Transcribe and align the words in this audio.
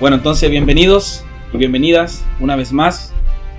Bueno, 0.00 0.16
entonces 0.16 0.50
bienvenidos 0.50 1.24
y 1.52 1.56
bienvenidas 1.56 2.24
una 2.40 2.56
vez 2.56 2.72
más 2.72 3.12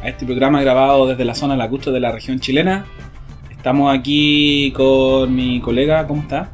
a 0.03 0.09
este 0.09 0.25
programa 0.25 0.61
grabado 0.61 1.07
desde 1.07 1.25
la 1.25 1.33
zona 1.35 1.55
lacustre 1.55 1.91
de 1.91 1.99
la 1.99 2.11
región 2.11 2.39
chilena. 2.39 2.85
Estamos 3.51 3.95
aquí 3.97 4.71
con 4.75 5.33
mi 5.35 5.59
colega, 5.61 6.05
¿cómo 6.07 6.21
está? 6.21 6.51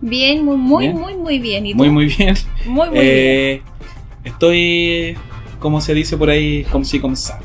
Bien, 0.00 0.44
muy, 0.44 0.56
muy, 0.56 0.86
Bien. 0.88 0.98
muy, 1.00 1.14
muy 1.16 1.38
bien. 1.38 1.66
¿Y 1.66 1.72
tú? 1.72 1.78
Muy, 1.78 1.90
muy 1.90 2.06
bien. 2.06 2.34
Muy, 2.66 2.90
muy 2.90 2.98
bien. 2.98 3.62
Estoy, 4.24 5.16
como 5.60 5.80
se 5.80 5.94
dice 5.94 6.16
por 6.16 6.28
ahí, 6.30 6.64
como 6.64 6.84
si 6.84 7.00
comenzar. 7.00 7.38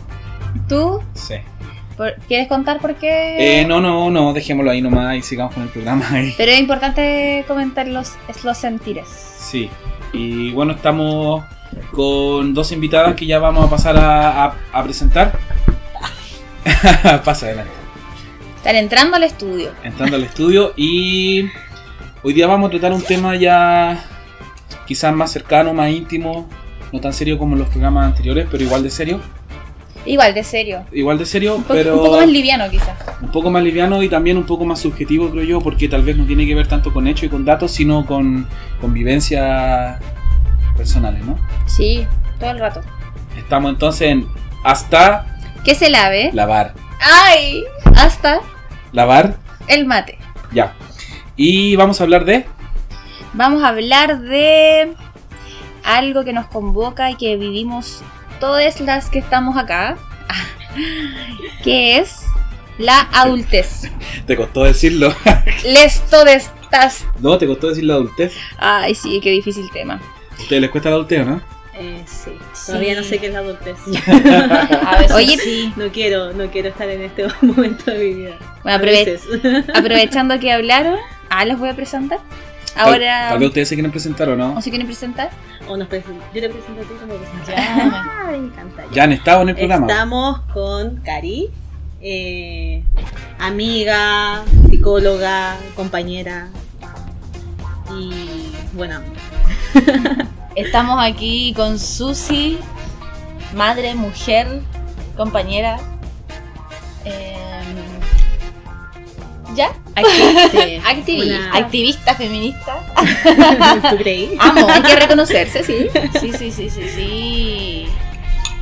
¿Tú 0.67 0.99
Sí. 1.13 1.35
quieres 2.27 2.47
contar 2.47 2.79
por 2.79 2.95
qué? 2.95 3.61
Eh, 3.61 3.65
no, 3.65 3.79
no, 3.79 4.09
no, 4.09 4.33
dejémoslo 4.33 4.71
ahí 4.71 4.81
nomás 4.81 5.15
y 5.17 5.21
sigamos 5.21 5.53
con 5.53 5.63
el 5.63 5.69
programa 5.69 6.05
ahí. 6.11 6.33
Pero 6.37 6.51
es 6.51 6.59
importante 6.59 7.45
comentar 7.47 7.87
los, 7.87 8.13
los 8.43 8.57
sentires. 8.57 9.07
Sí. 9.07 9.69
Y 10.13 10.51
bueno, 10.51 10.73
estamos 10.73 11.43
con 11.91 12.53
dos 12.53 12.71
invitadas 12.71 13.15
que 13.15 13.25
ya 13.25 13.39
vamos 13.39 13.65
a 13.65 13.69
pasar 13.69 13.97
a, 13.97 14.45
a- 14.45 14.55
a 14.73 14.83
presentar. 14.83 15.37
Pasa 17.23 17.45
adelante. 17.47 17.71
Están 18.57 18.75
entrando 18.75 19.15
al 19.15 19.23
estudio. 19.23 19.71
entrando 19.83 20.15
al 20.17 20.23
estudio 20.23 20.73
y 20.75 21.45
hoy 22.23 22.33
día 22.33 22.47
vamos 22.47 22.67
a 22.67 22.71
tratar 22.71 22.91
un 22.91 23.01
tema 23.01 23.35
ya 23.35 24.03
quizás 24.85 25.13
más 25.13 25.31
cercano, 25.31 25.73
más 25.73 25.89
íntimo, 25.91 26.49
no 26.91 26.99
tan 26.99 27.13
serio 27.13 27.37
como 27.37 27.55
los 27.55 27.67
programas 27.69 28.07
anteriores, 28.07 28.47
pero 28.51 28.63
igual 28.63 28.83
de 28.83 28.89
serio, 28.89 29.19
Igual, 30.05 30.33
de 30.33 30.43
serio. 30.43 30.85
igual 30.93 31.17
de 31.17 31.25
serio, 31.25 31.55
Un, 31.57 31.63
pero 31.65 31.95
un 31.97 31.99
poco 32.05 32.17
más 32.17 32.29
liviano 32.29 32.69
quizás. 32.69 32.97
un 33.21 33.29
poco 33.29 33.49
más 33.49 33.61
liviano 33.61 34.01
y 34.01 34.07
también 34.07 34.37
un 34.37 34.45
poco 34.45 34.63
más 34.65 34.79
subjetivo 34.79 35.29
creo 35.29 35.43
yo, 35.43 35.59
porque 35.61 35.89
tal 35.89 36.01
vez 36.03 36.15
no 36.17 36.25
tiene 36.25 36.45
que 36.47 36.55
ver 36.55 36.67
tanto 36.67 36.93
con 36.93 37.07
hechos 37.07 37.23
y 37.25 37.29
con 37.29 37.43
datos, 37.43 37.71
sino 37.71 38.05
con, 38.05 38.47
con 38.79 38.93
vivencias 38.93 39.99
personales, 40.77 41.25
¿no? 41.25 41.37
Sí, 41.65 42.05
todo 42.39 42.51
el 42.51 42.59
rato. 42.59 42.81
Estamos 43.35 43.71
entonces 43.71 44.09
en 44.09 44.27
hasta 44.63 45.25
Que 45.63 45.75
se 45.75 45.89
lave. 45.89 46.29
lavar, 46.33 46.73
¡Ay! 47.01 47.63
Hasta 47.95 48.39
lavar, 48.91 49.35
el 49.67 49.85
mate. 49.85 50.17
ya. 50.51 50.73
Y 51.35 51.75
vamos 51.75 51.99
a 51.99 52.03
hablar 52.05 52.25
de 52.25 52.45
Vamos 53.33 53.61
a 53.63 53.67
hablar 53.69 54.19
de 54.21 54.93
algo 55.83 56.23
que 56.23 56.33
nos 56.33 56.47
convoca 56.47 57.11
y 57.11 57.15
que 57.15 57.35
vivimos 57.37 58.01
todas 58.39 58.79
las 58.81 59.09
que 59.09 59.19
estamos 59.19 59.57
acá. 59.57 59.97
Que 61.63 61.97
es 61.97 62.21
la 62.77 63.01
adultez. 63.13 63.91
te 64.25 64.35
costó 64.35 64.63
decirlo. 64.63 65.13
Les 65.65 66.01
todas 66.09 66.51
estas. 66.61 67.05
no, 67.19 67.37
te 67.37 67.47
costó 67.47 67.69
decir 67.69 67.83
la 67.85 67.95
adultez. 67.95 68.33
Ay, 68.57 68.93
sí, 68.95 69.19
qué 69.21 69.31
difícil 69.31 69.69
tema. 69.71 69.99
¿A 70.37 70.41
ustedes 70.41 70.61
les 70.61 70.71
cuesta 70.71 70.89
la 70.89 70.95
adultez, 70.95 71.25
no? 71.25 71.41
Eh, 71.79 72.03
sí. 72.07 72.31
Todavía 72.65 72.95
no 72.95 73.03
sé 73.03 73.19
qué 73.19 73.27
es 73.27 73.33
la 73.33 73.39
adultez. 73.39 73.77
A 74.87 74.97
veces 74.97 75.11
Oye, 75.15 75.37
sí. 75.37 75.73
no 75.75 75.89
quiero, 75.91 76.33
no 76.33 76.47
quiero 76.49 76.69
estar 76.69 76.89
en 76.89 77.01
este 77.03 77.27
momento 77.41 77.91
de 77.91 77.97
mi 77.99 78.13
vida. 78.13 78.37
Bueno, 78.63 78.77
A 78.77 78.81
aprove- 78.81 79.65
aprovechando 79.75 80.39
que 80.39 80.51
hablaron, 80.51 80.95
ah, 81.29 81.45
las 81.45 81.59
voy 81.59 81.69
a 81.69 81.75
presentar. 81.75 82.19
Ahora, 82.75 83.29
Tal, 83.29 83.39
vez 83.39 83.47
ustedes 83.47 83.69
se 83.69 83.75
quieren 83.75 83.91
presentar 83.91 84.29
o 84.29 84.35
no. 84.35 84.55
¿o 84.55 84.61
se 84.61 84.69
quieren 84.69 84.85
presentar? 84.87 85.29
o 85.67 85.75
nos 85.75 85.89
Yo 85.89 85.97
te 85.97 86.49
presento 86.49 86.81
a 86.81 86.83
ti 86.83 86.93
como 86.99 87.13
presentadora. 87.15 87.57
Ya. 87.57 88.25
Ay, 88.27 88.39
me 88.39 88.47
encanta. 88.47 88.83
Ya 88.93 89.03
han 89.03 89.13
estado 89.13 89.41
en 89.41 89.49
el 89.49 89.55
programa. 89.55 89.87
Estamos 89.87 90.39
con 90.53 90.97
Cari, 90.97 91.49
eh, 92.01 92.83
amiga, 93.39 94.43
psicóloga, 94.69 95.57
compañera. 95.75 96.49
Y 97.97 98.51
bueno, 98.73 98.99
Estamos 100.55 100.97
aquí 101.03 101.53
con 101.55 101.77
Susi, 101.79 102.57
madre, 103.53 103.93
mujer, 103.95 104.61
compañera. 105.15 105.77
Em, 107.05 107.77
¿Ya? 109.55 109.69
Activista. 109.95 111.25
una- 111.25 111.53
Activista 111.55 112.15
feminista. 112.15 112.79
¿Tú 113.89 113.97
creí? 113.97 114.35
Amo. 114.39 114.67
Hay 114.69 114.81
que 114.81 114.95
reconocerse, 114.95 115.63
sí. 115.63 115.87
Sí, 116.19 116.31
sí, 116.37 116.51
sí, 116.51 116.69
sí, 116.69 116.81
sí. 116.93 117.87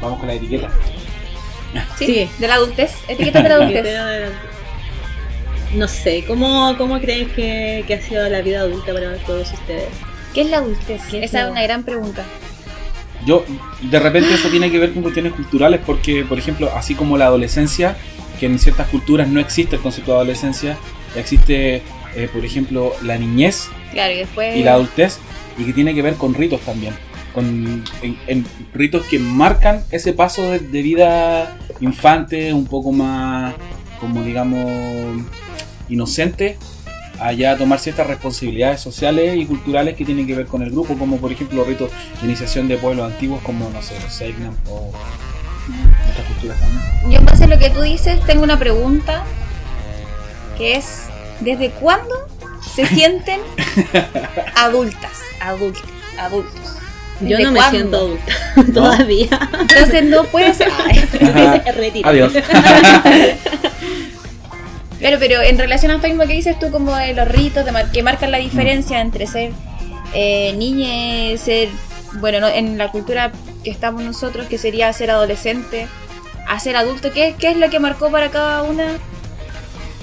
Vamos 0.02 0.20
con 0.20 0.28
la 0.28 0.34
etiqueta. 0.36 0.70
Sí, 1.98 2.06
Sí. 2.06 2.30
de 2.40 2.48
la 2.48 2.54
adultez. 2.56 2.92
Etiqueta 3.08 3.42
de 3.42 3.50
la 3.50 3.56
adultez. 3.56 3.86
No 5.74 5.88
sé, 5.90 6.24
¿cómo, 6.26 6.76
cómo 6.78 7.00
crees 7.02 7.30
que, 7.34 7.84
que 7.86 7.94
ha 7.96 8.02
sido 8.02 8.28
la 8.30 8.42
vida 8.42 8.62
adulta 8.62 8.94
para 8.94 9.18
todos 9.26 9.52
ustedes? 9.52 9.90
¿Qué 10.36 10.42
es 10.42 10.50
la 10.52 10.58
adultez? 10.58 11.02
¿Qué 11.10 11.18
es 11.24 11.32
Esa 11.32 11.46
es 11.46 11.52
una 11.52 11.64
gran 11.64 11.84
pregunta. 11.84 12.24
Yo, 13.26 13.44
de 13.82 14.00
repente 14.00 14.32
eso 14.34 14.50
tiene 14.50 14.70
que 14.70 14.78
ver 14.78 14.94
con 14.94 15.02
cuestiones 15.02 15.34
culturales 15.34 15.80
porque, 15.84 16.24
por 16.24 16.38
ejemplo, 16.38 16.70
así 16.76 16.94
como 16.94 17.18
la 17.18 17.26
adolescencia, 17.26 17.96
que 18.40 18.46
en 18.46 18.60
ciertas 18.60 18.88
culturas 18.90 19.28
no 19.30 19.40
existe 19.40 19.78
el 19.78 19.82
concepto 19.82 20.12
de 20.12 20.18
adolescencia, 20.18 20.78
existe, 21.16 21.82
eh, 22.16 22.30
por 22.32 22.46
ejemplo, 22.46 22.94
la 23.02 23.18
niñez 23.18 23.70
Claro, 23.94 24.14
y 24.14 24.18
después. 24.18 24.56
y 24.58 24.62
la 24.64 24.74
adultez, 24.74 25.18
y 25.58 25.64
que 25.64 25.74
tiene 25.74 25.96
que 25.96 26.02
ver 26.04 26.16
con 26.16 26.34
ritos 26.36 26.60
también. 26.62 26.94
Con 27.34 27.84
en- 28.04 28.18
en 28.28 28.46
ritos 28.74 29.06
que 29.08 29.18
marcan 29.20 29.84
ese 29.90 30.14
paso 30.14 30.52
de, 30.52 30.60
de 30.60 30.82
vida 30.82 31.58
infante, 31.80 32.54
un 32.54 32.66
poco 32.68 32.92
más, 32.92 33.56
como 34.00 34.22
digamos, 34.22 35.24
inocente, 35.90 36.58
allá 37.20 37.52
a 37.52 37.58
tomar 37.58 37.80
ciertas 37.80 38.08
responsabilidades 38.08 38.82
sociales 38.82 39.36
y 39.38 39.46
culturales 39.46 39.96
que 39.96 40.06
tienen 40.06 40.26
que 40.28 40.36
ver 40.36 40.46
con 40.48 40.62
el 40.62 40.72
grupo, 40.72 40.98
como 40.98 41.18
por 41.18 41.32
ejemplo 41.32 41.58
los 41.60 41.68
ritos 41.68 41.92
de 42.22 42.28
iniciación 42.28 42.68
de 42.68 42.78
pueblos 42.78 43.12
antiguos, 43.12 43.42
como 43.44 43.70
no 43.70 43.82
sé, 43.82 44.00
los 44.02 44.14
Seignan 44.14 44.56
o 44.70 44.92
otras 46.12 46.28
culturas 46.28 46.60
también. 46.60 47.12
Yo 47.12 47.20
en 47.20 47.26
base 47.26 47.44
a 47.46 47.48
lo 47.48 47.58
que 47.60 47.70
tú 47.70 47.82
dices, 47.82 48.20
tengo 48.26 48.44
una 48.44 48.58
pregunta 48.60 49.24
que 50.58 50.76
es 50.76 51.04
¿desde 51.42 51.70
cuándo 51.72 52.14
se 52.76 52.86
sienten 52.96 53.40
adultas? 54.56 55.12
Adultas, 55.42 55.82
adultos. 56.18 56.62
Yo 57.22 57.38
¿Desde 57.38 57.44
no 57.44 57.52
me 57.54 57.60
cuándo? 57.60 57.78
siento 57.78 57.98
adulta 57.98 58.74
todavía. 58.74 59.50
Entonces 59.62 60.04
no 60.06 60.24
puede 60.26 60.54
ser. 60.54 60.70
Adiós. 62.04 62.34
Claro, 65.06 65.20
pero 65.20 65.40
en 65.44 65.60
relación 65.60 65.92
a 65.92 65.98
esto 65.98 66.08
mismo 66.08 66.24
que 66.24 66.34
dices 66.34 66.58
tú, 66.58 66.72
como 66.72 66.96
de 66.96 67.14
los 67.14 67.28
ritos 67.28 67.64
de 67.64 67.72
mar- 67.72 67.92
que 67.92 68.02
marcan 68.02 68.32
la 68.32 68.40
diferencia 68.40 69.02
entre 69.02 69.28
ser 69.28 69.52
eh, 70.16 70.52
niña 70.58 71.30
y 71.32 71.38
ser, 71.38 71.70
bueno, 72.14 72.40
no- 72.40 72.48
en 72.48 72.80
la 72.80 72.90
cultura 72.90 73.32
que 73.64 73.70
estamos 73.70 74.02
nosotros, 74.02 74.48
que 74.48 74.58
sería 74.58 74.92
ser 74.94 75.12
adolescente, 75.12 75.86
a 76.48 76.60
ser 76.60 76.76
adulto, 76.76 77.12
¿qué, 77.12 77.36
¿qué 77.38 77.50
es 77.52 77.58
lo 77.58 77.70
que 77.70 77.80
marcó 77.80 78.10
para 78.10 78.32
cada 78.32 78.64
una 78.64 78.98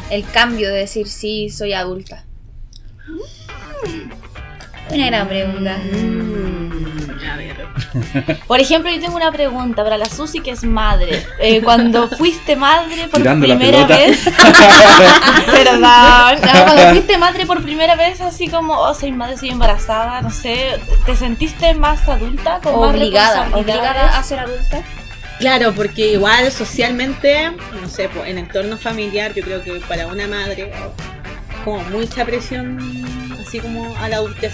el 0.08 0.24
cambio 0.24 0.68
de 0.68 0.76
decir 0.78 1.08
sí, 1.08 1.50
soy 1.50 1.72
adulta? 1.72 2.24
Una 4.92 5.06
gran 5.06 5.28
pregunta. 5.28 5.78
Mm, 5.78 7.10
a 7.30 7.36
ver. 7.36 7.66
Por 8.46 8.60
ejemplo, 8.60 8.90
yo 8.90 9.00
tengo 9.00 9.16
una 9.16 9.32
pregunta 9.32 9.82
para 9.82 9.96
la 9.96 10.06
Susi 10.06 10.40
que 10.40 10.50
es 10.50 10.64
madre. 10.64 11.26
Eh, 11.38 11.62
cuando 11.62 12.08
fuiste 12.08 12.56
madre 12.56 13.08
por 13.08 13.20
Tirando 13.20 13.46
primera 13.46 13.86
vez. 13.86 14.24
Perdón. 15.46 15.80
No, 15.80 16.64
cuando 16.64 16.82
fuiste 16.90 17.18
madre 17.18 17.46
por 17.46 17.62
primera 17.62 17.96
vez, 17.96 18.20
así 18.20 18.48
como, 18.48 18.74
oh, 18.74 18.94
soy 18.94 19.12
madre, 19.12 19.36
soy 19.36 19.50
embarazada, 19.50 20.20
no 20.20 20.30
sé, 20.30 20.78
¿te 21.06 21.16
sentiste 21.16 21.74
más 21.74 22.08
adulta? 22.08 22.60
Con 22.62 22.80
más 22.80 22.94
Obligada, 22.94 23.44
responsabilidades? 23.44 23.90
obligada 23.90 24.18
a 24.18 24.22
ser 24.22 24.38
adulta. 24.40 24.82
Claro, 25.38 25.72
porque 25.72 26.12
igual 26.12 26.52
socialmente, 26.52 27.50
no 27.80 27.88
sé, 27.88 28.08
en 28.26 28.38
entorno 28.38 28.76
familiar, 28.76 29.34
yo 29.34 29.42
creo 29.42 29.62
que 29.62 29.72
para 29.88 30.06
una 30.06 30.28
madre, 30.28 30.72
como 31.64 31.82
mucha 31.84 32.24
presión, 32.24 32.78
así 33.40 33.58
como 33.58 33.96
a 33.96 34.08
la 34.08 34.16
adultez. 34.16 34.52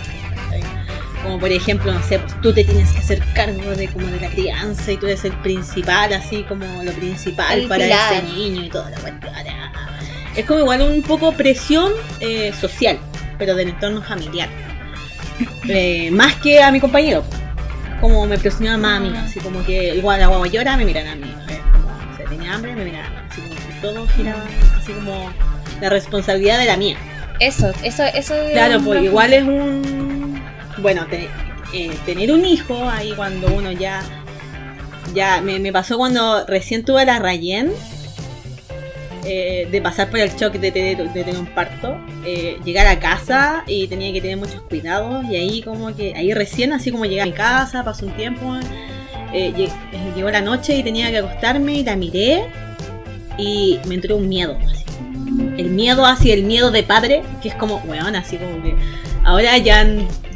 Como 1.23 1.39
por 1.39 1.51
ejemplo, 1.51 1.93
no 1.93 2.03
sé, 2.03 2.19
pues 2.19 2.41
tú 2.41 2.53
te 2.53 2.65
tienes 2.65 2.91
que 2.93 2.99
hacer 3.01 3.23
cargo 3.35 3.75
de 3.75 3.89
como 3.89 4.07
de 4.07 4.21
la 4.21 4.29
crianza 4.29 4.93
y 4.93 4.97
tú 4.97 5.07
eres 5.07 5.25
el 5.25 5.33
principal, 5.33 6.13
así 6.13 6.45
como 6.45 6.65
lo 6.83 6.93
principal 6.93 7.61
El 7.61 7.69
para 7.69 7.85
pilar. 7.85 8.13
ese 8.15 8.23
niño 8.35 8.65
y 8.65 8.69
toda 8.69 8.91
la 8.91 8.99
cuestión. 8.99 9.33
Es 10.37 10.47
como 10.47 10.61
igual 10.61 10.83
un 10.83 11.03
poco 11.03 11.33
presión 11.33 11.93
eh, 12.21 12.53
social, 12.61 12.97
pero 13.39 13.57
del 13.57 13.71
entorno 13.71 14.03
familiar. 14.03 14.49
Eh, 15.69 16.11
más 16.11 16.35
que 16.37 16.63
a 16.63 16.73
mi 16.73 16.81
compañero. 16.81 17.23
Como 18.01 18.27
me 18.27 18.39
presionaba 18.39 18.77
más 18.79 18.97
a 18.97 19.01
mí, 19.01 19.13
así 19.17 19.39
como 19.39 19.65
que 19.65 19.95
igual 19.95 20.19
la 20.19 20.27
guagua 20.29 20.49
llora, 20.49 20.77
me 20.77 20.85
miran 20.85 21.07
a 21.07 21.15
mí. 21.15 21.33
eh, 21.49 21.61
como 21.73 22.17
se 22.17 22.25
tenía 22.25 22.55
hambre, 22.55 22.75
me 22.75 22.85
miran 22.85 23.05
a 23.05 23.09
mí. 23.11 23.17
Así 23.31 23.41
como 23.43 23.55
que 23.55 23.81
todo 23.83 24.07
giraba, 24.17 24.45
así 24.77 24.93
como 24.93 25.31
la 25.81 25.91
responsabilidad 25.91 26.59
de 26.59 26.65
la 26.65 26.77
mía. 26.77 26.97
Eso, 27.39 27.71
eso, 27.85 28.03
eso. 28.05 28.35
es 28.35 28.53
Claro, 28.53 28.81
pues 28.81 29.03
igual 29.05 29.33
es 29.33 29.43
un. 29.43 29.98
Bueno, 30.81 31.07
te- 31.09 31.29
eh, 31.75 31.91
tener 32.07 32.33
un 32.33 32.45
hijo 32.45 32.89
ahí 32.89 33.13
cuando 33.15 33.49
uno 33.55 33.73
ya. 33.73 34.03
Ya 35.15 35.41
me, 35.41 35.73
pasó 35.73 35.97
cuando 35.97 36.45
recién 36.47 36.85
tuve 36.85 37.05
la 37.05 37.19
Rayen. 37.19 37.73
eh, 39.25 39.69
de 39.71 39.83
pasar 39.83 40.09
por 40.09 40.21
el 40.21 40.31
shock 40.37 40.55
de 40.55 40.71
tener, 40.71 40.97
de 41.13 41.39
un 41.39 41.45
parto, 41.47 41.99
eh, 42.25 42.57
llegar 42.65 42.87
a 42.87 42.99
casa 42.99 43.63
y 43.67 43.87
tenía 43.87 44.11
que 44.11 44.23
tener 44.23 44.39
muchos 44.39 44.63
cuidados 44.63 45.23
y 45.27 45.37
ahí 45.37 45.61
como 45.61 45.95
que, 45.95 46.15
ahí 46.15 46.33
recién 46.33 46.73
así 46.73 46.91
como 46.91 47.05
llegué 47.05 47.21
a 47.21 47.27
mi 47.27 47.33
casa, 47.33 47.85
pasó 47.85 48.07
un 48.07 48.13
tiempo, 48.13 48.55
lle- 49.33 49.71
llegó 50.15 50.31
la 50.31 50.41
noche 50.41 50.77
y 50.77 50.83
tenía 50.83 51.11
que 51.11 51.19
acostarme 51.19 51.75
y 51.75 51.85
la 51.85 51.95
miré 51.97 52.47
y 53.37 53.79
me 53.87 53.97
entró 53.97 54.17
un 54.17 54.29
miedo. 54.31 54.57
así. 54.65 54.85
El 55.59 55.71
miedo 55.71 56.07
así, 56.07 56.31
el 56.31 56.45
miedo 56.45 56.71
de 56.71 56.83
padre, 56.85 57.23
que 57.43 57.49
es 57.51 57.55
como, 57.55 57.83
weón, 57.87 58.17
así 58.17 58.39
como 58.39 58.63
que 58.63 58.75
ahora 59.29 59.59
ya, 59.59 59.87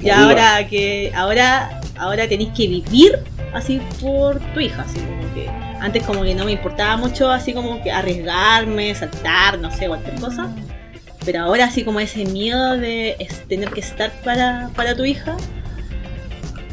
ya 0.02 0.22
ahora 0.22 0.66
que, 0.68 1.10
ahora, 1.14 1.80
ahora 1.96 2.28
tenéis 2.28 2.50
que 2.54 2.68
vivir 2.68 3.18
así 3.54 3.80
por 4.00 4.38
tu 4.52 4.60
hija, 4.60 4.82
así 4.82 5.00
como 5.00 5.34
que 5.34 5.48
antes 5.80 6.02
como 6.04 6.22
que 6.22 6.34
no 6.34 6.44
me 6.44 6.52
importaba 6.52 6.96
mucho 6.98 7.30
así 7.30 7.54
como 7.54 7.82
que 7.82 7.90
arriesgarme, 7.90 8.94
saltar, 8.94 9.58
no 9.58 9.70
sé, 9.70 9.88
cualquier 9.88 10.16
cosa. 10.16 10.54
Pero 11.24 11.40
ahora 11.40 11.66
así 11.66 11.84
como 11.84 12.00
ese 12.00 12.24
miedo 12.24 12.76
de 12.76 13.16
tener 13.48 13.70
que 13.70 13.80
estar 13.80 14.12
para, 14.24 14.70
para 14.76 14.94
tu 14.94 15.04
hija. 15.04 15.36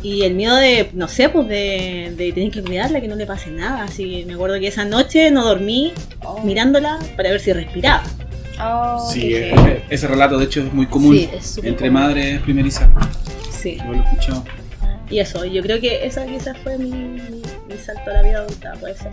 Y 0.01 0.23
el 0.23 0.33
miedo 0.33 0.55
de, 0.55 0.89
no 0.93 1.07
sé, 1.07 1.29
pues 1.29 1.47
de, 1.47 2.13
de 2.15 2.31
tener 2.33 2.51
que 2.51 2.63
cuidarla, 2.63 3.01
que 3.01 3.07
no 3.07 3.15
le 3.15 3.25
pase 3.25 3.51
nada. 3.51 3.83
Así 3.83 4.09
que 4.09 4.25
me 4.25 4.33
acuerdo 4.33 4.59
que 4.59 4.67
esa 4.67 4.85
noche 4.85 5.29
no 5.29 5.43
dormí 5.45 5.93
mirándola 6.43 6.99
para 7.15 7.31
ver 7.31 7.39
si 7.39 7.53
respiraba. 7.53 8.03
Oh, 8.61 9.09
Sí, 9.11 9.29
qué 9.29 9.51
eh, 9.51 9.83
ese 9.89 10.07
relato 10.07 10.37
de 10.37 10.45
hecho 10.45 10.61
es 10.61 10.73
muy 10.73 10.85
común 10.87 11.15
Sí, 11.15 11.29
es 11.33 11.57
entre 11.59 11.87
común. 11.89 11.93
madres 11.93 12.41
primerizas. 12.41 12.89
Sí. 13.51 13.77
Yo 13.77 13.85
lo 13.93 13.93
he 13.95 14.03
escuchado. 14.03 14.43
Y 15.09 15.19
eso, 15.19 15.43
yo 15.45 15.61
creo 15.61 15.79
que 15.81 16.05
esa 16.05 16.25
quizás 16.25 16.57
fue 16.63 16.77
mi, 16.77 16.91
mi, 16.91 17.21
mi 17.67 17.77
salto 17.83 18.09
a 18.11 18.13
la 18.13 18.21
vida 18.21 18.39
adulta, 18.39 18.73
puede 18.79 18.95
ser. 18.95 19.11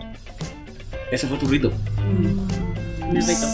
Ese 1.11 1.27
fue 1.27 1.37
tu 1.37 1.47
rito. 1.47 1.71
Me 3.11 3.21
reto. 3.21 3.47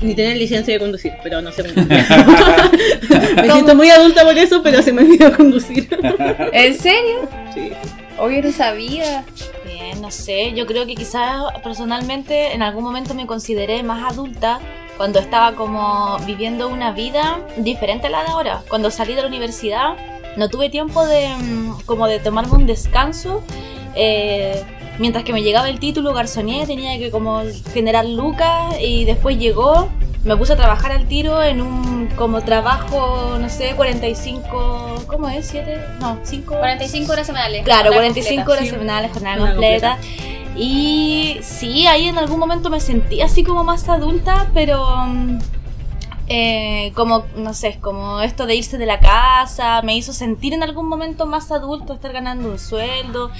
Ni 0.00 0.14
tener 0.14 0.36
licencia 0.36 0.74
de 0.74 0.80
conducir, 0.80 1.12
pero 1.22 1.42
no 1.42 1.50
sé 1.52 1.64
conducir. 1.64 1.88
me 3.36 3.50
siento 3.50 3.74
muy 3.74 3.90
adulta 3.90 4.22
por 4.24 4.38
eso, 4.38 4.62
pero 4.62 4.80
se 4.82 4.92
me 4.92 5.02
olvidó 5.02 5.36
conducir. 5.36 5.88
¿En 6.52 6.78
serio? 6.78 7.28
Sí. 7.52 7.72
Oye, 8.18 8.40
no 8.42 8.52
sabía. 8.52 9.24
Bien, 9.64 10.00
no 10.00 10.10
sé, 10.10 10.52
yo 10.54 10.66
creo 10.66 10.86
que 10.86 10.94
quizás 10.94 11.42
personalmente 11.64 12.52
en 12.52 12.62
algún 12.62 12.84
momento 12.84 13.14
me 13.14 13.26
consideré 13.26 13.82
más 13.82 14.12
adulta 14.12 14.60
cuando 15.02 15.18
estaba 15.18 15.56
como 15.56 16.16
viviendo 16.26 16.68
una 16.68 16.92
vida 16.92 17.40
diferente 17.56 18.06
a 18.06 18.10
la 18.10 18.22
de 18.22 18.28
ahora. 18.30 18.62
Cuando 18.68 18.88
salí 18.88 19.16
de 19.16 19.22
la 19.22 19.26
universidad 19.26 19.94
no 20.36 20.48
tuve 20.48 20.70
tiempo 20.70 21.04
de 21.04 21.26
mm, 21.26 21.80
como 21.86 22.06
de 22.06 22.20
tomarme 22.20 22.52
un 22.52 22.66
descanso. 22.66 23.42
eh, 23.96 24.62
mientras 25.00 25.24
que 25.24 25.32
me 25.32 25.42
llegaba 25.42 25.68
el 25.68 25.80
título 25.80 26.12
garzoné 26.12 26.66
tenía 26.68 26.96
que 27.00 27.10
como 27.10 27.42
generar 27.74 28.04
lucas 28.04 28.76
y 28.80 29.04
después 29.04 29.38
llegó 29.38 29.88
me 30.22 30.36
puse 30.36 30.52
a 30.52 30.56
trabajar 30.56 30.92
al 30.92 31.06
tiro 31.08 31.42
en 31.42 31.62
un 31.62 32.06
como 32.14 32.42
trabajo 32.42 33.38
no 33.40 33.48
sé 33.48 33.74
45 33.74 35.02
¿cómo 35.08 35.28
es? 35.30 35.48
7? 35.48 35.80
no 35.98 36.20
5 36.22 36.58
45 36.60 37.12
horas 37.12 37.26
semanales. 37.26 37.64
Claro, 37.64 37.90
Jornada 37.90 38.12
45 38.12 38.36
completa. 38.36 38.52
horas 38.52 38.64
sí. 38.64 38.70
semanales, 38.70 39.10
jornada 39.10 39.36
Jornada 39.36 39.54
completa. 39.56 39.98
Y 40.56 41.38
sí, 41.42 41.86
ahí 41.86 42.08
en 42.08 42.18
algún 42.18 42.38
momento 42.38 42.68
me 42.70 42.80
sentí 42.80 43.20
así 43.20 43.42
como 43.42 43.64
más 43.64 43.88
adulta, 43.88 44.50
pero 44.52 44.86
mm, 45.06 45.38
eh, 46.28 46.92
como, 46.94 47.24
no 47.36 47.52
sé, 47.52 47.78
como 47.80 48.20
esto 48.20 48.46
de 48.46 48.54
irse 48.54 48.78
de 48.78 48.86
la 48.86 49.00
casa, 49.00 49.82
me 49.82 49.96
hizo 49.96 50.12
sentir 50.12 50.54
en 50.54 50.62
algún 50.62 50.88
momento 50.88 51.26
más 51.26 51.50
adulto, 51.50 51.92
estar 51.92 52.12
ganando 52.12 52.48
un 52.48 52.58
sueldo. 52.58 53.30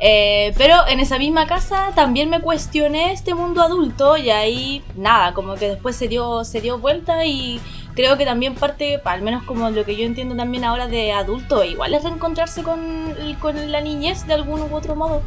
Eh, 0.00 0.52
pero 0.58 0.86
en 0.88 1.00
esa 1.00 1.18
misma 1.18 1.46
casa 1.46 1.92
también 1.94 2.28
me 2.28 2.40
cuestioné 2.40 3.12
este 3.12 3.34
mundo 3.34 3.62
adulto 3.62 4.16
y 4.16 4.30
ahí 4.30 4.82
nada, 4.96 5.32
como 5.32 5.54
que 5.54 5.68
después 5.68 5.96
se 5.96 6.08
dio, 6.08 6.44
se 6.44 6.60
dio 6.60 6.78
vuelta 6.78 7.24
y 7.24 7.60
creo 7.94 8.18
que 8.18 8.24
también 8.24 8.54
parte, 8.54 9.00
al 9.04 9.22
menos 9.22 9.44
como 9.44 9.70
lo 9.70 9.84
que 9.84 9.96
yo 9.96 10.04
entiendo 10.04 10.34
también 10.34 10.64
ahora 10.64 10.88
de 10.88 11.12
adulto, 11.12 11.62
igual 11.64 11.94
es 11.94 12.02
reencontrarse 12.02 12.62
con, 12.62 13.14
con 13.40 13.70
la 13.70 13.80
niñez 13.80 14.26
de 14.26 14.34
algún 14.34 14.60
u 14.62 14.74
otro 14.74 14.96
modo. 14.96 15.22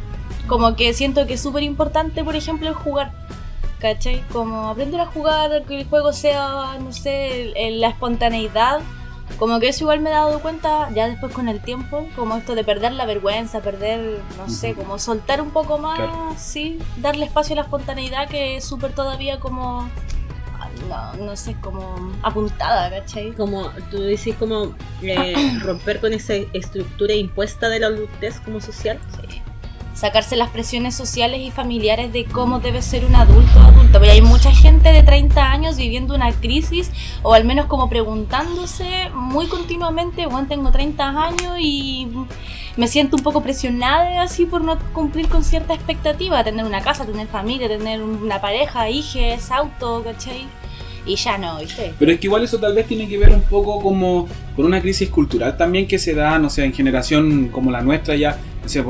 Como 0.48 0.74
que 0.76 0.92
siento 0.94 1.26
que 1.26 1.34
es 1.34 1.42
súper 1.42 1.62
importante, 1.62 2.24
por 2.24 2.34
ejemplo, 2.34 2.68
el 2.68 2.74
jugar. 2.74 3.12
¿Cachai? 3.78 4.24
Como 4.32 4.68
aprender 4.70 5.00
a 5.00 5.06
jugar, 5.06 5.62
que 5.64 5.80
el 5.80 5.86
juego 5.88 6.12
sea, 6.12 6.78
no 6.80 6.90
sé, 6.92 7.42
el- 7.42 7.56
el- 7.56 7.80
la 7.80 7.88
espontaneidad. 7.90 8.80
Como 9.38 9.60
que 9.60 9.68
eso 9.68 9.84
igual 9.84 10.00
me 10.00 10.10
he 10.10 10.12
dado 10.12 10.40
cuenta 10.40 10.88
ya 10.94 11.06
después 11.06 11.32
con 11.32 11.48
el 11.48 11.60
tiempo, 11.60 12.08
como 12.16 12.34
esto 12.36 12.54
de 12.56 12.64
perder 12.64 12.92
la 12.92 13.04
vergüenza, 13.06 13.60
perder, 13.60 14.20
no 14.36 14.48
sé, 14.48 14.74
como 14.74 14.98
soltar 14.98 15.40
un 15.40 15.50
poco 15.50 15.78
más, 15.78 15.98
Claro. 15.98 16.34
sí, 16.36 16.78
darle 16.96 17.26
espacio 17.26 17.52
a 17.52 17.56
la 17.56 17.62
espontaneidad 17.62 18.26
que 18.28 18.56
es 18.56 18.64
súper 18.64 18.92
todavía 18.92 19.38
como, 19.38 19.88
no, 20.88 21.12
no 21.24 21.36
sé, 21.36 21.54
como 21.60 22.12
apuntada, 22.22 22.90
¿cachai? 22.90 23.32
Como 23.32 23.68
tú 23.90 24.00
decís, 24.00 24.34
como 24.38 24.74
eh, 25.02 25.34
romper 25.62 26.00
con 26.00 26.12
esa 26.14 26.34
estructura 26.52 27.14
impuesta 27.14 27.68
de 27.68 27.80
la 27.80 27.88
adultez 27.88 28.40
como 28.40 28.60
social. 28.60 28.98
Sí. 29.30 29.42
Sacarse 29.98 30.36
las 30.36 30.50
presiones 30.50 30.94
sociales 30.94 31.40
y 31.40 31.50
familiares 31.50 32.12
de 32.12 32.24
cómo 32.24 32.60
debe 32.60 32.82
ser 32.82 33.04
un 33.04 33.16
adulto 33.16 33.58
adulto. 33.58 33.98
Porque 33.98 34.12
hay 34.12 34.22
mucha 34.22 34.52
gente 34.52 34.92
de 34.92 35.02
30 35.02 35.50
años 35.50 35.76
viviendo 35.76 36.14
una 36.14 36.30
crisis 36.30 36.92
o 37.24 37.34
al 37.34 37.44
menos 37.44 37.66
como 37.66 37.90
preguntándose 37.90 39.10
muy 39.12 39.48
continuamente, 39.48 40.26
bueno, 40.26 40.46
tengo 40.46 40.70
30 40.70 41.08
años 41.08 41.56
y 41.58 42.06
me 42.76 42.86
siento 42.86 43.16
un 43.16 43.24
poco 43.24 43.42
presionada 43.42 44.22
así 44.22 44.46
por 44.46 44.60
no 44.60 44.78
cumplir 44.92 45.26
con 45.28 45.42
cierta 45.42 45.74
expectativa, 45.74 46.44
tener 46.44 46.64
una 46.64 46.80
casa, 46.80 47.04
tener 47.04 47.26
familia, 47.26 47.66
tener 47.66 48.00
una 48.00 48.40
pareja, 48.40 48.88
hijes, 48.88 49.50
auto, 49.50 50.04
¿cachai? 50.04 50.46
Y 51.06 51.16
ya 51.16 51.38
no, 51.38 51.58
¿viste? 51.58 51.92
Pero 51.98 52.12
es 52.12 52.20
que 52.20 52.28
igual 52.28 52.44
eso 52.44 52.60
tal 52.60 52.72
vez 52.72 52.86
tiene 52.86 53.08
que 53.08 53.18
ver 53.18 53.30
un 53.30 53.42
poco 53.42 53.80
como 53.80 54.28
con 54.54 54.64
una 54.64 54.80
crisis 54.80 55.08
cultural 55.08 55.56
también 55.56 55.88
que 55.88 55.98
se 55.98 56.14
da, 56.14 56.38
no 56.38 56.50
sé, 56.50 56.64
en 56.64 56.72
generación 56.72 57.48
como 57.48 57.72
la 57.72 57.80
nuestra 57.80 58.14
ya, 58.14 58.38
o 58.64 58.68
sea, 58.68 58.84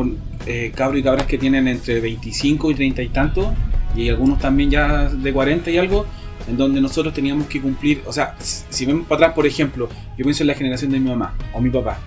eh, 0.49 0.73
cabros 0.75 0.99
y 1.01 1.03
cabras 1.03 1.27
que 1.27 1.37
tienen 1.37 1.69
entre 1.69 2.01
25 2.01 2.71
y 2.71 2.75
30 2.75 3.03
y 3.03 3.09
tanto, 3.11 3.55
y 3.95 4.09
algunos 4.09 4.39
también 4.39 4.71
ya 4.71 5.09
de 5.11 5.33
40 5.33 5.71
y 5.71 5.77
algo, 5.77 6.07
en 6.49 6.57
donde 6.57 6.81
nosotros 6.81 7.13
teníamos 7.13 7.47
que 7.49 7.61
cumplir, 7.61 8.03
o 8.07 8.13
sea, 8.13 8.35
si 8.39 8.87
vemos 8.87 9.07
para 9.07 9.17
atrás, 9.17 9.35
por 9.35 9.47
ejemplo, 9.47 9.91
yo 10.17 10.25
pienso 10.25 10.43
en 10.43 10.47
la 10.47 10.55
generación 10.55 10.91
de 10.91 11.01
mi 11.01 11.11
mamá 11.11 11.35
o 11.53 11.61
mi 11.61 11.69
papá, 11.69 11.99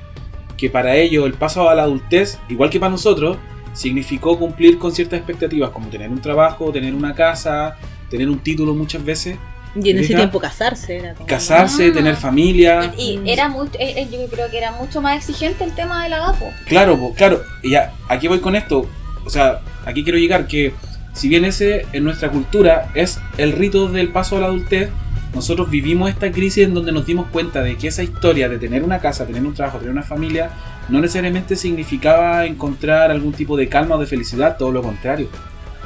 que 0.58 0.72
para 0.72 0.96
ellos 0.96 1.26
el 1.28 1.34
paso 1.34 1.70
a 1.70 1.76
la 1.76 1.84
adultez, 1.84 2.40
igual 2.50 2.72
que 2.72 2.80
para 2.80 2.90
nosotros, 2.90 3.38
significó 3.74 4.40
cumplir 4.40 4.80
con 4.80 4.92
ciertas 4.92 5.20
expectativas, 5.20 5.70
como 5.70 5.90
tener 5.90 6.10
un 6.10 6.20
trabajo, 6.20 6.72
tener 6.72 6.96
una 6.96 7.14
casa, 7.14 7.78
tener 8.10 8.28
un 8.28 8.40
título 8.40 8.74
muchas 8.74 9.06
veces, 9.06 9.38
Y 9.76 9.90
en 9.90 10.00
ese 10.00 10.16
tiempo 10.16 10.40
casarse 10.40 10.98
era 10.98 11.14
como... 11.14 11.28
casarse, 11.28 11.88
Ah. 11.90 11.94
tener 11.94 12.16
familia. 12.16 12.94
Y, 12.98 13.20
y 13.24 13.30
era 13.32 13.48
mucho, 13.48 13.72
eh, 13.80 13.94
eh, 14.02 14.08
yo 14.12 14.26
creo 14.28 14.50
que 14.50 14.58
era 14.58 14.72
mucho 14.74 15.02
más 15.02 15.18
exigente 15.18 15.64
el 15.64 15.74
tema 15.74 16.04
de 16.04 16.10
la 16.10 16.18
edad, 16.18 16.40
po. 16.40 16.52
Claro, 16.68 17.14
claro. 17.16 17.42
Y 17.64 17.72
ya, 17.72 17.94
aquí 18.10 18.28
voy 18.28 18.40
con 18.40 18.56
esto. 18.56 18.90
O 19.26 19.30
sea, 19.30 19.62
aquí 19.86 20.04
quiero 20.04 20.18
llegar 20.20 20.48
que 20.48 20.74
si 21.14 21.30
bien 21.30 21.46
ese 21.46 21.86
en 21.94 22.04
nuestra 22.04 22.30
cultura 22.30 22.90
es 22.96 23.20
el 23.38 23.54
rito 23.54 23.88
del 23.88 24.10
paso 24.10 24.38
a 24.38 24.40
la 24.42 24.48
adultez, 24.48 24.90
nosotros 25.34 25.70
vivimos 25.70 26.10
esta 26.10 26.30
crisis 26.32 26.66
en 26.66 26.74
donde 26.74 26.92
nos 26.92 27.06
dimos 27.06 27.28
cuenta 27.32 27.62
de 27.62 27.78
que 27.78 27.88
esa 27.88 28.04
historia 28.04 28.50
de 28.50 28.58
tener 28.58 28.84
una 28.84 29.00
casa, 29.00 29.26
tener 29.26 29.44
un 29.46 29.54
trabajo, 29.54 29.78
tener 29.78 29.94
una 29.94 30.04
familia, 30.04 30.50
no 30.90 31.00
necesariamente 31.00 31.56
significaba 31.56 32.46
encontrar 32.46 33.12
algún 33.12 33.32
tipo 33.32 33.56
de 33.56 33.70
calma 33.70 33.96
o 33.96 34.00
de 34.00 34.08
felicidad, 34.08 34.58
todo 34.58 34.72
lo 34.74 34.82
contrario. 34.82 35.30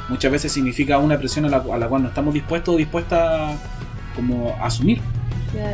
Muchas 0.08 0.30
veces 0.30 0.52
significa 0.52 0.98
una 0.98 1.18
presión 1.18 1.44
a 1.46 1.48
la, 1.48 1.56
a 1.72 1.78
la 1.78 1.88
cual 1.88 2.02
no 2.02 2.08
estamos 2.08 2.32
dispuestos 2.34 2.74
o 2.74 2.78
dispuestas 2.78 3.56
como 4.14 4.50
a 4.60 4.66
asumir. 4.66 5.00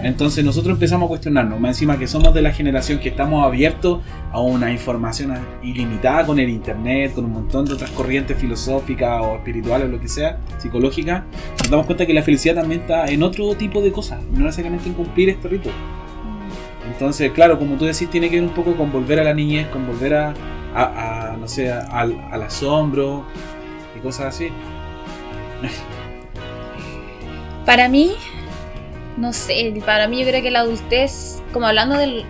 Entonces 0.04 0.44
nosotros 0.44 0.74
empezamos 0.74 1.06
a 1.06 1.08
cuestionarnos, 1.08 1.58
más 1.58 1.70
encima 1.70 1.98
que 1.98 2.06
somos 2.06 2.32
de 2.34 2.40
la 2.42 2.52
generación 2.52 3.00
que 3.00 3.08
estamos 3.08 3.44
abiertos 3.44 4.00
a 4.30 4.40
una 4.40 4.70
información 4.70 5.34
ilimitada 5.62 6.24
con 6.24 6.38
el 6.38 6.50
internet, 6.50 7.14
con 7.14 7.24
un 7.24 7.32
montón 7.32 7.64
de 7.64 7.74
otras 7.74 7.90
corrientes 7.90 8.36
filosóficas 8.38 9.20
o 9.22 9.36
espirituales 9.36 9.88
o 9.88 9.90
lo 9.92 10.00
que 10.00 10.08
sea, 10.08 10.38
psicológicas, 10.58 11.24
nos 11.60 11.70
damos 11.70 11.86
cuenta 11.86 12.06
que 12.06 12.14
la 12.14 12.22
felicidad 12.22 12.54
también 12.54 12.82
está 12.82 13.06
en 13.06 13.22
otro 13.24 13.54
tipo 13.56 13.80
de 13.80 13.90
cosas, 13.90 14.20
no 14.32 14.44
necesariamente 14.44 14.88
en 14.88 14.94
cumplir 14.94 15.30
este 15.30 15.48
rito. 15.48 15.70
Entonces, 16.92 17.32
claro, 17.32 17.58
como 17.58 17.76
tú 17.76 17.84
decís, 17.84 18.08
tiene 18.10 18.28
que 18.28 18.36
ver 18.40 18.48
un 18.48 18.54
poco 18.54 18.74
con 18.76 18.92
volver 18.92 19.18
a 19.20 19.24
la 19.24 19.34
niñez, 19.34 19.66
con 19.68 19.86
volver 19.86 20.14
a, 20.14 20.34
a- 20.74 21.32
a, 21.32 21.36
no 21.36 21.48
sé, 21.48 21.72
al, 21.72 22.16
al 22.30 22.42
asombro 22.42 23.24
cosas 24.02 24.35
así. 24.35 24.50
Para 27.64 27.88
mí, 27.88 28.12
no 29.16 29.32
sé, 29.32 29.73
para 29.87 30.09
mí 30.09 30.21
yo 30.21 30.26
creo 30.26 30.42
que 30.42 30.50
la 30.50 30.61
adultez, 30.61 31.40
como 31.52 31.66
hablando 31.66 31.97
del, 31.97 32.25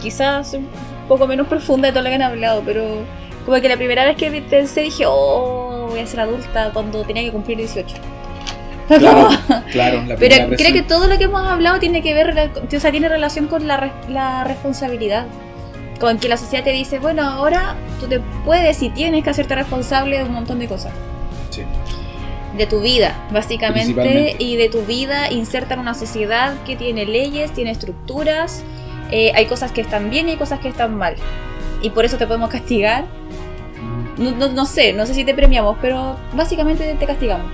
quizás 0.00 0.54
un 0.54 0.68
poco 1.08 1.26
menos 1.26 1.46
profunda 1.46 1.88
de 1.88 1.92
todo 1.92 2.02
lo 2.02 2.08
que 2.08 2.14
han 2.14 2.22
hablado, 2.22 2.62
pero 2.64 3.04
como 3.44 3.60
que 3.60 3.68
la 3.68 3.76
primera 3.76 4.04
vez 4.04 4.16
que 4.16 4.30
pensé 4.42 4.82
dije, 4.82 5.04
oh, 5.06 5.88
voy 5.90 6.00
a 6.00 6.06
ser 6.06 6.20
adulta 6.20 6.70
cuando 6.72 7.04
tenía 7.04 7.22
que 7.22 7.32
cumplir 7.32 7.58
18. 7.58 7.96
Claro, 8.88 9.28
claro, 9.72 10.02
la 10.06 10.16
primera 10.16 10.46
Pero 10.46 10.56
creo 10.56 10.72
que 10.72 10.82
todo 10.82 11.06
lo 11.06 11.18
que 11.18 11.24
hemos 11.24 11.46
hablado 11.46 11.78
tiene 11.78 12.02
que 12.02 12.14
ver, 12.14 12.30
o 12.30 12.80
sea, 12.80 12.90
tiene 12.90 13.08
relación 13.08 13.46
con 13.46 13.66
la, 13.66 13.92
la 14.08 14.44
responsabilidad. 14.44 15.26
Con 16.02 16.18
que 16.18 16.28
la 16.28 16.36
sociedad 16.36 16.64
te 16.64 16.72
dice, 16.72 16.98
bueno, 16.98 17.22
ahora 17.22 17.76
tú 18.00 18.08
te 18.08 18.18
puedes 18.44 18.82
y 18.82 18.90
tienes 18.90 19.22
que 19.24 19.30
hacerte 19.30 19.54
responsable 19.54 20.18
de 20.18 20.24
un 20.24 20.32
montón 20.32 20.58
de 20.58 20.66
cosas. 20.68 20.92
Sí. 21.50 21.62
de 22.58 22.66
tu 22.66 22.80
vida, 22.82 23.14
básicamente, 23.30 24.36
y 24.38 24.56
de 24.56 24.68
tu 24.68 24.82
vida 24.82 25.30
inserta 25.30 25.72
en 25.74 25.80
una 25.80 25.94
sociedad 25.94 26.54
que 26.66 26.76
tiene 26.76 27.06
leyes, 27.06 27.50
tiene 27.52 27.70
estructuras, 27.70 28.62
eh, 29.10 29.32
hay 29.34 29.46
cosas 29.46 29.72
que 29.72 29.80
están 29.80 30.10
bien 30.10 30.28
y 30.28 30.32
hay 30.32 30.36
cosas 30.36 30.60
que 30.60 30.68
están 30.68 30.94
mal. 30.98 31.14
Y 31.82 31.88
por 31.90 32.04
eso 32.04 32.18
te 32.18 32.26
podemos 32.26 32.50
castigar. 32.50 33.04
No, 34.18 34.32
no- 34.32 34.48
no 34.52 34.66
sé, 34.66 34.92
no 34.92 35.06
sé 35.06 35.14
si 35.14 35.24
te 35.24 35.32
premiamos, 35.34 35.76
pero 35.80 36.16
básicamente 36.34 36.94
te 36.98 37.06
castigamos. 37.06 37.50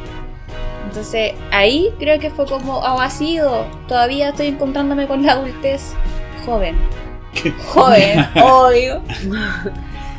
Entonces 0.89 1.33
ahí 1.53 1.91
creo 2.01 2.19
que 2.19 2.31
fue 2.31 2.47
como, 2.47 2.79
o 2.79 3.01
ha 3.01 3.11
sido, 3.11 3.67
todavía 3.87 4.31
estoy 4.31 4.49
encontrándome 4.49 5.07
con 5.07 5.25
la 5.25 5.33
adultez 5.33 5.93
joven. 6.45 6.77
Joven, 7.67 8.27
obvio. 8.43 9.03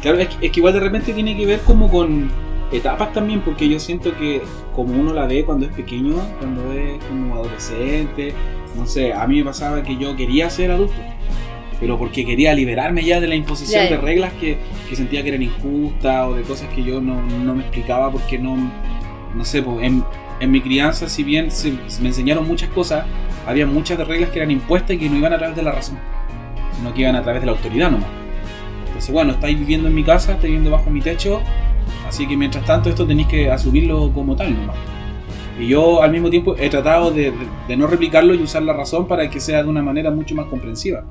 Claro, 0.01 0.19
es 0.19 0.29
que, 0.29 0.45
es 0.45 0.51
que 0.51 0.59
igual 0.59 0.73
de 0.73 0.79
repente 0.79 1.13
tiene 1.13 1.35
que 1.35 1.45
ver 1.45 1.59
como 1.61 1.89
con 1.89 2.31
etapas 2.71 3.13
también, 3.13 3.41
porque 3.41 3.67
yo 3.67 3.79
siento 3.79 4.15
que 4.17 4.41
como 4.75 4.93
uno 4.93 5.13
la 5.13 5.25
ve 5.25 5.43
cuando 5.43 5.65
es 5.65 5.73
pequeño, 5.73 6.15
cuando 6.39 6.71
es 6.73 7.03
como 7.05 7.35
adolescente, 7.35 8.33
no 8.75 8.85
sé, 8.85 9.13
a 9.13 9.25
mí 9.27 9.39
me 9.39 9.45
pasaba 9.45 9.83
que 9.83 9.97
yo 9.97 10.15
quería 10.15 10.49
ser 10.49 10.71
adulto, 10.71 10.95
pero 11.79 11.97
porque 11.97 12.25
quería 12.25 12.53
liberarme 12.53 13.03
ya 13.03 13.19
de 13.19 13.27
la 13.27 13.35
imposición 13.35 13.89
de 13.89 13.97
reglas 13.97 14.33
que, 14.33 14.57
que 14.87 14.95
sentía 14.95 15.23
que 15.23 15.29
eran 15.29 15.41
injustas 15.41 16.27
o 16.27 16.35
de 16.35 16.43
cosas 16.43 16.69
que 16.73 16.83
yo 16.83 17.01
no, 17.01 17.21
no 17.21 17.55
me 17.55 17.61
explicaba 17.61 18.11
porque 18.11 18.37
no, 18.37 18.55
no 19.35 19.45
sé, 19.45 19.63
pues, 19.63 19.83
en, 19.83 20.03
en 20.39 20.51
mi 20.51 20.61
crianza, 20.61 21.09
si 21.09 21.23
bien 21.23 21.51
se, 21.51 21.73
se 21.87 22.01
me 22.01 22.09
enseñaron 22.09 22.47
muchas 22.47 22.69
cosas, 22.69 23.05
había 23.47 23.65
muchas 23.65 23.97
de 23.97 24.05
reglas 24.05 24.29
que 24.29 24.39
eran 24.39 24.51
impuestas 24.51 24.91
y 24.91 24.99
que 24.99 25.09
no 25.09 25.17
iban 25.17 25.33
a 25.33 25.37
través 25.37 25.55
de 25.55 25.63
la 25.63 25.71
razón, 25.71 25.97
sino 26.79 26.93
que 26.93 27.01
iban 27.01 27.15
a 27.15 27.21
través 27.23 27.41
de 27.41 27.45
la 27.45 27.51
autoridad 27.51 27.91
nomás. 27.91 28.09
Entonces, 28.87 29.13
bueno, 29.13 29.33
estáis 29.33 29.57
viviendo 29.59 29.87
en 29.87 29.95
mi 29.95 30.03
casa, 30.03 30.31
estáis 30.33 30.45
viviendo 30.51 30.71
bajo 30.71 30.89
mi 30.89 31.01
techo, 31.01 31.41
así 32.07 32.27
que 32.27 32.35
mientras 32.35 32.65
tanto 32.65 32.89
esto 32.89 33.05
tenéis 33.05 33.27
que 33.27 33.51
asumirlo 33.51 34.11
como 34.13 34.35
tal 34.35 34.53
nomás. 34.53 34.75
Y 35.59 35.67
yo 35.67 36.01
al 36.01 36.11
mismo 36.11 36.29
tiempo 36.29 36.55
he 36.57 36.69
tratado 36.69 37.11
de, 37.11 37.31
de- 37.31 37.33
de 37.67 37.77
no 37.77 37.85
replicarlo 37.87 38.33
y 38.33 38.41
usar 38.41 38.63
la 38.63 38.73
razón 38.73 39.07
para 39.07 39.29
que 39.29 39.39
sea 39.39 39.61
de 39.63 39.69
una 39.69 39.81
manera 39.81 40.09
mucho 40.09 40.33
más 40.35 40.45
comprensiva 40.47 41.03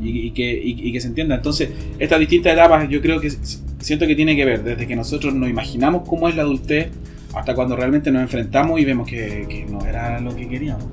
y, 0.00 0.26
y 0.26 0.30
que, 0.30 0.52
y- 0.52 0.88
y 0.88 0.92
que 0.92 1.00
se 1.00 1.08
entienda. 1.08 1.34
Entonces, 1.36 1.70
estas 1.98 2.20
distintas 2.20 2.52
etapas 2.54 2.88
yo 2.88 3.00
creo 3.02 3.20
que 3.20 3.30
siento 3.80 4.06
que 4.06 4.14
tiene 4.14 4.36
que 4.36 4.44
ver 4.44 4.62
desde 4.62 4.86
que 4.86 4.94
nosotros 4.94 5.34
nos 5.34 5.48
imaginamos 5.50 6.02
cómo 6.08 6.28
es 6.28 6.36
la 6.36 6.42
adultez 6.42 6.90
hasta 7.34 7.54
cuando 7.54 7.74
realmente 7.74 8.10
nos 8.12 8.22
enfrentamos 8.22 8.78
y 8.80 8.84
vemos 8.84 9.08
que, 9.08 9.46
que 9.48 9.64
no 9.68 9.84
era 9.84 10.20
lo 10.20 10.34
que 10.36 10.48
queríamos. 10.48 10.84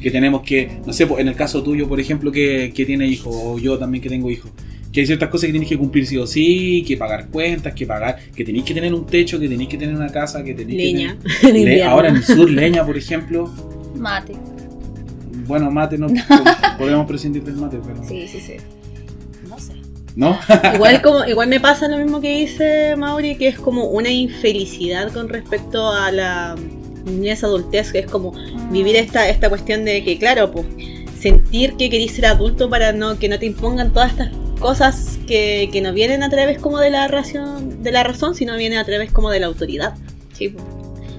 Que 0.00 0.10
tenemos 0.10 0.42
que, 0.42 0.80
no 0.86 0.92
sé, 0.92 1.06
pues, 1.06 1.20
en 1.20 1.28
el 1.28 1.34
caso 1.34 1.62
tuyo, 1.62 1.88
por 1.88 2.00
ejemplo, 2.00 2.32
que, 2.32 2.72
que 2.74 2.86
tiene 2.86 3.06
hijos, 3.06 3.34
o 3.36 3.58
yo 3.58 3.78
también 3.78 4.02
que 4.02 4.08
tengo 4.08 4.30
hijos, 4.30 4.50
que 4.92 5.00
hay 5.00 5.06
ciertas 5.06 5.28
cosas 5.28 5.46
que 5.46 5.52
tienes 5.52 5.68
que 5.68 5.76
cumplir 5.78 6.06
sí 6.06 6.16
o 6.16 6.26
sí, 6.26 6.82
que 6.86 6.96
pagar 6.96 7.28
cuentas, 7.28 7.74
que 7.74 7.86
pagar, 7.86 8.16
que 8.34 8.44
tenéis 8.44 8.64
que 8.64 8.74
tener 8.74 8.92
un 8.94 9.06
techo, 9.06 9.38
que 9.38 9.48
tenéis 9.48 9.68
que 9.68 9.76
tener 9.76 9.94
una 9.94 10.08
casa, 10.08 10.42
que 10.42 10.54
tenéis 10.54 10.78
Leña. 10.94 11.16
que 11.40 11.46
tener... 11.46 11.64
Le- 11.64 11.82
ahora 11.84 12.08
en 12.08 12.16
el 12.16 12.24
sur, 12.24 12.50
leña, 12.50 12.84
por 12.84 12.96
ejemplo. 12.96 13.52
Mate. 13.96 14.32
Bueno, 15.46 15.70
mate 15.70 15.98
no 15.98 16.06
podemos 16.78 17.06
prescindir 17.06 17.42
del 17.42 17.56
mate, 17.56 17.78
pero... 17.84 18.02
Sí, 18.06 18.26
sí, 18.28 18.40
sí. 18.40 18.54
No 19.48 19.58
sé. 19.58 19.74
¿No? 20.16 20.38
Igual 20.74 21.02
como 21.02 21.24
igual 21.24 21.48
me 21.48 21.60
pasa 21.60 21.86
lo 21.88 21.96
mismo 21.98 22.20
que 22.20 22.38
dice 22.38 22.96
Mauri, 22.96 23.36
que 23.36 23.48
es 23.48 23.58
como 23.58 23.84
una 23.86 24.10
infelicidad 24.10 25.12
con 25.12 25.28
respecto 25.28 25.88
a 25.90 26.10
la 26.10 26.56
niñez 27.04 27.44
adultez, 27.44 27.92
que 27.92 28.00
es 28.00 28.06
como 28.06 28.32
vivir 28.70 28.96
esta, 28.96 29.28
esta 29.28 29.48
cuestión 29.48 29.84
de 29.84 30.04
que, 30.04 30.18
claro, 30.18 30.50
pues 30.50 30.66
sentir 31.18 31.76
que 31.76 31.90
querís 31.90 32.12
ser 32.12 32.26
adulto 32.26 32.70
para 32.70 32.92
no 32.92 33.18
que 33.18 33.28
no 33.28 33.38
te 33.38 33.46
impongan 33.46 33.92
todas 33.92 34.12
estas 34.12 34.30
cosas 34.58 35.18
que, 35.26 35.68
que 35.72 35.80
no 35.80 35.92
vienen 35.92 36.22
a 36.22 36.30
través 36.30 36.58
como 36.58 36.78
de 36.78 36.90
la 36.90 37.08
razón, 37.08 37.82
de 37.82 37.92
la 37.92 38.02
razón, 38.02 38.34
sino 38.34 38.56
vienen 38.56 38.78
a 38.78 38.84
través 38.84 39.12
como 39.12 39.30
de 39.30 39.40
la 39.40 39.46
autoridad. 39.46 39.94
Sí, 40.32 40.48
pues. 40.48 40.64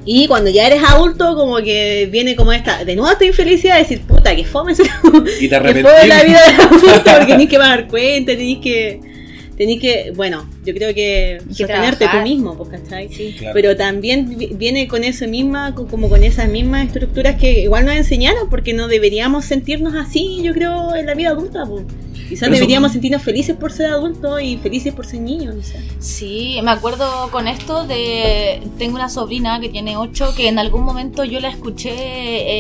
Y 0.04 0.28
cuando 0.28 0.50
ya 0.50 0.66
eres 0.66 0.82
adulto, 0.84 1.36
como 1.36 1.58
que 1.58 2.10
viene 2.12 2.36
como 2.36 2.52
esta, 2.52 2.84
de 2.84 2.96
nuevo 2.96 3.12
esta 3.12 3.26
infelicidad 3.26 3.76
de 3.76 3.82
decir, 3.82 4.02
puta, 4.02 4.36
que 4.36 4.44
fome 4.44 4.74
Y 5.40 5.48
te 5.48 5.60
que 5.62 5.84
la 5.84 6.24
vida 6.24 6.42
de 6.48 6.64
adulto 6.64 7.02
porque 7.04 7.26
tenéis 7.28 7.50
que 7.50 7.58
pagar 7.58 7.88
cuenta, 7.88 8.32
tenéis 8.32 8.60
que. 8.60 9.11
Tenéis 9.58 9.80
que. 9.82 10.12
Bueno, 10.16 10.50
yo 10.66 10.74
creo 10.74 10.94
que 10.94 11.40
sostenerte 11.52 12.08
tú 12.12 12.18
mismo, 12.24 12.56
pues, 12.58 12.70
¿cachai? 12.70 13.10
Sí. 13.14 13.36
Claro. 13.38 13.54
Pero 13.54 13.76
también 13.76 14.38
vi- 14.38 14.52
viene 14.54 14.88
con 14.88 15.04
eso 15.04 15.28
misma, 15.28 15.76
co- 15.76 15.88
como 15.88 16.10
con 16.10 16.24
esas 16.24 16.50
mismas 16.50 16.88
estructuras 16.88 17.36
que 17.36 17.62
igual 17.62 17.86
nos 17.86 17.96
enseñaron, 17.96 18.50
porque 18.50 18.74
no 18.74 18.88
deberíamos 18.88 19.46
sentirnos 19.46 19.94
así, 19.96 20.42
yo 20.44 20.54
creo, 20.54 20.96
en 20.96 21.06
la 21.06 21.14
vida 21.14 21.30
adulta. 21.30 21.66
Pues. 21.66 21.84
Quizás 22.30 22.48
Pero 22.48 22.54
deberíamos 22.56 22.94
sentirnos 22.94 23.22
felices 23.24 23.58
por 23.58 23.74
ser 23.74 23.88
adultos 23.88 24.42
y 24.42 24.56
felices 24.58 24.94
por 24.94 25.06
ser 25.06 25.20
niños, 25.20 25.54
no 25.54 25.62
sé. 25.64 25.76
Sí, 26.00 26.60
me 26.64 26.72
acuerdo 26.72 27.30
con 27.30 27.50
esto 27.50 27.86
de... 27.86 28.62
Tengo 28.78 28.96
una 28.96 29.10
sobrina 29.10 29.60
que 29.60 29.68
tiene 29.68 29.98
8 29.98 30.34
que 30.38 30.48
en 30.48 30.58
algún 30.58 30.84
momento 30.86 31.26
yo 31.26 31.42
la 31.42 31.50
escuché, 31.50 31.92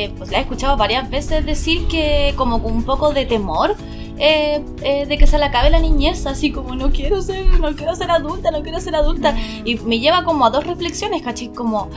eh, 0.03 0.11
pues 0.17 0.29
la 0.29 0.39
he 0.39 0.41
escuchado 0.41 0.75
varias 0.75 1.09
veces 1.09 1.45
decir 1.45 1.87
que 1.89 2.33
como 2.35 2.61
con 2.61 2.73
un 2.73 2.83
poco 2.83 3.13
de 3.13 3.25
temor 3.25 3.77
eh, 4.17 4.63
eh, 4.83 5.05
de 5.05 5.17
que 5.17 5.27
se 5.27 5.37
le 5.37 5.45
acabe 5.45 5.69
la 5.69 5.79
niñez, 5.79 6.25
así 6.25 6.51
como 6.51 6.75
no 6.75 6.91
quiero 6.91 7.21
ser, 7.21 7.45
no 7.59 7.75
quiero 7.75 7.95
ser 7.95 8.11
adulta, 8.11 8.51
no 8.51 8.61
quiero 8.63 8.79
ser 8.79 8.95
adulta. 8.95 9.35
Y 9.65 9.75
me 9.79 9.99
lleva 9.99 10.23
como 10.23 10.45
a 10.45 10.49
dos 10.49 10.65
reflexiones, 10.65 11.21
¿cachai? 11.21 11.49
Como, 11.53 11.89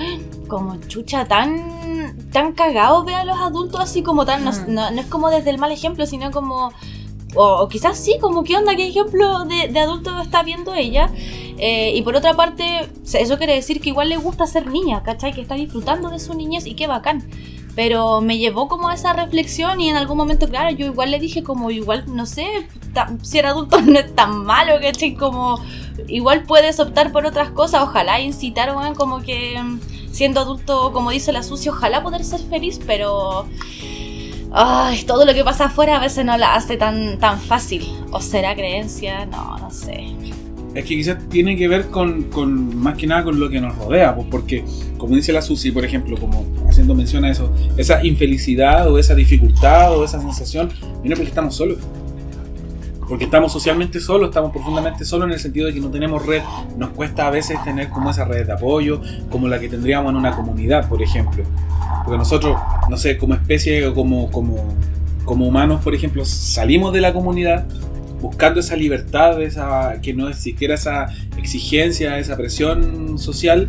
como 0.49 0.77
chucha, 0.89 1.25
tan, 1.27 2.17
tan 2.33 2.53
cagados 2.53 3.05
ve 3.05 3.15
a 3.15 3.25
los 3.25 3.39
adultos 3.39 3.81
así 3.81 4.03
como 4.03 4.25
tan, 4.25 4.45
no, 4.45 4.53
Mm. 4.53 4.73
no- 4.75 4.91
no 4.91 5.01
es 5.01 5.07
como 5.07 5.31
desde 5.31 5.51
el 5.51 5.59
mal 5.59 5.73
ejemplo, 5.73 6.07
sino 6.07 6.31
como... 6.31 6.73
O, 7.37 7.63
o 7.63 7.69
quizás 7.69 7.99
sí, 7.99 8.17
como 8.21 8.45
qué 8.45 8.57
onda, 8.57 8.77
qué 8.77 8.87
ejemplo 8.87 9.45
de, 9.45 9.67
de 9.67 9.81
adulto 9.81 10.21
está 10.23 10.45
viendo 10.45 10.73
ella. 10.73 11.11
Eh, 11.59 11.93
y 11.97 12.03
por 12.03 12.15
otra 12.15 12.35
parte, 12.35 12.89
eso 13.13 13.39
quiere 13.39 13.55
decir 13.55 13.81
que 13.81 13.89
igual 13.89 14.09
le 14.09 14.17
gusta 14.19 14.47
ser 14.47 14.69
niña, 14.69 15.03
¿cachai? 15.03 15.33
Que 15.33 15.41
está 15.41 15.57
disfrutando 15.57 16.11
de 16.11 16.21
su 16.21 16.33
niñez 16.35 16.65
y 16.65 16.75
qué 16.75 16.87
bacán. 16.87 17.25
Pero 17.77 18.21
me 18.21 18.39
llevó 18.39 18.69
como 18.69 18.89
a 18.89 18.95
esa 18.95 19.13
reflexión 19.13 19.81
y 19.81 19.89
en 19.91 19.97
algún 19.97 20.17
momento, 20.17 20.49
claro, 20.49 20.71
yo 20.71 20.87
igual 20.87 21.11
le 21.11 21.19
dije 21.19 21.43
como 21.43 21.71
igual, 21.73 22.05
no 22.07 22.25
sé, 22.25 22.47
ta- 22.93 23.11
ser 23.23 23.47
adulto 23.47 23.81
no 23.83 23.99
es 23.99 24.15
tan 24.15 24.45
malo, 24.45 24.75
¿cachai? 24.81 25.15
Como 25.15 25.59
igual 26.07 26.43
puedes 26.45 26.79
optar 26.79 27.11
por 27.13 27.27
otras 27.27 27.51
cosas, 27.51 27.83
ojalá 27.83 28.21
incitar, 28.21 28.77
weón, 28.77 28.95
como 28.95 29.23
que 29.23 29.61
mm, 29.61 29.81
siendo 30.13 30.41
adulto, 30.41 30.93
como 30.93 31.11
dice 31.11 31.33
la 31.33 31.43
sucia, 31.43 31.73
ojalá 31.73 32.03
poder 32.03 32.25
ser 32.25 32.41
feliz, 32.41 32.81
pero... 32.87 33.47
Ay, 34.57 35.03
todo 35.03 35.25
lo 35.25 35.35
que 35.35 35.43
pasa 35.43 35.65
afuera 35.65 35.97
a 35.97 36.01
veces 36.01 36.25
no 36.25 36.37
la 36.37 36.55
hace 36.55 36.77
tan, 36.77 37.19
tan 37.19 37.41
fácil. 37.41 37.85
¿O 38.13 38.21
será 38.21 38.55
creencia? 38.55 39.27
No, 39.27 39.59
no 39.59 39.69
sé. 39.73 40.15
Es 40.75 40.85
que 40.85 40.97
quizás 40.97 41.19
tiene 41.29 41.57
que 41.57 41.69
ver 41.69 41.87
con, 41.87 42.25
con 42.25 42.77
más 42.77 42.97
que 42.97 43.07
nada 43.07 43.23
con 43.23 43.39
lo 43.39 43.49
que 43.49 43.61
nos 43.61 43.77
rodea, 43.77 44.15
pues 44.15 44.27
porque, 44.29 44.65
como 44.99 45.15
dice 45.15 45.33
la 45.33 45.41
Susi, 45.41 45.71
por 45.71 45.85
ejemplo, 45.85 46.17
como 46.17 46.45
haciendo 46.69 46.95
mención 46.97 47.25
a 47.25 47.31
eso, 47.31 47.53
esa 47.77 48.05
infelicidad 48.05 48.91
o 48.91 48.99
esa 48.99 49.15
dificultad 49.15 49.97
o 49.97 50.05
esa 50.05 50.21
sensación 50.21 50.71
viene 51.01 51.15
porque 51.15 51.29
estamos 51.29 51.55
solos. 51.55 51.79
Porque 53.09 53.25
estamos 53.25 53.53
socialmente 53.53 54.01
solos, 54.01 54.31
estamos 54.31 54.51
profundamente 54.51 55.05
solos 55.05 55.27
en 55.27 55.35
el 55.35 55.39
sentido 55.39 55.67
de 55.67 55.75
que 55.75 55.81
no 55.81 55.91
tenemos 55.91 56.25
red. 56.25 56.43
Nos 56.77 56.91
cuesta 56.91 57.29
a 57.29 57.31
veces 57.31 57.63
tener 57.63 57.91
como 57.91 58.11
esa 58.11 58.25
red 58.25 58.47
de 58.47 58.53
apoyo, 58.53 59.01
como 59.31 59.47
la 59.47 59.61
que 59.61 59.69
tendríamos 59.69 60.11
en 60.11 60.17
una 60.17 60.35
comunidad, 60.35 60.89
por 60.89 61.03
ejemplo. 61.03 61.45
Porque 62.05 62.19
nosotros, 62.19 62.59
no 62.89 62.97
sé, 62.97 63.19
como 63.19 63.35
especie 63.35 63.87
o 63.87 63.95
como, 63.95 64.31
como, 64.31 64.75
como 65.25 65.47
humanos, 65.47 65.85
por 65.85 65.95
ejemplo, 65.95 66.25
salimos 66.25 66.95
de 66.95 67.03
la 67.03 67.13
comunidad 67.13 67.67
buscando 68.25 68.61
esa 68.61 68.75
libertad, 68.77 69.41
esa, 69.43 70.01
que 70.03 70.15
no 70.15 70.29
existiera 70.29 70.75
esa 70.75 71.07
exigencia, 71.37 72.19
esa 72.19 72.37
presión 72.37 73.19
social, 73.19 73.69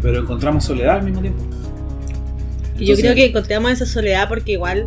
pero 0.00 0.20
encontramos 0.20 0.64
soledad 0.64 0.96
al 0.96 1.02
mismo 1.02 1.20
tiempo. 1.20 1.42
Y 2.78 2.86
yo 2.86 2.92
Entonces- 2.92 3.00
creo 3.04 3.14
que 3.14 3.26
encontramos 3.26 3.70
esa 3.72 3.86
soledad 3.86 4.28
porque 4.28 4.52
igual 4.52 4.86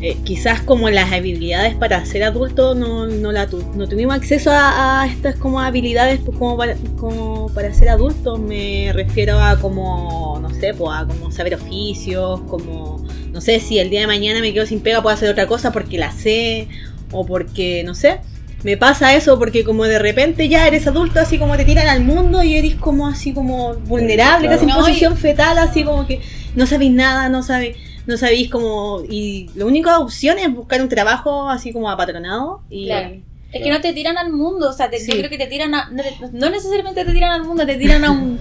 eh, 0.00 0.16
quizás 0.24 0.60
como 0.62 0.90
las 0.90 1.12
habilidades 1.12 1.76
para 1.76 2.04
ser 2.04 2.24
adulto 2.24 2.74
no, 2.74 3.06
no, 3.06 3.30
la 3.30 3.46
tu- 3.46 3.62
no 3.76 3.86
tuvimos 3.88 4.16
acceso 4.16 4.50
a, 4.50 5.02
a 5.02 5.06
estas 5.06 5.36
como 5.36 5.60
habilidades 5.60 6.18
pues, 6.24 6.36
como, 6.38 6.56
para, 6.56 6.74
como 6.98 7.46
para 7.54 7.72
ser 7.72 7.88
adultos. 7.88 8.40
Me 8.40 8.90
refiero 8.92 9.38
a 9.40 9.60
como, 9.60 10.40
no 10.42 10.50
sé, 10.50 10.74
pues, 10.74 10.90
a 10.92 11.06
como 11.06 11.30
saber 11.30 11.54
oficios, 11.54 12.40
como, 12.48 13.06
no 13.32 13.40
sé, 13.40 13.60
si 13.60 13.78
el 13.78 13.90
día 13.90 14.00
de 14.00 14.06
mañana 14.08 14.40
me 14.40 14.52
quedo 14.52 14.66
sin 14.66 14.80
pega 14.80 15.02
puedo 15.02 15.14
hacer 15.14 15.30
otra 15.30 15.46
cosa 15.46 15.70
porque 15.70 15.98
la 15.98 16.10
sé 16.10 16.66
o 17.12 17.24
porque, 17.26 17.82
no 17.84 17.94
sé. 17.94 18.20
Me 18.64 18.76
pasa 18.76 19.14
eso 19.14 19.38
porque 19.38 19.64
como 19.64 19.84
de 19.84 19.98
repente 19.98 20.48
ya 20.48 20.66
eres 20.68 20.86
adulto, 20.86 21.18
así 21.20 21.36
como 21.38 21.56
te 21.56 21.64
tiran 21.64 21.88
al 21.88 22.02
mundo 22.04 22.42
y 22.44 22.56
eres 22.56 22.76
como 22.76 23.08
así 23.08 23.32
como 23.32 23.74
vulnerable, 23.74 24.46
Claro. 24.46 24.60
casi 24.60 24.70
en 24.70 24.76
No, 24.76 24.76
y- 24.76 24.80
posición 24.90 25.16
fetal, 25.16 25.58
así 25.58 25.82
como 25.82 26.06
que 26.06 26.20
no 26.54 26.66
sabéis 26.66 26.92
nada, 26.92 27.28
no 27.28 27.42
sabéis, 27.42 27.76
no 28.06 28.16
sabéis 28.16 28.50
como... 28.50 29.02
Y 29.08 29.48
la 29.56 29.64
única 29.64 29.98
opción 29.98 30.38
es 30.38 30.52
buscar 30.54 30.80
un 30.80 30.88
trabajo 30.88 31.48
así 31.48 31.72
como 31.72 31.90
apatronado 31.90 32.62
y... 32.70 32.86
Claro. 32.86 33.16
Es 33.52 33.62
que 33.62 33.68
no 33.68 33.80
te 33.82 33.92
tiran 33.92 34.16
al 34.16 34.32
mundo, 34.32 34.70
o 34.70 34.72
sea, 34.72 34.88
te- 34.88 34.98
yo 35.04 35.12
creo 35.18 35.28
que 35.28 35.36
te 35.36 35.46
tiran 35.46 35.74
a, 35.74 35.90
no, 35.90 36.02
no 36.32 36.48
necesariamente 36.48 37.04
te 37.04 37.12
tiran 37.12 37.32
al 37.32 37.44
mundo, 37.44 37.66
te 37.66 37.74
tiran 37.76 38.02
a 38.04 38.10
un 38.10 38.38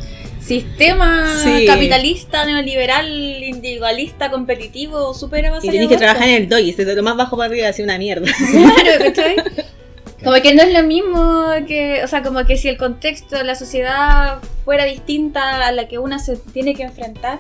sistema 0.60 1.38
Sí. 1.44 1.66
capitalista, 1.66 2.46
neoliberal, 2.46 3.08
individualista, 3.44 4.30
competitivo, 4.32 5.14
súper 5.14 5.44
Y 5.44 5.48
avasallado. 5.48 5.72
tenéis 5.74 5.90
que 5.90 5.98
trabajar 5.98 6.28
en 6.30 6.36
el 6.44 6.50
doy, 6.50 6.72
desde 6.72 6.96
lo 6.96 7.04
más 7.04 7.16
bajo 7.18 7.38
para 7.38 7.50
arriba, 7.50 7.68
así 7.68 7.82
una 7.84 7.98
mierda. 7.98 8.28
Claro, 8.52 9.04
¿cachai? 9.06 9.36
Como 10.24 10.36
que 10.42 10.54
no 10.54 10.62
es 10.62 10.72
lo 10.72 10.84
mismo 10.84 11.48
que, 11.68 12.04
o 12.04 12.08
sea, 12.08 12.22
como 12.22 12.46
que 12.46 12.56
si 12.56 12.68
el 12.70 12.78
contexto 12.78 13.38
de 13.38 13.44
la 13.44 13.56
sociedad 13.56 14.38
fuera 14.64 14.86
distinta 14.86 15.66
a 15.66 15.72
la 15.72 15.88
que 15.88 15.98
una 15.98 16.20
se 16.20 16.38
tiene 16.38 16.76
que 16.76 16.84
enfrentar, 16.84 17.40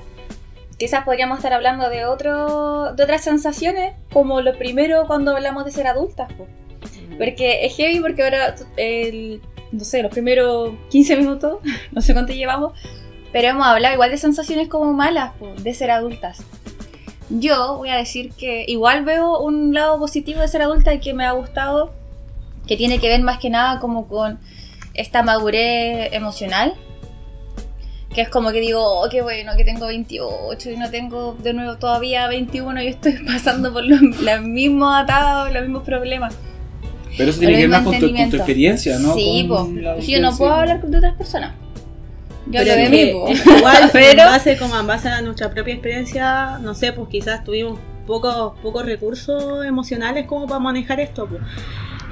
quizás 0.79 1.03
podríamos 1.05 1.37
estar 1.37 1.53
hablando 1.53 1.89
de 1.91 2.05
otro, 2.05 2.93
de 2.95 3.03
otras 3.03 3.23
sensaciones, 3.23 3.93
como 4.11 4.41
lo 4.41 4.57
primero 4.57 5.03
cuando 5.05 5.35
hablamos 5.35 5.63
de 5.65 5.71
ser 5.71 5.85
adultas. 5.85 6.33
po. 6.33 6.47
Porque 7.19 7.67
es 7.67 7.75
heavy 7.75 7.99
porque 7.99 8.23
ahora, 8.23 8.55
el, 8.77 9.41
no 9.71 9.83
sé, 9.83 10.01
los 10.01 10.11
primeros 10.11 10.71
15 10.89 11.17
minutos, 11.17 11.59
no 11.91 12.01
sé 12.01 12.13
cuánto 12.13 12.33
llevamos, 12.33 12.73
pero 13.31 13.47
hemos 13.47 13.65
hablado 13.65 13.93
igual 13.93 14.11
de 14.11 14.17
sensaciones 14.17 14.67
como 14.67 14.93
malas 14.93 15.31
de 15.63 15.73
ser 15.73 15.91
adultas. 15.91 16.43
Yo 17.29 17.77
voy 17.77 17.89
a 17.89 17.95
decir 17.95 18.31
que 18.33 18.65
igual 18.67 19.05
veo 19.05 19.39
un 19.39 19.73
lado 19.73 19.97
positivo 19.97 20.41
de 20.41 20.47
ser 20.47 20.61
adulta 20.61 20.93
y 20.93 20.99
que 20.99 21.13
me 21.13 21.25
ha 21.25 21.31
gustado, 21.31 21.93
que 22.67 22.75
tiene 22.75 22.99
que 22.99 23.07
ver 23.07 23.21
más 23.21 23.39
que 23.39 23.49
nada 23.49 23.79
como 23.79 24.07
con 24.07 24.39
esta 24.93 25.23
madurez 25.23 26.11
emocional. 26.13 26.73
Que 28.13 28.21
es 28.21 28.29
como 28.29 28.51
que 28.51 28.59
digo, 28.59 28.81
oh, 28.83 29.07
qué 29.09 29.21
bueno 29.21 29.53
que 29.55 29.63
tengo 29.63 29.87
28 29.87 30.71
y 30.71 30.75
no 30.75 30.89
tengo 30.89 31.37
de 31.41 31.53
nuevo 31.53 31.77
todavía 31.77 32.27
21 32.27 32.81
y 32.81 32.87
estoy 32.87 33.13
pasando 33.25 33.71
por 33.71 33.85
los, 33.85 34.01
los 34.01 34.41
mismos 34.41 34.93
atados, 34.93 35.53
los 35.53 35.61
mismos 35.61 35.83
problemas. 35.83 36.35
Pero 37.17 37.29
eso 37.29 37.39
tiene 37.39 37.55
que 37.55 37.61
ver 37.61 37.69
más 37.69 37.83
con 37.83 37.97
tu, 37.97 38.13
con 38.13 38.29
tu 38.29 38.35
experiencia, 38.35 38.99
¿no? 38.99 39.13
Sí, 39.13 39.45
Con 39.47 39.81
la 39.81 40.01
Si 40.01 40.11
yo 40.11 40.21
no 40.21 40.35
puedo 40.35 40.53
hablar 40.53 40.81
de 40.81 40.97
otras 40.97 41.15
personas. 41.15 41.53
Yo 42.51 42.59
Pero 42.59 42.71
hablo 42.73 42.83
de 42.83 42.89
mí, 42.89 42.99
igual, 43.57 43.89
Pero- 43.93 44.21
en 44.23 44.27
base, 44.29 44.57
como 44.57 44.77
en 44.79 44.87
base 44.87 45.09
a 45.09 45.21
nuestra 45.21 45.49
propia 45.49 45.73
experiencia, 45.73 46.57
no 46.59 46.73
sé, 46.73 46.93
pues 46.93 47.07
quizás 47.09 47.43
tuvimos 47.43 47.79
pocos 48.05 48.59
pocos 48.61 48.85
recursos 48.85 49.65
emocionales 49.65 50.25
como 50.25 50.47
para 50.47 50.59
manejar 50.59 50.99
esto. 50.99 51.27
Pues. 51.27 51.41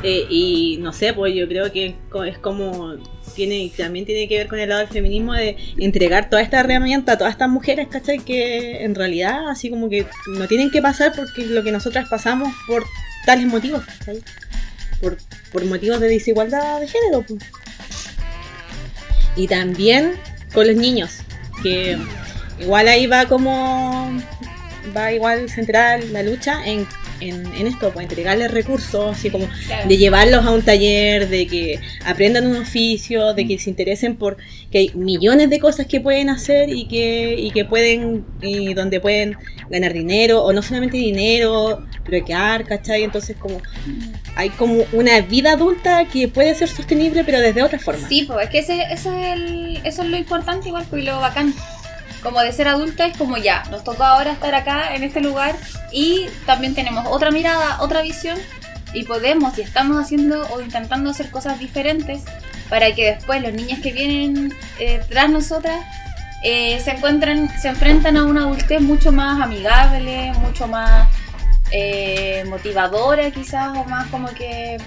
Eh, 0.02 0.26
y 0.30 0.78
no 0.80 0.94
sé, 0.94 1.14
pues 1.14 1.36
yo 1.36 1.46
creo 1.48 1.72
que 1.74 1.96
es 2.26 2.38
como 2.38 2.96
tiene 3.36 3.70
también 3.76 4.06
tiene 4.06 4.28
que 4.30 4.38
ver 4.38 4.48
con 4.48 4.60
el 4.60 4.70
lado 4.70 4.80
del 4.82 4.90
feminismo 4.90 5.34
de 5.34 5.58
entregar 5.78 6.30
toda 6.30 6.42
esta 6.42 6.62
herramienta 6.62 7.14
a 7.14 7.18
todas 7.18 7.32
estas 7.34 7.50
mujeres, 7.50 7.88
¿cachai? 7.90 8.20
Que 8.20 8.84
en 8.84 8.96
realidad 8.96 9.50
así 9.50 9.70
como 9.70 9.90
que 9.90 10.06
no 10.38 10.48
tienen 10.48 10.72
que 10.72 10.82
pasar 10.82 11.12
porque 11.16 11.46
lo 11.46 11.64
que 11.64 11.72
nosotras 11.72 12.08
pasamos 12.10 12.54
por 12.66 12.86
tales 13.26 13.48
motivos, 13.48 13.84
¿cachai? 13.84 14.22
Por, 15.02 15.18
por 15.52 15.66
motivos 15.66 16.00
de 16.00 16.08
desigualdad 16.08 16.80
de 16.80 16.88
género. 16.88 17.24
pues. 17.28 17.40
Y 19.36 19.48
también 19.48 20.14
con 20.54 20.68
los 20.68 20.76
niños, 20.76 21.20
que 21.62 21.98
igual 22.60 22.88
ahí 22.88 23.08
va 23.08 23.26
como 23.28 24.12
va 24.96 25.12
igual 25.12 25.50
central 25.50 26.12
la 26.12 26.24
lucha 26.24 26.66
en, 26.66 26.88
en, 27.22 27.46
en 27.56 27.68
esto, 27.68 27.92
pues 27.92 28.04
entregarles 28.10 28.52
recursos, 28.52 29.18
así 29.18 29.30
como 29.30 29.48
Claro. 29.68 29.88
de 29.88 29.98
llevarlos 29.98 30.46
a 30.46 30.52
un 30.52 30.62
taller, 30.62 31.28
de 31.30 31.48
que 31.48 31.80
aprendan 32.06 32.48
un 32.48 32.58
oficio, 32.58 33.34
de 33.34 33.48
que 33.48 33.60
se 33.60 33.70
interesen 33.70 34.16
por 34.16 34.38
que 34.72 34.78
hay 34.80 34.92
millones 34.94 35.50
de 35.50 35.60
cosas 35.60 35.88
que 35.88 36.00
pueden 36.00 36.30
hacer 36.30 36.70
y 36.70 36.88
que, 36.88 37.36
y 37.38 37.52
que 37.52 37.66
pueden, 37.66 38.26
y 38.42 38.74
donde 38.74 39.00
pueden 39.00 39.36
ganar 39.70 39.94
dinero, 39.94 40.44
o 40.44 40.54
no 40.54 40.62
solamente 40.62 40.98
dinero, 40.98 41.86
bloquear, 42.06 42.66
¿cachai? 42.66 43.04
Entonces 43.04 43.36
como 43.38 43.62
hay 44.36 44.50
como 44.52 44.84
una 44.94 45.20
vida 45.22 45.54
adulta 45.54 46.06
que 46.06 46.28
puede 46.28 46.54
ser 46.56 46.68
sostenible 46.70 47.24
pero 47.24 47.40
desde 47.40 47.62
otra 47.64 47.80
forma. 47.80 48.08
Sí, 48.08 48.24
pues 48.28 48.46
es 48.46 48.50
que 48.50 48.60
ese, 48.60 48.82
ese 48.92 49.10
es 49.10 49.34
el- 49.34 49.82
eso 49.84 50.04
es 50.04 50.10
lo 50.10 50.18
importante 50.18 50.68
igual, 50.70 50.86
pues 50.90 51.02
y 51.04 51.06
lo 51.06 51.20
bacán. 51.20 51.54
Como 52.24 52.42
de 52.42 52.52
ser 52.52 52.68
adulta 52.68 53.06
es 53.06 53.18
como 53.18 53.38
ya, 53.38 53.64
nos 53.72 53.84
tocó 53.84 54.04
ahora 54.04 54.32
estar 54.32 54.54
acá 54.54 54.94
en 54.94 55.04
este 55.04 55.22
lugar 55.22 55.56
y 55.92 56.28
también 56.46 56.76
tenemos 56.76 57.06
otra 57.08 57.32
mirada, 57.32 57.78
otra 57.82 58.02
visión 58.02 58.38
y 58.94 59.04
podemos 59.04 59.58
y 59.58 59.62
estamos 59.62 59.98
haciendo 59.98 60.46
o 60.50 60.62
intentando 60.62 61.12
hacer 61.12 61.30
cosas 61.32 61.60
diferentes 61.60 62.24
para 62.70 62.94
que 62.94 63.16
después 63.16 63.42
los 63.42 63.54
niños 63.54 63.80
que 63.80 63.94
vienen 63.94 64.54
eh, 64.80 65.02
tras 65.10 65.30
nosotras 65.30 65.84
eh, 66.44 66.80
se 66.84 66.92
encuentren, 66.92 67.50
se 67.60 67.70
enfrentan 67.70 68.18
a 68.18 68.26
una 68.26 68.42
adultez 68.42 68.82
mucho 68.82 69.12
más 69.12 69.42
amigable, 69.42 70.34
mucho 70.42 70.68
más 70.68 71.08
eh, 71.72 72.44
motivadora 72.48 73.32
quizás 73.32 73.78
o 73.78 73.84
más 73.86 74.08
como 74.08 74.28
que 74.30 74.78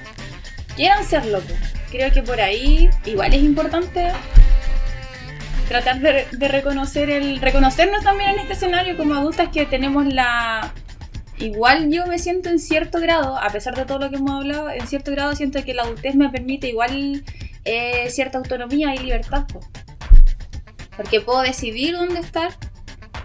quieran 0.76 1.04
serlo. 1.04 1.40
pues. 1.40 1.58
Creo 1.90 2.10
que 2.10 2.22
por 2.22 2.40
ahí 2.40 2.88
igual 3.04 3.34
es 3.34 3.42
importante 3.42 4.12
tratar 5.72 6.00
de, 6.00 6.26
de 6.30 6.48
reconocer 6.48 7.08
el 7.08 7.40
reconocernos 7.40 8.04
también 8.04 8.30
en 8.30 8.40
este 8.40 8.52
escenario 8.52 8.94
como 8.94 9.14
adultas 9.14 9.48
que 9.48 9.64
tenemos 9.64 10.04
la 10.04 10.70
igual 11.38 11.90
yo 11.90 12.06
me 12.06 12.18
siento 12.18 12.50
en 12.50 12.58
cierto 12.58 13.00
grado 13.00 13.38
a 13.38 13.48
pesar 13.48 13.74
de 13.74 13.86
todo 13.86 13.98
lo 13.98 14.10
que 14.10 14.16
hemos 14.16 14.32
hablado 14.32 14.68
en 14.68 14.86
cierto 14.86 15.10
grado 15.12 15.34
siento 15.34 15.64
que 15.64 15.72
la 15.72 15.84
adultez 15.84 16.14
me 16.14 16.28
permite 16.28 16.68
igual 16.68 17.24
eh, 17.64 18.10
cierta 18.10 18.36
autonomía 18.36 18.94
y 18.94 18.98
libertad 18.98 19.46
po. 19.46 19.60
porque 20.94 21.22
puedo 21.22 21.40
decidir 21.40 21.96
dónde 21.96 22.20
estar 22.20 22.50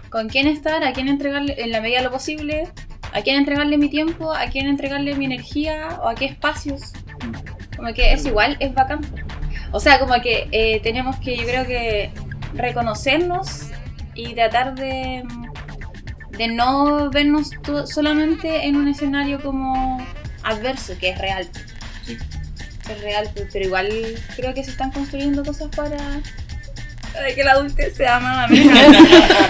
con 0.08 0.30
quién 0.30 0.46
estar 0.46 0.82
a 0.84 0.94
quién 0.94 1.08
entregarle 1.08 1.62
en 1.62 1.70
la 1.70 1.82
medida 1.82 1.98
de 1.98 2.04
lo 2.04 2.10
posible 2.10 2.66
a 3.12 3.20
quién 3.20 3.36
entregarle 3.36 3.76
mi 3.76 3.90
tiempo 3.90 4.32
a 4.32 4.46
quién 4.46 4.68
entregarle 4.68 5.14
mi 5.16 5.26
energía 5.26 6.00
o 6.02 6.08
a 6.08 6.14
qué 6.14 6.24
espacios 6.24 6.94
como 7.78 7.92
que 7.94 8.12
es 8.12 8.26
igual, 8.26 8.56
es 8.58 8.74
bacán. 8.74 9.00
O 9.70 9.78
sea, 9.78 10.00
como 10.00 10.20
que 10.20 10.48
eh, 10.50 10.80
tenemos 10.80 11.16
que, 11.20 11.36
yo 11.36 11.44
creo 11.44 11.64
que 11.64 12.10
reconocernos 12.54 13.66
y 14.14 14.34
tratar 14.34 14.74
de, 14.74 15.22
de 16.30 16.48
no 16.48 17.10
vernos 17.10 17.50
solamente 17.86 18.66
en 18.66 18.76
un 18.76 18.88
escenario 18.88 19.40
como 19.42 20.04
adverso, 20.42 20.94
que 20.98 21.10
es 21.10 21.18
real. 21.18 21.46
Sí. 22.04 22.16
Es 22.90 23.00
real, 23.02 23.28
pe- 23.34 23.46
pero 23.52 23.64
igual 23.66 23.88
creo 24.36 24.54
que 24.54 24.64
se 24.64 24.70
están 24.70 24.90
construyendo 24.92 25.44
cosas 25.44 25.68
para, 25.76 25.98
para 27.18 27.34
que 27.34 27.44
la 27.44 27.52
adultez 27.52 27.96
sea 27.96 28.18
más 28.20 28.44
amena. 28.50 28.80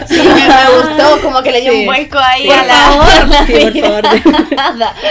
Sí, 0.08 0.16
me, 0.16 0.34
me 0.34 0.88
gustó, 0.88 1.20
como 1.22 1.42
que 1.42 1.52
le 1.52 1.60
dio 1.60 1.72
Sí. 1.72 1.78
un 1.80 1.86
vuelco 1.86 2.18
ahí 2.18 2.46
Por 2.46 2.56
a 2.58 2.64
la, 2.64 2.74
favor. 2.74 3.28
la 3.28 3.46
Sí, 3.46 3.52
por 3.52 3.80
favor. 3.80 4.56
Nada. 4.56 4.94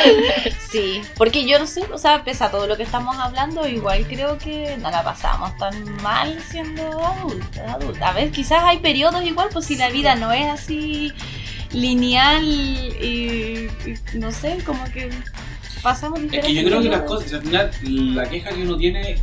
Sí, 0.71 1.01
porque 1.15 1.45
yo 1.47 1.59
no 1.59 1.65
sé, 1.65 1.81
o 1.93 1.97
sea, 1.97 2.23
pese 2.25 2.43
a 2.43 2.51
todo 2.51 2.67
lo 2.67 2.75
que 2.75 2.83
estamos 2.83 3.15
hablando, 3.17 3.65
igual 3.67 4.05
creo 4.05 4.37
que 4.37 4.75
no 4.81 4.91
la 4.91 5.01
pasamos 5.01 5.55
tan 5.57 5.81
mal 6.03 6.37
siendo 6.51 6.83
adulta. 7.05 7.73
adulta. 7.73 8.09
A 8.09 8.11
ver, 8.11 8.31
quizás 8.31 8.63
hay 8.63 8.79
periodos 8.79 9.23
igual, 9.23 9.47
pues 9.53 9.65
si 9.65 9.75
la 9.77 9.89
vida 9.89 10.15
no 10.15 10.33
es 10.33 10.45
así 10.47 11.13
lineal 11.71 12.43
y, 12.43 13.67
y 14.13 14.17
no 14.17 14.31
sé, 14.31 14.57
como 14.65 14.83
que 14.91 15.09
pasamos 15.81 16.19
Es 16.19 16.23
diferentes 16.23 16.53
que 16.53 16.61
yo 16.61 16.67
creo 16.67 16.81
que 16.81 16.89
las 16.89 17.01
cosas, 17.01 17.33
al 17.33 17.41
final, 17.41 17.71
la 18.15 18.29
queja 18.29 18.49
que 18.49 18.61
uno 18.63 18.77
tiene, 18.77 19.17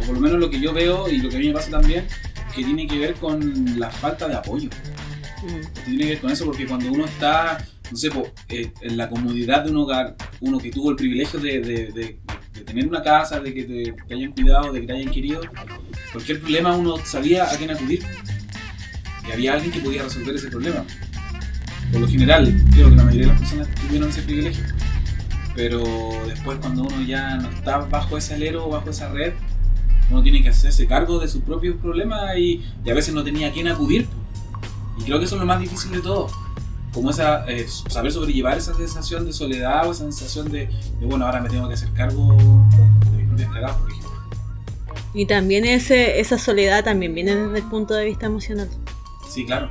o 0.00 0.04
por 0.06 0.14
lo 0.14 0.20
menos 0.20 0.38
lo 0.38 0.48
que 0.50 0.60
yo 0.60 0.72
veo 0.72 1.08
y 1.08 1.18
lo 1.18 1.28
que 1.28 1.36
a 1.36 1.38
mí 1.40 1.48
me 1.48 1.52
pasa 1.54 1.70
también, 1.70 2.06
que 2.58 2.64
tiene 2.64 2.86
que 2.86 2.98
ver 2.98 3.14
con 3.14 3.78
la 3.78 3.90
falta 3.90 4.26
de 4.28 4.34
apoyo. 4.34 4.68
Mm. 5.42 5.84
Tiene 5.84 5.98
que 6.04 6.06
ver 6.10 6.20
con 6.20 6.30
eso 6.30 6.44
porque 6.44 6.66
cuando 6.66 6.90
uno 6.92 7.04
está, 7.04 7.64
no 7.90 7.96
sé, 7.96 8.10
po, 8.10 8.28
eh, 8.48 8.72
en 8.82 8.96
la 8.96 9.08
comodidad 9.08 9.64
de 9.64 9.70
un 9.70 9.76
hogar, 9.78 10.16
uno 10.40 10.58
que 10.58 10.70
tuvo 10.70 10.90
el 10.90 10.96
privilegio 10.96 11.38
de, 11.40 11.60
de- 11.60 11.86
de- 11.92 12.18
de 12.52 12.60
tener 12.64 12.88
una 12.88 13.02
casa, 13.02 13.38
de 13.38 13.54
que 13.54 13.62
te, 13.64 13.94
te 14.08 14.14
hayan 14.14 14.32
cuidado, 14.32 14.72
de 14.72 14.80
que 14.80 14.86
te 14.88 14.92
hayan 14.94 15.12
querido, 15.12 15.40
cualquier 16.12 16.40
problema 16.40 16.74
uno 16.76 16.96
sabía 17.04 17.44
a 17.44 17.56
quién 17.56 17.70
acudir. 17.70 18.02
Y 19.28 19.30
había 19.30 19.52
alguien 19.54 19.70
que 19.70 19.80
podía 19.80 20.02
resolver 20.02 20.34
ese 20.34 20.48
problema. 20.48 20.84
Por 21.92 22.00
lo 22.00 22.08
general, 22.08 22.52
creo 22.72 22.90
que 22.90 22.96
la 22.96 23.04
mayoría 23.04 23.26
de 23.28 23.32
las 23.32 23.40
personas 23.40 23.68
tuvieron 23.86 24.08
ese 24.08 24.22
privilegio. 24.22 24.64
Pero 25.54 25.82
después 26.26 26.58
cuando 26.60 26.82
uno 26.82 27.02
ya 27.02 27.36
no 27.36 27.48
está 27.50 27.78
bajo 27.78 28.16
ese 28.18 28.34
alero, 28.34 28.68
bajo 28.68 28.90
esa 28.90 29.08
red, 29.12 29.32
uno 30.10 30.22
tiene 30.22 30.42
que 30.42 30.48
hacerse 30.50 30.86
cargo 30.86 31.18
de 31.18 31.28
sus 31.28 31.42
propios 31.42 31.76
problemas 31.76 32.36
y, 32.36 32.64
y 32.84 32.90
a 32.90 32.94
veces 32.94 33.14
no 33.14 33.22
tenía 33.24 33.48
a 33.48 33.52
quién 33.52 33.68
acudir. 33.68 34.06
Y 34.98 35.04
creo 35.04 35.18
que 35.18 35.26
eso 35.26 35.34
es 35.36 35.40
lo 35.40 35.46
más 35.46 35.60
difícil 35.60 35.90
de 35.92 36.00
todo. 36.00 36.28
Como 36.92 37.10
esa, 37.10 37.44
eh, 37.46 37.66
saber 37.88 38.10
sobrellevar 38.10 38.56
esa 38.58 38.74
sensación 38.74 39.26
de 39.26 39.32
soledad 39.32 39.86
o 39.86 39.92
esa 39.92 40.04
sensación 40.04 40.50
de, 40.50 40.66
de, 40.66 41.06
bueno, 41.06 41.26
ahora 41.26 41.40
me 41.40 41.48
tengo 41.48 41.68
que 41.68 41.74
hacer 41.74 41.90
cargo 41.92 42.36
de 43.10 43.16
mis 43.18 43.26
propias 43.28 43.52
cagadas, 43.52 43.76
por 43.76 43.90
ejemplo. 43.90 44.10
Y 45.14 45.26
también 45.26 45.64
ese, 45.64 46.20
esa 46.20 46.38
soledad 46.38 46.84
también 46.84 47.14
viene 47.14 47.34
desde 47.36 47.58
el 47.58 47.64
punto 47.64 47.94
de 47.94 48.06
vista 48.06 48.26
emocional. 48.26 48.68
Sí, 49.28 49.44
claro. 49.44 49.70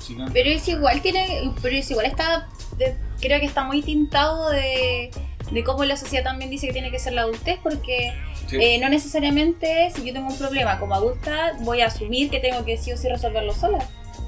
Sí, 0.00 0.14
claro. 0.14 0.30
Pero 0.32 0.50
es 0.50 0.68
igual 0.68 1.00
tiene, 1.02 1.52
pero 1.62 1.74
es 1.76 1.90
igual 1.90 2.06
está, 2.06 2.48
de- 2.78 2.96
creo 3.20 3.40
que 3.40 3.46
está 3.46 3.64
muy 3.64 3.82
tintado 3.82 4.50
de, 4.50 5.10
de 5.50 5.64
cómo 5.64 5.84
la 5.84 5.96
sociedad 5.96 6.24
también 6.24 6.50
dice 6.50 6.66
que 6.66 6.72
tiene 6.72 6.90
que 6.90 6.98
ser 6.98 7.12
la 7.12 7.22
adultez, 7.22 7.58
porque 7.62 8.12
Sí. 8.48 8.56
eh, 8.60 8.78
no 8.78 8.88
necesariamente 8.88 9.90
si 9.94 10.04
yo 10.04 10.12
tengo 10.12 10.28
un 10.28 10.38
problema 10.38 10.78
como 10.78 10.94
adulta 10.94 11.52
voy 11.60 11.80
a 11.80 11.86
asumir 11.86 12.30
que 12.30 12.38
tengo 12.40 12.64
que 12.64 12.76
sí 12.76 12.92
o 12.92 12.96
sí 12.96 13.08
resolverlo 13.08 13.52
sola. 13.52 13.78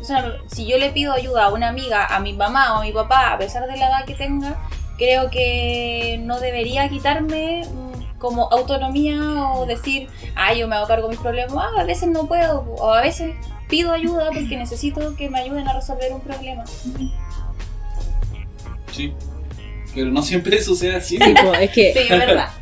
O 0.01 0.05
sea, 0.05 0.37
si 0.47 0.67
yo 0.67 0.79
le 0.79 0.91
pido 0.91 1.13
ayuda 1.13 1.45
a 1.47 1.53
una 1.53 1.69
amiga, 1.69 2.07
a 2.07 2.21
mi 2.21 2.33
mamá 2.33 2.75
o 2.75 2.83
a 2.83 2.85
mi 2.85 2.93
papá, 2.93 3.33
a 3.33 3.39
pesar 3.39 3.67
de 3.67 3.77
la 3.77 3.89
edad 3.89 4.05
que 4.07 4.15
tenga, 4.15 4.57
creo 4.97 5.31
que 5.31 6.21
no 6.23 6.39
debería 6.41 6.89
quitarme 6.89 7.63
mm, 7.65 8.19
como 8.19 8.49
autonomía 8.51 9.21
o 9.55 9.67
decir, 9.67 10.09
ah, 10.37 10.53
yo 10.55 10.67
me 10.69 10.77
hago 10.77 10.87
cargo 10.87 11.07
de 11.09 11.11
mis 11.13 11.21
problemas, 11.21 11.57
ah, 11.57 11.81
a 11.81 11.85
veces 11.85 12.09
no 12.09 12.27
puedo, 12.27 12.61
o 12.79 12.93
a 12.93 13.01
veces 13.01 13.35
pido 13.69 13.93
ayuda 13.93 14.31
porque 14.33 14.57
necesito 14.57 15.15
que 15.17 15.29
me 15.31 15.41
ayuden 15.41 15.69
a 15.69 15.73
resolver 15.75 16.13
un 16.13 16.21
problema. 16.21 16.65
Sí. 18.93 19.13
Pero 19.99 20.11
no 20.13 20.23
siempre 20.23 20.63
sucede 20.63 20.95
así. 20.97 21.19
Sí, 21.19 21.35
po, 21.43 21.53
es 21.55 21.71
que 21.71 21.93
Sí, 21.93 21.99
es 22.01 22.09
verdad. 22.11 22.49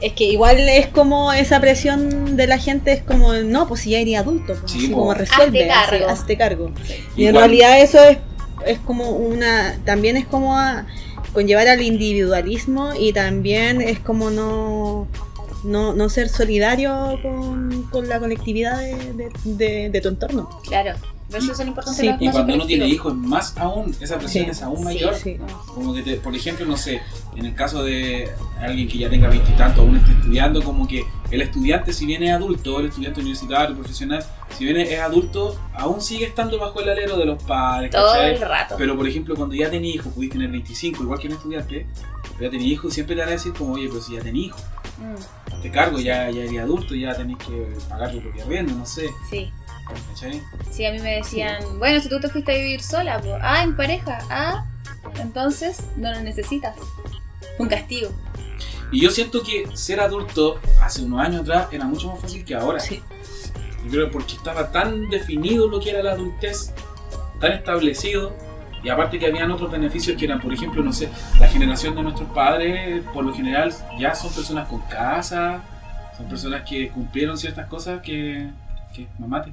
Es 0.00 0.12
que 0.12 0.24
igual 0.24 0.60
es 0.68 0.86
como 0.86 1.32
esa 1.32 1.60
presión 1.60 2.36
de 2.36 2.46
la 2.46 2.56
gente, 2.58 2.92
es 2.92 3.02
como, 3.02 3.32
no, 3.32 3.66
pues 3.66 3.80
si 3.80 3.90
ya 3.90 3.98
eres 3.98 4.16
adulto, 4.18 4.54
pues, 4.60 4.70
Sí, 4.70 4.78
así 4.78 4.90
como 4.92 5.12
resuelve, 5.12 5.68
Hazte 5.68 5.72
así, 5.72 5.90
cargo. 5.98 6.08
hazte 6.08 6.36
cargo. 6.38 6.70
Y 7.16 7.26
en 7.26 7.34
realidad 7.34 7.80
eso 7.80 7.98
es, 8.04 8.18
es 8.64 8.78
como 8.78 9.10
una, 9.10 9.76
también 9.84 10.16
es 10.16 10.24
como 10.24 10.56
a 10.56 10.86
conllevar 11.32 11.66
al 11.66 11.82
individualismo 11.82 12.92
y 12.96 13.12
también 13.12 13.80
es 13.80 13.98
como 13.98 14.30
no, 14.30 15.08
no, 15.64 15.94
no 15.94 16.08
ser 16.08 16.28
solidario 16.28 17.18
con, 17.20 17.82
con 17.90 18.08
la 18.08 18.20
colectividad 18.20 18.78
de, 18.78 18.94
de- 19.14 19.30
de- 19.44 19.90
de 19.90 20.00
tu 20.00 20.10
entorno. 20.10 20.48
Claro. 20.62 20.92
Eso 21.32 21.54
son 21.54 21.68
importantes 21.68 22.00
Sí. 22.00 22.10
Y 22.20 22.30
cuando 22.30 22.54
uno 22.54 22.64
tiene 22.66 22.86
hijos, 22.88 23.14
más 23.14 23.56
aún, 23.58 23.94
esa 24.00 24.18
presión 24.18 24.44
Sí. 24.46 24.50
es 24.50 24.62
aún 24.62 24.82
mayor. 24.82 25.14
Sí. 25.14 25.36
Como 25.74 25.92
que, 25.94 26.02
te- 26.02 26.16
por 26.16 26.34
ejemplo, 26.34 26.64
no 26.64 26.76
sé, 26.76 27.02
en 27.36 27.44
el 27.44 27.54
caso 27.54 27.82
de 27.82 28.30
alguien 28.60 28.88
que 28.88 28.98
ya 28.98 29.10
tenga 29.10 29.28
veintitantos, 29.28 29.78
aún 29.80 29.96
esté 29.96 30.12
estudiando, 30.12 30.62
como 30.62 30.88
que 30.88 31.04
el 31.30 31.42
estudiante, 31.42 31.92
si 31.92 32.06
bien 32.06 32.22
es 32.22 32.32
adulto, 32.32 32.80
el 32.80 32.86
estudiante 32.86 33.20
universitario, 33.20 33.76
profesional, 33.76 34.24
si 34.56 34.64
bien 34.64 34.78
es 34.78 34.98
adulto, 35.00 35.58
aún 35.74 36.00
sigue 36.00 36.24
estando 36.24 36.58
bajo 36.58 36.80
el 36.80 36.88
alero 36.88 37.16
de 37.18 37.26
los 37.26 37.42
padres, 37.42 37.90
Todo 37.90 38.06
¿cachai? 38.12 38.34
el 38.34 38.40
rato. 38.40 38.74
Pero, 38.78 38.96
por 38.96 39.06
ejemplo, 39.06 39.36
cuando 39.36 39.54
ya 39.54 39.70
tenés 39.70 39.96
hijos, 39.96 40.12
pudiste 40.14 40.36
tener 40.38 40.50
25, 40.50 41.02
igual 41.02 41.18
que 41.18 41.26
un 41.26 41.34
estudiante, 41.34 41.86
pero 42.38 42.44
ya 42.44 42.50
tenés 42.50 42.66
hijos, 42.66 42.94
siempre 42.94 43.14
te 43.14 43.20
van 43.20 43.28
a 43.28 43.32
decir 43.32 43.52
como, 43.52 43.74
oye, 43.74 43.88
pero 43.88 44.00
si 44.00 44.14
ya 44.14 44.20
tenés 44.22 44.44
hijos, 44.46 44.62
Mm, 44.98 45.62
te 45.62 45.70
cargo, 45.70 46.00
ya, 46.00 46.28
ya 46.30 46.42
eres 46.42 46.58
adulto, 46.58 46.92
ya 46.96 47.14
tenés 47.14 47.36
que 47.36 47.68
pagar 47.88 48.10
tu 48.10 48.20
propia 48.20 48.44
renta, 48.46 48.72
no 48.72 48.84
sé, 48.84 49.08
sí. 49.30 49.48
Sí, 50.70 50.84
a 50.84 50.92
mí 50.92 50.98
me 50.98 51.16
decían, 51.16 51.78
bueno, 51.78 52.00
si 52.00 52.08
tú 52.08 52.20
te 52.20 52.28
fuiste 52.28 52.52
a 52.52 52.54
vivir 52.56 52.82
sola, 52.82 53.20
pues, 53.20 53.34
ah, 53.40 53.62
en 53.62 53.76
pareja, 53.76 54.18
ah, 54.30 54.66
entonces 55.20 55.82
no 55.96 56.12
lo 56.12 56.20
necesitas. 56.20 56.74
Un 57.58 57.68
castigo. 57.68 58.10
Y 58.90 59.02
yo 59.02 59.10
siento 59.10 59.42
que 59.42 59.64
ser 59.76 60.00
adulto 60.00 60.60
hace 60.80 61.02
unos 61.02 61.20
años 61.20 61.42
atrás 61.42 61.68
era 61.72 61.84
mucho 61.84 62.08
más 62.08 62.20
fácil 62.20 62.44
que 62.44 62.54
ahora. 62.54 62.80
Sí. 62.80 63.02
Yo 63.84 63.90
creo 63.90 64.10
porque 64.10 64.34
estaba 64.34 64.70
tan 64.70 65.08
definido 65.08 65.68
lo 65.68 65.80
que 65.80 65.90
era 65.90 66.02
la 66.02 66.12
adultez, 66.12 66.72
tan 67.40 67.52
establecido, 67.52 68.34
y 68.82 68.88
aparte 68.88 69.18
que 69.18 69.26
habían 69.26 69.50
otros 69.50 69.70
beneficios 69.70 70.16
que 70.16 70.24
eran, 70.24 70.40
por 70.40 70.52
ejemplo, 70.52 70.82
no 70.82 70.92
sé, 70.92 71.08
la 71.40 71.48
generación 71.48 71.94
de 71.94 72.02
nuestros 72.02 72.30
padres, 72.30 73.02
por 73.12 73.24
lo 73.24 73.34
general, 73.34 73.74
ya 73.98 74.14
son 74.14 74.32
personas 74.32 74.68
con 74.68 74.80
casa, 74.82 75.62
son 76.16 76.28
personas 76.28 76.62
que 76.68 76.88
cumplieron 76.90 77.36
ciertas 77.36 77.66
cosas 77.66 78.00
que, 78.02 78.48
que 78.94 79.08
mamate, 79.18 79.52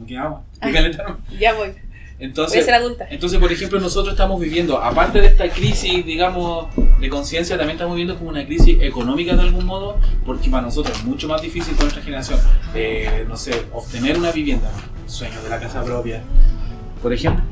no 0.00 0.06
queda 0.06 0.22
agua, 0.22 0.42
Ah. 0.60 0.70
Ya 1.38 1.52
voy. 1.54 1.68
Voy 1.68 1.76
a 1.76 2.24
Entonces, 2.26 2.64
ser 2.66 2.74
adulta. 2.74 3.06
entonces, 3.10 3.38
por 3.38 3.50
ejemplo, 3.50 3.80
nosotros 3.80 4.12
estamos 4.12 4.38
viviendo, 4.40 4.78
aparte 4.78 5.20
de 5.22 5.28
esta 5.28 5.48
crisis, 5.48 6.04
digamos, 6.04 6.66
de 7.00 7.08
conciencia, 7.08 7.56
también 7.56 7.76
estamos 7.76 7.94
viviendo 7.94 8.18
como 8.18 8.28
una 8.30 8.44
crisis 8.44 8.76
económica 8.82 9.34
de 9.34 9.40
algún 9.42 9.64
modo, 9.64 9.98
porque 10.26 10.50
para 10.50 10.62
nosotros 10.64 10.98
es 10.98 11.04
mucho 11.04 11.28
más 11.28 11.40
difícil 11.40 11.74
con 11.76 11.84
nuestra 11.84 12.02
generación, 12.02 12.38
eh, 12.74 13.24
no 13.26 13.36
sé, 13.38 13.52
obtener 13.72 14.18
una 14.18 14.32
vivienda, 14.32 14.70
sueño 15.06 15.40
de 15.42 15.48
la 15.48 15.58
casa 15.60 15.82
propia, 15.82 16.22
por 17.02 17.12
ejemplo. 17.14 17.42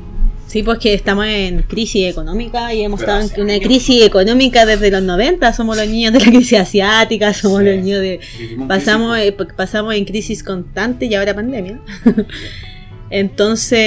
Sí, 0.49 0.63
pues 0.63 0.79
que 0.79 0.95
estamos 0.95 1.27
en 1.27 1.61
crisis 1.61 2.07
económica 2.07 2.73
y 2.73 2.81
hemos 2.81 2.99
Pero 3.01 3.19
estado 3.19 3.35
en 3.35 3.43
una 3.43 3.59
crisis 3.59 4.03
económica 4.03 4.65
desde 4.65 4.89
los 4.89 5.03
90. 5.03 5.53
Somos 5.53 5.77
los 5.77 5.87
niños 5.87 6.11
de 6.11 6.19
la 6.21 6.25
crisis 6.25 6.57
asiática, 6.57 7.31
somos 7.35 7.59
Sí. 7.59 7.65
los 7.67 7.75
niños 7.75 8.01
de... 8.01 8.19
Pasamos, 8.67 9.15
crisis. 9.15 9.39
eh, 9.39 9.47
pasamos 9.55 9.93
en 9.93 10.05
crisis 10.05 10.41
constante 10.41 11.05
y 11.05 11.13
ahora 11.13 11.35
pandemia. 11.35 11.79
Entonces, 13.11 13.79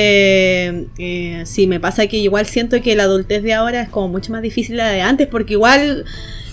eh, 0.99 1.43
sí, 1.47 1.67
me 1.67 1.81
pasa 1.81 2.07
que 2.07 2.17
igual 2.19 2.47
siento 2.47 2.81
que 2.81 2.95
la 2.95 3.05
adultez 3.05 3.43
de 3.43 3.55
ahora 3.55 3.83
es 3.83 3.89
como 3.89 4.07
mucho 4.07 4.31
más 4.31 4.41
difícil 4.43 4.77
la 4.77 4.89
de 4.89 5.03
antes, 5.03 5.27
porque 5.27 5.55
igual 5.55 6.05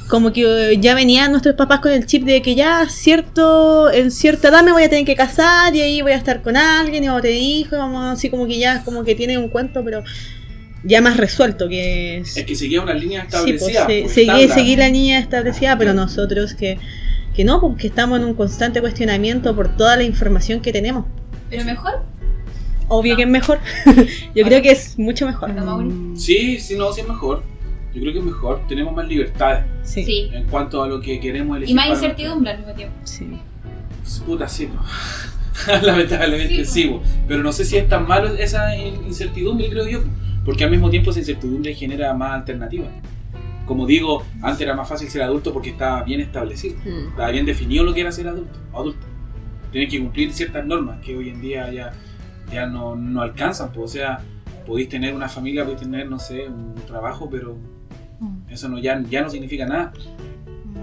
como 0.09 0.33
que 0.33 0.77
ya 0.81 0.95
venían 0.95 1.31
nuestros 1.31 1.55
papás 1.55 1.79
con 1.81 1.91
el 1.91 2.05
chip 2.05 2.23
de 2.25 2.41
que 2.41 2.55
ya 2.55 2.87
cierto, 2.89 3.91
en 3.91 4.09
cierta 4.11 4.47
edad 4.49 4.63
me 4.63 4.71
voy 4.71 4.83
a 4.83 4.89
tener 4.89 5.05
que 5.05 5.15
casar 5.15 5.75
y 5.75 5.81
ahí 5.81 6.01
voy 6.01 6.13
a 6.13 6.15
estar 6.17 6.41
con 6.41 6.57
alguien 6.57 7.03
y 7.03 7.07
vamos 7.07 7.19
a 7.19 7.21
tener 7.23 7.37
hijos, 7.37 7.77
vamos 7.77 8.03
así 8.17 8.29
como 8.29 8.47
que 8.47 8.57
ya 8.57 8.83
como 8.83 9.03
que 9.03 9.13
tiene 9.15 9.37
un 9.37 9.49
cuento, 9.49 9.83
pero 9.83 10.03
ya 10.83 11.01
más 11.01 11.17
resuelto 11.17 11.69
que 11.69 12.17
es... 12.17 12.37
Es 12.37 12.43
que 12.45 12.55
seguía 12.55 12.81
una 12.81 12.93
línea 12.93 13.21
Sí, 13.23 13.27
pues, 13.29 13.61
establecida. 13.67 13.85
se- 13.87 14.25
pues, 14.25 14.53
seguir 14.53 14.79
la 14.79 14.89
línea 14.89 15.19
establecida, 15.19 15.77
pero 15.77 15.93
nosotros 15.93 16.53
que, 16.55 16.79
que 17.35 17.43
no, 17.43 17.61
porque 17.61 17.87
estamos 17.87 18.19
en 18.19 18.25
un 18.25 18.33
constante 18.33 18.81
cuestionamiento 18.81 19.55
por 19.55 19.75
toda 19.77 19.95
la 19.95 20.03
información 20.03 20.59
que 20.61 20.71
tenemos. 20.71 21.05
Pero 21.49 21.63
mejor, 21.65 22.03
Obvio 22.91 23.15
que 23.15 23.21
es 23.23 23.29
mejor. 23.29 23.59
Yo 24.35 24.43
creo 24.43 24.63
que 24.63 24.71
es 24.71 24.97
mucho 24.97 25.27
mejor. 25.27 25.51
Sí, 26.15 26.59
sí, 26.59 26.75
no, 26.75 26.91
sí 26.91 27.01
es 27.01 27.07
mejor. 27.07 27.43
Yo 27.99 28.03
creo 28.03 28.13
que 28.13 28.19
es 28.19 28.25
mejor, 28.25 28.61
tenemos 28.67 28.93
más 28.95 29.05
libertades 29.07 29.65
Sí. 29.83 30.03
Sí. 30.05 30.29
en 30.33 30.45
cuanto 30.45 30.81
a 30.81 30.87
lo 30.87 31.01
que 31.01 31.19
queremos 31.19 31.57
elegir. 31.57 31.73
Y 31.73 31.75
más 31.75 31.89
incertidumbre 31.89 32.51
al 32.51 32.57
mismo 32.59 32.73
tiempo. 32.73 32.95
sí. 33.03 33.27
Puta, 34.25 34.47
sí, 34.47 34.67
no. 34.73 34.81
Lamentablemente 35.83 36.65
Sí, 36.65 36.83
sí, 36.83 36.87
bo. 36.87 37.01
pero 37.27 37.43
no 37.43 37.51
sé 37.51 37.65
si 37.65 37.77
es 37.77 37.87
tan 37.87 38.07
malo 38.07 38.27
esa 38.33 38.75
in- 38.75 39.03
incertidumbre, 39.05 39.69
creo 39.69 39.87
yo, 39.87 39.99
porque 40.45 40.63
al 40.63 40.71
mismo 40.71 40.89
tiempo 40.89 41.11
esa 41.11 41.19
incertidumbre 41.19 41.73
genera 41.75 42.13
más 42.13 42.31
alternativas. 42.31 42.89
Como 43.65 43.85
digo, 43.85 44.23
antes 44.41 44.61
era 44.61 44.73
más 44.73 44.87
fácil 44.89 45.09
ser 45.09 45.21
adulto 45.21 45.53
porque 45.53 45.69
estaba 45.71 46.01
bien 46.03 46.21
establecido, 46.21 46.75
Mm. 46.85 47.09
estaba 47.09 47.29
bien 47.29 47.45
definido 47.45 47.83
lo 47.83 47.93
que 47.93 48.01
era 48.01 48.11
ser 48.11 48.27
adulto. 48.29 48.57
adulto. 48.73 49.05
Tienes 49.71 49.91
que 49.91 49.99
cumplir 49.99 50.33
ciertas 50.33 50.65
normas 50.65 50.99
que 51.01 51.15
hoy 51.15 51.29
en 51.29 51.41
día 51.41 51.71
ya, 51.71 51.91
ya 52.51 52.65
no, 52.65 52.95
no 52.95 53.21
alcanzan. 53.21 53.71
pues, 53.71 53.91
o 53.91 53.93
sea, 53.93 54.19
podéis 54.65 54.89
tener 54.89 55.13
una 55.13 55.29
familia, 55.29 55.63
podéis 55.65 55.81
tener, 55.81 56.09
no 56.09 56.17
sé, 56.17 56.47
un 56.47 56.73
trabajo, 56.87 57.29
pero 57.29 57.57
eso 58.49 58.69
no, 58.69 58.77
ya, 58.79 59.01
ya 59.09 59.21
no 59.21 59.29
significa 59.29 59.65
nada. 59.65 59.93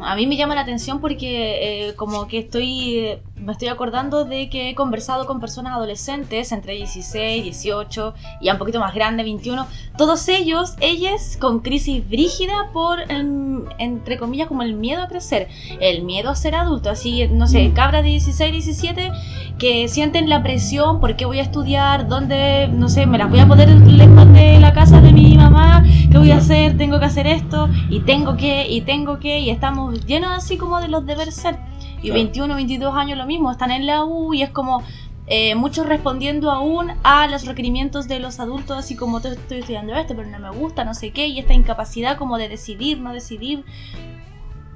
A 0.00 0.14
mí 0.14 0.26
me 0.26 0.36
llama 0.36 0.54
la 0.54 0.60
atención 0.60 1.00
porque 1.00 1.88
eh, 1.88 1.94
como 1.94 2.26
que 2.28 2.38
estoy, 2.38 2.98
eh, 2.98 3.22
me 3.36 3.52
estoy 3.52 3.68
acordando 3.68 4.24
de 4.24 4.50
que 4.50 4.70
he 4.70 4.74
conversado 4.74 5.26
con 5.26 5.40
personas 5.40 5.72
adolescentes 5.72 6.52
entre 6.52 6.74
16, 6.74 7.44
18 7.44 8.14
y 8.40 8.46
ya 8.46 8.52
un 8.52 8.58
poquito 8.58 8.78
más 8.78 8.94
grande, 8.94 9.22
21. 9.22 9.66
Todos 9.96 10.28
ellos, 10.28 10.74
ellas 10.80 11.38
con 11.40 11.60
crisis 11.60 12.06
brígida 12.06 12.70
por, 12.72 13.10
em, 13.10 13.64
entre 13.78 14.18
comillas, 14.18 14.48
como 14.48 14.62
el 14.62 14.74
miedo 14.74 15.02
a 15.02 15.08
crecer, 15.08 15.48
el 15.80 16.02
miedo 16.02 16.28
a 16.28 16.34
ser 16.34 16.54
adulto. 16.54 16.90
Así, 16.90 17.26
no 17.28 17.46
sé, 17.46 17.72
cabras 17.72 18.02
de 18.02 18.10
16, 18.10 18.52
17 18.52 19.12
que 19.58 19.88
sienten 19.88 20.28
la 20.28 20.42
presión, 20.42 21.00
¿por 21.00 21.16
qué 21.16 21.24
voy 21.24 21.38
a 21.38 21.42
estudiar? 21.42 22.08
¿Dónde, 22.08 22.68
no 22.68 22.88
sé, 22.88 23.06
me 23.06 23.16
las 23.18 23.30
voy 23.30 23.38
a 23.38 23.46
poner 23.48 23.68
lejos 23.70 24.32
de 24.34 24.58
la 24.60 24.72
casa 24.72 25.00
de 25.00 25.12
mi 25.12 25.34
mamá? 25.36 25.82
¿Qué 26.10 26.18
voy 26.18 26.30
a 26.30 26.36
hacer? 26.36 26.76
Tengo 26.76 26.98
que 26.98 27.06
hacer 27.06 27.26
esto 27.26 27.68
y 27.88 28.00
tengo 28.00 28.36
que, 28.36 28.68
y 28.70 28.82
tengo 28.82 29.18
que, 29.18 29.40
y 29.40 29.48
estamos 29.50 30.04
llenos 30.06 30.30
así 30.30 30.56
como 30.58 30.80
de 30.80 30.88
los 30.88 31.06
deberes 31.06 31.34
ser. 31.36 31.56
Y 31.98 32.08
Claro. 32.08 32.14
21, 32.14 32.54
22 32.54 32.94
años 32.94 33.16
lo 33.16 33.24
mismo, 33.26 33.50
están 33.50 33.70
en 33.70 33.86
la 33.86 34.04
U 34.04 34.34
y 34.34 34.42
es 34.42 34.50
como 34.50 34.82
eh, 35.28 35.54
muchos 35.56 35.86
respondiendo 35.86 36.52
aún 36.52 36.92
a 37.02 37.26
los 37.26 37.46
requerimientos 37.46 38.06
de 38.06 38.20
los 38.20 38.38
adultos, 38.38 38.76
así 38.78 38.94
como 38.94 39.20
"Te- 39.20 39.30
estoy 39.30 39.58
estudiando 39.58 39.92
esto, 39.96 40.14
pero 40.14 40.28
no 40.28 40.38
me 40.38 40.50
gusta, 40.56 40.84
no 40.84 40.94
sé 40.94 41.10
qué, 41.10 41.26
y 41.26 41.38
esta 41.40 41.52
incapacidad 41.54 42.16
como 42.16 42.38
de 42.38 42.48
decidir, 42.48 43.00
no 43.00 43.12
decidir. 43.12 43.64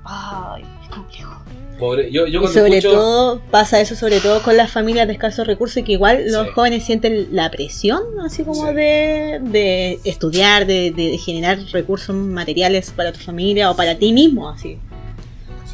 Ay, 0.05 0.65
es 0.83 0.89
complejo. 0.89 1.35
Pobre, 1.79 2.11
yo, 2.13 2.27
yo 2.27 2.43
Y 2.45 2.49
sobre 2.49 2.79
escucho- 2.79 2.95
todo 2.95 3.41
pasa 3.51 3.81
eso 3.81 3.95
sobre 3.95 4.21
todo 4.21 4.43
con 4.43 4.55
las 4.57 4.71
familias 4.71 5.07
de 5.07 5.15
escasos 5.15 5.47
recursos 5.47 5.79
y 5.79 5.83
que 5.83 5.93
igual 5.93 6.25
los 6.31 6.47
Sí. 6.49 6.53
jóvenes 6.55 6.85
sienten 6.85 7.29
la 7.33 7.51
presión 7.51 8.03
así 8.23 8.43
como 8.45 8.69
Sí. 8.69 8.75
de, 8.75 9.41
de 9.43 9.99
estudiar, 10.05 10.67
de, 10.67 10.91
de 10.91 11.17
generar 11.17 11.59
recursos 11.73 12.15
materiales 12.15 12.91
para 12.91 13.13
tu 13.13 13.21
familia 13.21 13.71
o 13.71 13.77
para 13.77 13.95
ti 13.97 14.13
mismo 14.13 14.49
así. 14.51 14.79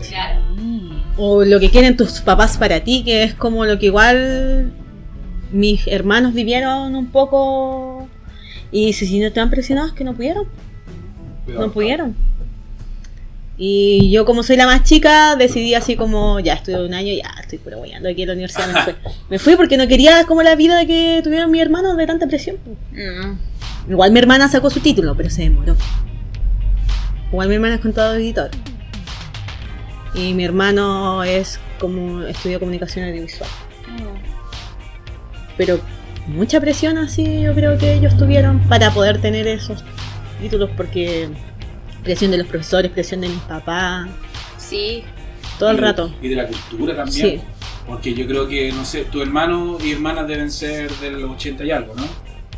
Sí. 0.00 0.10
Claro. 0.10 0.40
O 1.16 1.44
lo 1.44 1.58
que 1.58 1.70
quieren 1.70 1.96
tus 1.96 2.20
papás 2.20 2.56
para 2.56 2.80
ti, 2.84 3.02
que 3.04 3.24
es 3.24 3.34
como 3.34 3.64
lo 3.64 3.78
que 3.78 3.86
igual 3.86 4.72
mis 5.50 5.86
hermanos 5.88 6.34
vivieron 6.34 6.94
un 6.94 7.06
poco 7.06 8.06
y 8.70 8.92
si, 8.92 9.06
si 9.06 9.18
no 9.18 9.26
estaban 9.28 9.50
presionados 9.50 9.92
que 9.92 10.04
no 10.04 10.14
pudieron, 10.14 10.46
no 11.48 11.72
pudieron. 11.72 12.14
Y 13.58 14.10
yo 14.10 14.26
como 14.26 14.42
soy 14.42 14.56
la 14.56 14.66
más 14.66 14.82
chica, 14.82 15.34
decidí 15.36 15.74
así 15.74 15.96
como, 15.96 16.40
ya 16.40 16.54
estudio 16.54 16.84
un 16.84 16.92
año, 16.92 17.12
ya 17.14 17.34
estoy 17.40 17.58
puro 17.58 17.78
guayando 17.78 18.08
aquí 18.08 18.22
en 18.22 18.28
la 18.28 18.34
universidad, 18.34 18.68
me 18.68 18.82
fui. 18.82 18.94
Me 19.30 19.38
fui 19.38 19.56
porque 19.56 19.78
no 19.78 19.88
quería 19.88 20.24
como 20.24 20.42
la 20.42 20.54
vida 20.56 20.84
que 20.84 21.20
tuvieron 21.24 21.50
mis 21.50 21.62
hermanos 21.62 21.96
de 21.96 22.06
tanta 22.06 22.26
presión. 22.26 22.58
Mm. 22.92 23.90
Igual 23.90 24.12
mi 24.12 24.18
hermana 24.18 24.48
sacó 24.48 24.68
su 24.68 24.80
título, 24.80 25.16
pero 25.16 25.30
se 25.30 25.42
demoró. 25.42 25.76
Igual 27.30 27.48
mi 27.48 27.54
hermana 27.54 27.76
es 27.76 27.80
contador 27.80 28.20
editor. 28.20 28.50
Y 30.14 30.34
mi 30.34 30.44
hermano 30.44 31.24
es 31.24 31.58
como 31.78 32.22
estudió 32.22 32.58
comunicación 32.58 33.06
audiovisual. 33.08 33.48
Pero 35.56 35.80
mucha 36.26 36.60
presión 36.60 36.98
así 36.98 37.40
yo 37.40 37.54
creo 37.54 37.78
que 37.78 37.94
ellos 37.94 38.16
tuvieron 38.16 38.60
para 38.68 38.90
poder 38.90 39.20
tener 39.20 39.46
esos 39.46 39.82
títulos 40.40 40.70
porque 40.76 41.28
presión 42.06 42.30
de 42.30 42.38
los 42.38 42.46
profesores, 42.46 42.90
presión 42.90 43.20
de 43.20 43.28
mis 43.28 43.40
papás, 43.40 44.08
Sí. 44.58 45.02
todo 45.58 45.70
el 45.70 45.76
Y- 45.76 45.80
rato. 45.80 46.14
Y 46.22 46.28
de 46.28 46.36
la 46.36 46.46
cultura 46.46 46.96
también. 46.96 47.40
Sí. 47.40 47.40
Porque 47.86 48.14
yo 48.14 48.26
creo 48.26 48.48
que, 48.48 48.72
no 48.72 48.84
sé, 48.84 49.04
tu 49.04 49.20
hermano 49.22 49.78
y 49.84 49.92
hermana 49.92 50.24
deben 50.24 50.50
ser 50.50 50.90
del 50.96 51.22
80 51.24 51.64
y 51.64 51.70
algo, 51.70 51.94
¿no? 51.94 52.04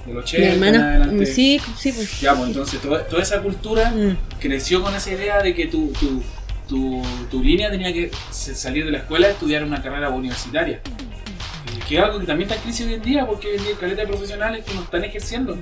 Del 0.07 0.17
80 0.19 0.39
Mi 0.39 0.45
en 0.47 0.53
hermana, 0.65 0.89
adelante. 0.91 1.27
sí, 1.27 1.61
sí, 1.77 1.93
pues. 1.93 2.21
Ya, 2.21 2.35
pues 2.35 2.49
entonces 2.49 2.81
toda, 2.81 3.05
toda 3.07 3.23
esa 3.23 3.43
cultura 3.43 3.91
Mm, 3.91 4.17
creció 4.41 4.83
con 4.83 4.95
esa 4.95 5.11
idea 5.13 5.43
de 5.43 5.55
que 5.55 5.67
tu, 5.67 5.93
tu, 6.01 6.23
tu, 6.69 7.03
tu 7.31 7.43
línea 7.43 7.71
tenía 7.71 7.93
que 7.93 8.11
salir 8.31 8.85
de 8.87 8.91
la 8.91 8.99
escuela 8.99 9.29
y 9.29 9.31
estudiar 9.33 9.65
una 9.65 9.83
carrera 9.83 10.09
universitaria. 10.09 10.77
Eh, 10.77 11.81
Que 11.87 11.97
es 11.99 12.03
algo 12.03 12.21
que 12.21 12.27
también 12.27 12.49
está 12.49 12.57
en 12.57 12.63
crisis 12.65 12.87
hoy 12.87 12.95
en 12.95 13.03
día, 13.03 13.27
porque 13.27 13.49
hoy 13.49 13.57
en 13.57 13.61
día 13.63 13.71
hay 13.73 13.77
caleta 13.77 14.01
de 14.03 14.07
profesionales 14.09 14.65
que 14.65 14.75
no 14.75 14.83
están 14.83 15.05
ejerciendo. 15.05 15.59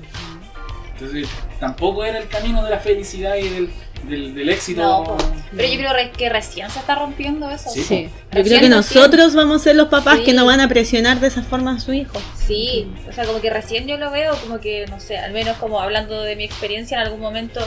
Entonces, 0.99 1.29
tampoco 1.61 2.05
era 2.05 2.19
el 2.19 2.29
camino 2.29 2.65
de 2.65 2.71
la 2.71 2.79
felicidad 2.79 3.37
y 3.37 3.49
del, 3.49 3.71
del, 4.09 4.35
del 4.35 4.49
éxito. 4.49 4.81
No, 4.81 5.17
pero 5.55 5.69
yo 5.69 5.79
creo 5.79 5.93
re- 5.93 6.11
que 6.11 6.29
recién 6.31 6.71
se 6.71 6.79
está 6.79 6.95
rompiendo 6.95 7.51
eso. 7.51 7.69
Sí, 7.71 7.83
Sí. 7.83 8.05
Yo 8.07 8.31
creo 8.31 8.45
que 8.45 8.51
recién. 8.51 8.71
nosotros 8.71 9.35
vamos 9.35 9.61
a 9.61 9.65
ser 9.65 9.77
los 9.77 9.89
papás 9.89 10.19
Sí. 10.19 10.25
que 10.25 10.33
no 10.33 10.47
van 10.47 10.61
a 10.61 10.69
presionar 10.69 11.21
de 11.21 11.27
esa 11.29 11.43
forma 11.43 11.73
a 11.77 11.81
su 11.81 11.93
hijo. 11.93 12.19
Sí, 12.47 12.91
o 13.09 13.13
sea, 13.13 13.25
como 13.27 13.41
que 13.41 13.51
recién 13.51 13.87
yo 13.87 13.97
lo 13.99 14.11
veo, 14.11 14.35
como 14.41 14.59
que, 14.61 14.87
no 14.87 15.01
sé, 15.01 15.19
al 15.19 15.33
menos 15.33 15.57
como 15.59 15.81
hablando 15.81 16.23
de 16.23 16.35
mi 16.37 16.45
experiencia 16.45 16.97
en 16.99 17.05
algún 17.07 17.21
momento, 17.21 17.61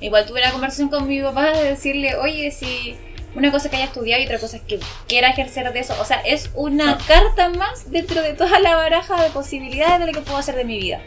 igual 0.00 0.24
tuve 0.26 0.40
una 0.40 0.50
conversación 0.52 0.88
con 0.88 1.06
mi 1.06 1.20
papá 1.20 1.50
de 1.50 1.64
decirle, 1.64 2.16
oye, 2.16 2.50
si 2.52 2.96
una 3.34 3.50
cosa 3.50 3.68
que 3.70 3.76
haya 3.76 3.86
estudiado 3.86 4.22
y 4.22 4.26
otra 4.26 4.38
cosa 4.38 4.56
es 4.58 4.62
que 4.62 4.78
quiera 5.08 5.28
ejercer 5.30 5.72
de 5.72 5.80
eso, 5.80 5.94
o 6.00 6.04
sea, 6.04 6.20
es 6.20 6.50
una 6.54 6.98
carta 7.06 7.48
más 7.50 7.90
dentro 7.90 8.20
de 8.22 8.32
toda 8.34 8.58
la 8.60 8.76
baraja 8.76 9.22
de 9.22 9.30
posibilidades 9.30 10.00
de 10.00 10.06
lo 10.06 10.12
que 10.12 10.20
puedo 10.20 10.38
hacer 10.38 10.54
de 10.54 10.64
mi 10.64 10.78
vida. 10.78 11.00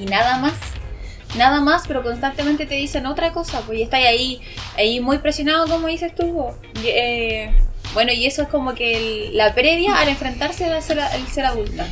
Y 0.00 0.06
nada 0.06 0.38
más. 0.38 0.54
Nada 1.36 1.60
más, 1.60 1.82
pero 1.86 2.02
constantemente 2.02 2.64
te 2.64 2.74
dicen 2.74 3.04
otra 3.04 3.32
cosa, 3.32 3.60
pues 3.66 3.78
y 3.78 3.82
estás 3.82 4.00
ahí, 4.00 4.40
ahí 4.78 4.98
muy 5.00 5.18
presionado, 5.18 5.66
como 5.66 5.86
dices 5.88 6.14
tú. 6.14 6.46
eh, 6.84 7.50
bueno, 7.94 8.12
y 8.12 8.26
eso 8.26 8.42
es 8.42 8.48
como 8.48 8.74
que 8.74 8.96
el- 9.28 9.36
la 9.36 9.54
previa 9.54 9.98
al 9.98 10.08
enfrentarse 10.08 10.64
al 10.66 10.82
ser, 10.82 11.00
al 11.00 11.26
ser 11.28 11.44
adulta. 11.46 11.86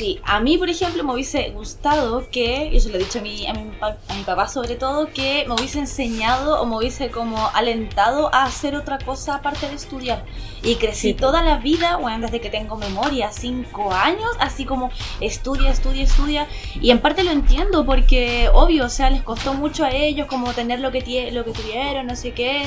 Sí, 0.00 0.18
a 0.24 0.40
mí, 0.40 0.56
por 0.56 0.70
ejemplo, 0.70 1.04
me 1.04 1.12
hubiese 1.12 1.50
gustado 1.50 2.26
que, 2.30 2.70
y 2.72 2.78
eso 2.78 2.88
lo 2.88 2.94
he 2.94 3.00
dicho 3.00 3.18
a 3.18 3.20
mi, 3.22 3.46
a, 3.46 3.52
mi, 3.52 3.70
a 3.82 4.14
mi 4.14 4.22
papá 4.24 4.48
sobre 4.48 4.76
todo, 4.76 5.12
que 5.12 5.44
me 5.46 5.52
hubiese 5.52 5.78
enseñado 5.78 6.58
o 6.58 6.64
me 6.64 6.78
hubiese 6.78 7.10
como 7.10 7.36
alentado 7.52 8.34
a 8.34 8.44
hacer 8.44 8.74
otra 8.76 8.96
cosa 8.96 9.34
aparte 9.34 9.68
de 9.68 9.74
estudiar. 9.74 10.24
Y 10.62 10.76
crecí 10.76 11.08
Sí. 11.08 11.14
toda 11.14 11.42
la 11.42 11.58
vida, 11.58 11.96
bueno, 11.96 12.26
desde 12.26 12.40
que 12.40 12.48
tengo 12.48 12.76
memoria, 12.78 13.30
cinco 13.30 13.92
años, 13.92 14.30
así 14.38 14.64
como 14.64 14.90
estudia, 15.20 15.68
estudia, 15.70 16.04
estudia. 16.04 16.46
Y 16.80 16.90
en 16.92 17.00
parte 17.00 17.22
lo 17.22 17.30
entiendo 17.32 17.84
porque, 17.84 18.48
obvio, 18.54 18.86
o 18.86 18.88
sea, 18.88 19.10
les 19.10 19.22
costó 19.22 19.52
mucho 19.52 19.84
a 19.84 19.90
ellos 19.90 20.26
como 20.28 20.54
tener 20.54 20.80
lo 20.80 20.90
que, 20.92 21.30
lo 21.30 21.44
que 21.44 21.50
tuvieron, 21.52 22.06
no 22.06 22.16
sé 22.16 22.32
qué. 22.32 22.62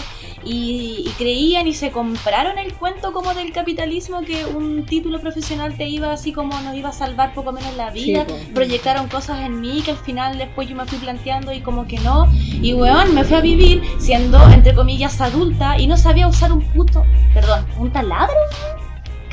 Y, 0.46 1.04
y 1.08 1.10
creían 1.18 1.68
y 1.68 1.74
se 1.74 1.90
compraron 1.92 2.58
el 2.60 2.74
cuento 2.74 3.12
como 3.14 3.34
del 3.34 3.52
capitalismo 3.54 4.22
que 4.22 4.46
un 4.46 4.86
título 4.86 5.20
profesional 5.22 5.76
te 5.78 5.88
iba 5.88 6.12
así 6.12 6.34
como 6.34 6.60
nos 6.62 6.76
iba 6.76 6.90
a 6.90 6.94
salvar 6.94 7.23
poco 7.32 7.52
menos 7.52 7.76
la 7.78 7.90
vida. 7.90 8.26
Proyectaron 8.54 9.08
cosas 9.08 9.40
en 9.42 9.62
mí 9.62 9.82
que 9.84 9.92
al 9.92 9.98
final 9.98 10.38
después 10.38 10.68
yo 10.68 10.76
me 10.76 10.86
fui 10.86 10.98
planteando 10.98 11.54
y 11.54 11.62
como 11.62 11.88
que 11.88 12.00
no. 12.00 12.30
Y 12.34 12.74
weón, 12.74 13.16
me 13.16 13.24
fui 13.24 13.38
a 13.38 13.42
vivir 13.42 13.82
siendo 14.00 14.44
entre 14.52 14.74
comillas 14.74 15.22
adulta 15.22 15.80
y 15.80 15.88
no 15.88 15.98
sabía 15.98 16.28
usar 16.28 16.52
un 16.52 16.62
puto, 16.62 17.06
perdón, 17.34 17.66
un 17.78 17.92
taladro. 17.92 18.34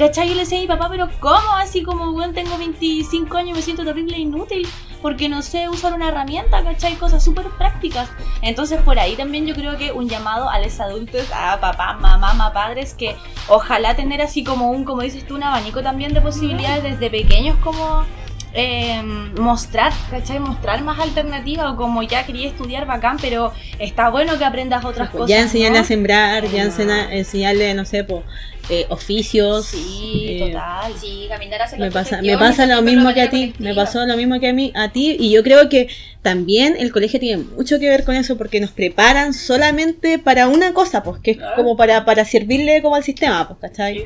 ¿Cachai? 0.01 0.31
Yo 0.31 0.35
le 0.35 0.41
decía 0.41 0.59
mi 0.59 0.67
papá, 0.67 0.89
pero 0.89 1.11
¿cómo? 1.21 1.57
Así 1.57 1.83
como, 1.83 2.13
weón, 2.13 2.33
tengo 2.33 2.57
25 2.57 3.37
años 3.37 3.55
me 3.55 3.63
siento 3.63 3.85
terrible 3.85 4.17
e 4.17 4.21
inútil 4.21 4.67
porque 5.03 5.29
no 5.29 5.43
sé 5.43 5.69
usar 5.69 5.93
una 5.93 6.09
herramienta, 6.09 6.65
¿cachai? 6.65 6.95
Cosas 6.95 7.23
súper 7.23 7.49
prácticas. 7.59 8.09
Entonces 8.41 8.81
por 8.81 8.99
ahí 8.99 9.15
también 9.15 9.47
yo 9.47 9.55
creo 9.55 9.77
que 9.77 9.93
un 9.93 10.09
llamado 10.09 10.49
a 10.49 10.59
los 10.59 10.81
adultos, 10.81 11.31
a 11.35 11.61
papá, 11.61 11.99
mamá, 12.01 12.33
mamá, 12.33 12.51
padres, 12.55 12.95
que 12.95 13.15
ojalá 13.47 13.95
tener 13.95 14.23
así 14.23 14.43
como 14.43 14.71
un, 14.71 14.85
como 14.85 15.03
dices 15.03 15.27
tú, 15.27 15.35
un 15.35 15.43
abanico 15.43 15.83
también 15.83 16.15
de 16.15 16.23
posibilidades 16.23 16.83
desde 16.83 17.11
pequeños 17.11 17.59
como 17.59 18.07
eh, 18.55 19.01
mostrar, 19.39 19.93
¿cachai? 20.11 20.39
Mostrar 20.41 20.83
más 20.83 20.99
alternativas 20.99 21.73
o 21.73 21.77
como 21.77 22.03
ya 22.03 22.25
quería 22.27 22.49
estudiar 22.49 22.87
bacán, 22.87 23.17
pero 23.21 23.53
está 23.79 24.11
bueno 24.11 24.37
que 24.39 24.45
aprendas 24.45 24.85
otras 24.85 25.11
cosas. 25.11 25.29
ya 25.29 25.41
enseñarle 25.41 25.79
¿no? 25.79 25.85
a 25.85 25.87
sembrar, 25.87 26.45
ya 26.51 26.63
enseña- 26.65 27.13
enseñarle, 27.13 27.75
no 27.75 27.85
sé, 27.85 28.03
po, 28.05 28.25
eh, 28.69 28.87
oficios. 28.89 29.67
Sí, 29.67 30.27
eh, 30.29 30.47
total. 30.53 30.93
Sí, 31.01 31.27
caminar 31.29 31.63
hacia 31.63 31.79
Me 31.79 31.91
pasa, 31.91 32.21
me 32.23 32.37
pasa 32.39 32.67
lo 32.67 32.83
mismo 32.83 33.13
que 33.15 33.23
a 33.23 33.31
ti, 33.31 33.55
me 33.59 33.75
pasó 33.75 34.05
lo 34.07 34.17
mismo 34.17 34.39
que 34.41 34.49
a 34.49 34.53
mí, 34.53 34.73
a 34.75 34.91
ti, 34.91 35.17
y 35.19 35.31
yo 35.31 35.43
creo 35.43 35.69
que 35.69 35.89
también 36.23 36.77
el 36.79 36.93
colegio 36.93 37.19
tiene 37.21 37.45
mucho 37.57 37.79
que 37.79 37.89
ver 37.89 38.05
con 38.05 38.15
eso, 38.15 38.37
porque 38.37 38.61
nos 38.61 38.71
preparan 38.73 39.33
solamente 39.33 40.19
para 40.19 40.49
una 40.49 40.73
cosa, 40.75 41.03
pues, 41.03 41.21
que 41.23 41.33
es 41.33 41.39
como 41.57 41.77
para, 41.77 42.05
para 42.05 42.25
servirle 42.25 42.83
como 42.83 42.97
al 42.97 43.05
sistema, 43.05 43.47
pues, 43.49 43.61
¿cachai? 43.61 43.99
Sí. 43.99 44.05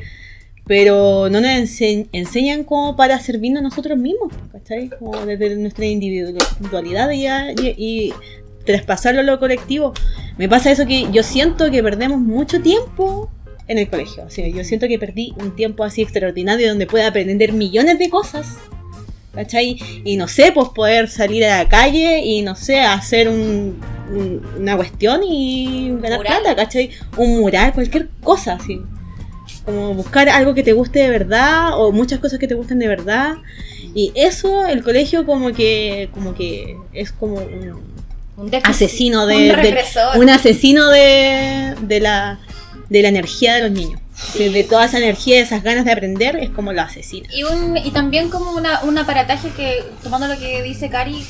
Pero 0.67 1.29
no 1.29 1.41
nos 1.41 1.51
ense- 1.51 2.07
enseñan 2.11 2.63
como 2.63 2.95
para 2.95 3.19
servirnos 3.19 3.61
nosotros 3.61 3.97
mismos, 3.97 4.33
¿cachai? 4.51 4.89
Como 4.89 5.25
desde 5.25 5.55
nuestra 5.57 5.85
individualidad 5.85 7.11
y, 7.11 7.27
y, 7.27 7.75
y 7.77 8.13
traspasarlo 8.65 9.19
a 9.21 9.23
lo 9.23 9.39
colectivo. 9.39 9.93
Me 10.37 10.49
pasa 10.49 10.71
eso 10.71 10.85
que 10.87 11.07
yo 11.11 11.21
siento 11.21 11.69
que 11.69 11.83
perdemos 11.83 12.19
mucho 12.19 12.61
tiempo 12.61 13.29
en 13.67 13.77
el 13.77 13.89
colegio. 13.89 14.23
O 14.25 14.29
sea, 14.31 14.47
yo 14.47 14.63
siento 14.63 14.87
que 14.87 14.97
perdí 14.97 15.33
un 15.39 15.55
tiempo 15.55 15.83
así 15.83 16.01
extraordinario 16.01 16.69
donde 16.69 16.87
pueda 16.87 17.07
aprender 17.07 17.53
millones 17.53 17.99
de 17.99 18.09
cosas. 18.09 18.57
¿Cachai? 19.33 19.77
Y 20.05 20.15
no 20.15 20.27
sé, 20.29 20.51
pues 20.53 20.69
poder 20.69 21.09
salir 21.09 21.43
a 21.45 21.57
la 21.63 21.69
calle 21.69 22.21
y 22.23 22.41
no 22.41 22.55
sé, 22.55 22.79
hacer 22.79 23.27
un- 23.27 23.81
un- 24.09 24.41
una 24.57 24.77
cuestión 24.77 25.21
y 25.23 25.89
ganar 26.01 26.19
Mural. 26.19 26.41
plata, 26.41 26.55
¿cachai? 26.55 26.89
Un 27.17 27.39
mural, 27.41 27.73
cualquier 27.73 28.07
cosa 28.23 28.53
así. 28.53 28.81
Como 29.65 29.93
buscar 29.95 30.29
algo 30.29 30.53
que 30.53 30.63
te 30.63 30.73
guste 30.73 30.99
de 30.99 31.09
verdad 31.09 31.79
o 31.79 31.91
muchas 31.91 32.19
cosas 32.19 32.37
que 32.39 32.47
te 32.47 32.53
gusten 32.53 32.77
de 32.79 32.87
verdad. 32.87 33.35
Y 33.95 34.11
eso, 34.15 34.65
el 34.67 34.83
colegio 34.83 35.25
como 35.25 35.53
que, 35.53 36.09
como 36.13 36.35
que 36.35 36.77
es 36.93 37.11
como 37.11 37.35
un 38.37 38.51
asesino 38.63 39.25
de, 39.25 39.35
Un 39.35 39.61
de- 39.61 40.19
un 40.19 40.29
asesino 40.29 40.89
de, 40.89 41.75
de 41.81 41.99
la 42.01 42.39
de 42.89 43.01
la 43.01 43.07
energía 43.07 43.55
de 43.55 43.61
los 43.61 43.71
niños 43.71 43.99
de, 44.37 44.49
de 44.51 44.63
toda 44.63 44.85
esa 44.85 44.99
energía 44.99 45.39
esas 45.41 45.63
ganas 45.63 45.85
de 45.85 45.91
aprender 45.91 46.35
es 46.35 46.51
como 46.51 46.71
lo 46.71 46.81
asesina 46.83 47.27
Y, 47.33 47.43
un, 47.43 47.75
y 47.77 47.89
también 47.91 48.29
como 48.29 48.51
una, 48.51 48.81
un 48.83 48.95
aparataje 48.99 49.49
que, 49.57 49.83
tomando 50.03 50.27
lo 50.27 50.37
que 50.37 50.61
dice 50.61 50.89
Cari, 50.89 51.25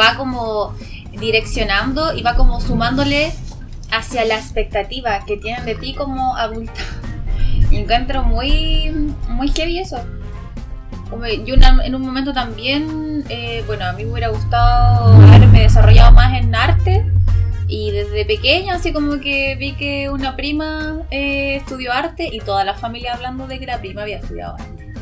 va 0.00 0.16
como 0.16 0.74
direccionando 1.20 2.14
y 2.14 2.22
va 2.22 2.36
como 2.36 2.60
sumándole 2.60 3.32
hacia 3.90 4.24
la 4.24 4.36
expectativa 4.38 5.24
que 5.26 5.36
tienen 5.36 5.64
de 5.66 5.74
ti 5.74 5.94
como 5.94 6.36
adulta. 6.36 6.72
Y 7.76 7.80
encuentro 7.80 8.22
muy, 8.24 8.90
muy 9.28 9.48
heavy 9.50 9.78
eso. 9.80 9.98
Como 11.10 11.26
yo 11.26 11.54
una- 11.54 11.84
en 11.84 11.94
un 11.94 12.02
momento 12.02 12.32
también, 12.32 13.22
eh, 13.28 13.62
bueno, 13.66 13.84
a 13.84 13.92
mí 13.92 14.04
me 14.04 14.12
hubiera 14.12 14.28
gustado 14.28 15.12
haberme 15.14 15.60
desarrollado 15.60 16.12
más 16.12 16.32
en 16.40 16.54
arte. 16.54 17.04
Y 17.68 17.90
desde 17.90 18.24
pequeña, 18.24 18.76
así 18.76 18.92
como 18.92 19.18
que 19.20 19.56
vi 19.56 19.74
que 19.74 20.08
una 20.08 20.36
prima 20.36 21.00
eh, 21.10 21.56
estudió 21.56 21.92
arte 21.92 22.28
y 22.32 22.38
toda 22.38 22.64
la 22.64 22.74
familia 22.74 23.12
hablando 23.14 23.46
de 23.46 23.58
que 23.58 23.66
la 23.66 23.78
prima 23.78 24.02
había 24.02 24.18
estudiado 24.18 24.54
arte. 24.54 24.94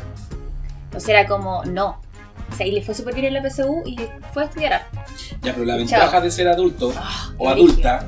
Entonces 0.85 1.09
era 1.09 1.27
como, 1.27 1.63
no. 1.65 2.01
O 2.51 2.55
sea, 2.55 2.65
y 2.67 2.71
le 2.71 2.81
fue 2.81 2.93
súper 2.95 3.13
bien 3.13 3.27
en 3.27 3.33
la 3.35 3.41
PSU 3.49 3.83
y 3.85 3.97
fue 4.33 4.43
a 4.43 4.45
estudiar 4.47 4.73
arte. 4.73 4.99
Ya, 5.43 5.53
pero 5.53 5.63
la 5.65 5.73
Chao. 5.77 5.85
ventaja 5.85 6.21
de 6.21 6.31
ser 6.31 6.47
adulto 6.47 6.91
Ah, 6.97 7.31
o 7.37 7.49
adulta 7.49 8.05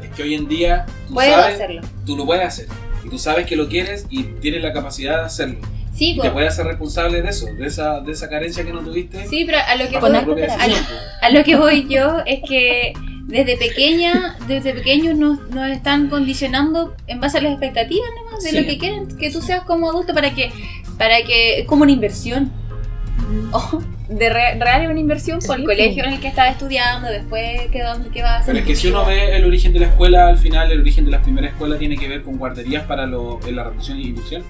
es 0.00 0.08
que 0.10 0.22
hoy 0.22 0.34
en 0.34 0.48
día 0.48 0.86
tú 1.08 1.14
sabes, 1.16 1.54
hacerlo. 1.56 1.82
tú 2.04 2.16
lo 2.16 2.24
puedes 2.26 2.46
hacer. 2.46 2.66
Y 3.06 3.08
tú 3.08 3.18
sabes 3.18 3.46
que 3.46 3.54
lo 3.56 3.68
quieres 3.68 4.06
y 4.10 4.24
tienes 4.24 4.62
la 4.62 4.72
capacidad 4.72 5.20
de 5.20 5.26
hacerlo. 5.26 5.58
Sí, 5.94 6.10
Y 6.10 6.14
te 6.16 6.20
pues, 6.22 6.32
puedes 6.32 6.52
hacer 6.52 6.66
responsable 6.66 7.22
de 7.22 7.30
eso, 7.30 7.46
de 7.46 7.66
esa, 7.66 8.00
de 8.00 8.12
esa 8.12 8.28
carencia 8.28 8.64
que 8.64 8.72
no 8.72 8.80
tuviste. 8.80 9.26
sí, 9.28 9.44
pero 9.46 9.58
a 9.66 9.76
lo 9.76 9.88
que 9.88 9.98
voy, 9.98 10.12
a 11.22 11.30
lo 11.30 11.44
que 11.44 11.56
voy 11.56 11.86
yo 11.88 12.18
es 12.26 12.40
que 12.46 12.92
desde 13.26 13.56
pequeña, 13.56 14.36
desde 14.46 14.74
pequeños 14.74 15.16
nos, 15.16 15.40
nos 15.50 15.70
están 15.70 16.08
condicionando 16.08 16.94
en 17.06 17.20
base 17.20 17.38
a 17.38 17.42
las 17.42 17.52
expectativas 17.52 18.08
nomás 18.24 18.44
de 18.44 18.50
Sí. 18.50 18.60
lo 18.60 18.66
que 18.66 18.78
quieren 18.78 19.08
que 19.18 19.30
tú 19.30 19.40
seas 19.40 19.62
como 19.62 19.88
adulto 19.88 20.12
para 20.12 20.34
que, 20.34 20.50
para 20.98 21.22
que 21.22 21.60
es 21.60 21.66
como 21.66 21.84
una 21.84 21.92
inversión. 21.92 22.52
O 23.52 23.80
de 24.08 24.28
re- 24.30 24.54
real 24.58 24.82
es 24.82 24.88
una 24.90 25.00
inversión 25.00 25.38
por 25.46 25.58
el 25.58 25.64
colegio 25.64 25.96
pues. 26.02 26.06
en 26.06 26.12
el 26.14 26.20
que 26.20 26.28
estás 26.28 26.50
estudiando, 26.52 27.08
después 27.08 27.62
qué, 27.72 27.82
dónde, 27.82 28.08
qué 28.10 28.22
vas 28.22 28.30
a 28.32 28.36
hacer. 28.38 28.54
Pero 28.54 28.58
es 28.60 28.66
que 28.66 28.76
si 28.76 28.88
uno 28.88 29.04
ve 29.04 29.36
el 29.36 29.44
origen 29.44 29.72
de 29.72 29.80
la 29.80 29.86
escuela, 29.86 30.28
al 30.28 30.38
final 30.38 30.70
el 30.70 30.80
origen 30.80 31.04
de 31.04 31.10
la 31.10 31.22
primera 31.22 31.48
escuela 31.48 31.76
tiene 31.78 31.96
que 31.96 32.08
ver 32.08 32.22
con 32.22 32.36
guarderías 32.38 32.84
para 32.84 33.06
lo, 33.06 33.40
en 33.46 33.56
la 33.56 33.64
revolución 33.64 33.98
industrial. 34.00 34.42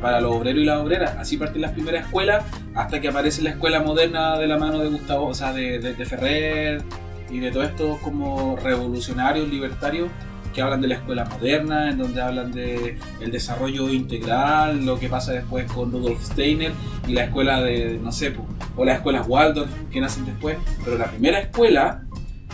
Para 0.00 0.20
los 0.20 0.34
obreros 0.34 0.60
y 0.62 0.66
las 0.66 0.78
obreras. 0.78 1.16
Así 1.18 1.38
parten 1.38 1.62
las 1.62 1.72
primeras 1.72 2.04
escuelas 2.04 2.44
hasta 2.74 3.00
que 3.00 3.08
aparece 3.08 3.40
la 3.40 3.50
escuela 3.50 3.80
moderna 3.80 4.38
de 4.38 4.46
la 4.46 4.58
mano 4.58 4.78
de 4.78 4.90
Gustavo, 4.90 5.26
o 5.28 5.34
sea, 5.34 5.54
de, 5.54 5.78
de- 5.78 5.94
de 5.94 6.04
Ferrer 6.04 6.82
y 7.30 7.38
de 7.40 7.50
todos 7.50 7.66
estos 7.68 7.98
como 8.00 8.56
revolucionarios, 8.62 9.48
libertarios 9.48 10.10
que 10.54 10.62
hablan 10.62 10.80
de 10.80 10.88
la 10.88 10.94
escuela 10.94 11.24
moderna, 11.24 11.90
en 11.90 11.98
donde 11.98 12.20
hablan 12.22 12.52
de 12.52 12.98
el 13.20 13.30
desarrollo 13.30 13.90
integral, 13.90 14.84
lo 14.86 14.98
que 14.98 15.08
pasa 15.08 15.32
después 15.32 15.70
con 15.70 15.90
Rudolf 15.92 16.22
Steiner 16.22 16.72
y 17.06 17.12
la 17.12 17.24
escuela 17.24 17.62
de, 17.62 17.98
no 18.02 18.10
sé, 18.12 18.30
po, 18.30 18.46
o 18.76 18.84
las 18.84 18.96
escuelas 18.96 19.26
Waldorf 19.28 19.70
que 19.90 20.00
nacen 20.00 20.24
después. 20.26 20.58
Pero 20.84 20.98
la 20.98 21.10
primera 21.10 21.40
escuela 21.40 22.02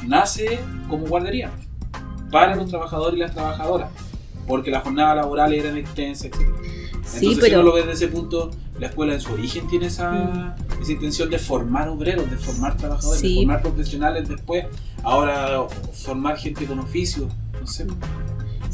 nace 0.06 0.58
como 0.88 1.06
guardería 1.06 1.50
para 2.30 2.56
los 2.56 2.68
trabajadores 2.70 3.16
y 3.16 3.20
las 3.20 3.32
trabajadoras, 3.34 3.90
porque 4.46 4.70
la 4.70 4.80
jornada 4.80 5.14
laboral 5.14 5.52
era 5.52 5.76
extensa, 5.78 6.28
etc. 6.28 6.36
sí 6.36 6.46
Entonces, 6.94 7.20
si 7.20 7.36
pero 7.40 7.60
uno 7.60 7.68
lo 7.68 7.74
ve 7.74 7.80
desde 7.82 8.06
ese 8.06 8.08
punto, 8.08 8.50
la 8.78 8.86
escuela 8.86 9.12
en 9.14 9.20
su 9.20 9.32
origen 9.32 9.68
tiene 9.68 9.86
esa, 9.86 10.56
esa 10.80 10.92
intención 10.92 11.28
de 11.30 11.38
formar 11.38 11.88
obreros, 11.88 12.30
de 12.30 12.36
formar 12.36 12.76
trabajadores, 12.76 13.20
Sí. 13.20 13.28
de 13.34 13.34
formar 13.42 13.62
profesionales 13.62 14.28
después, 14.28 14.66
ahora 15.02 15.66
formar 15.92 16.38
gente 16.38 16.64
con 16.64 16.78
oficio. 16.78 17.28
Entonces, 17.52 17.86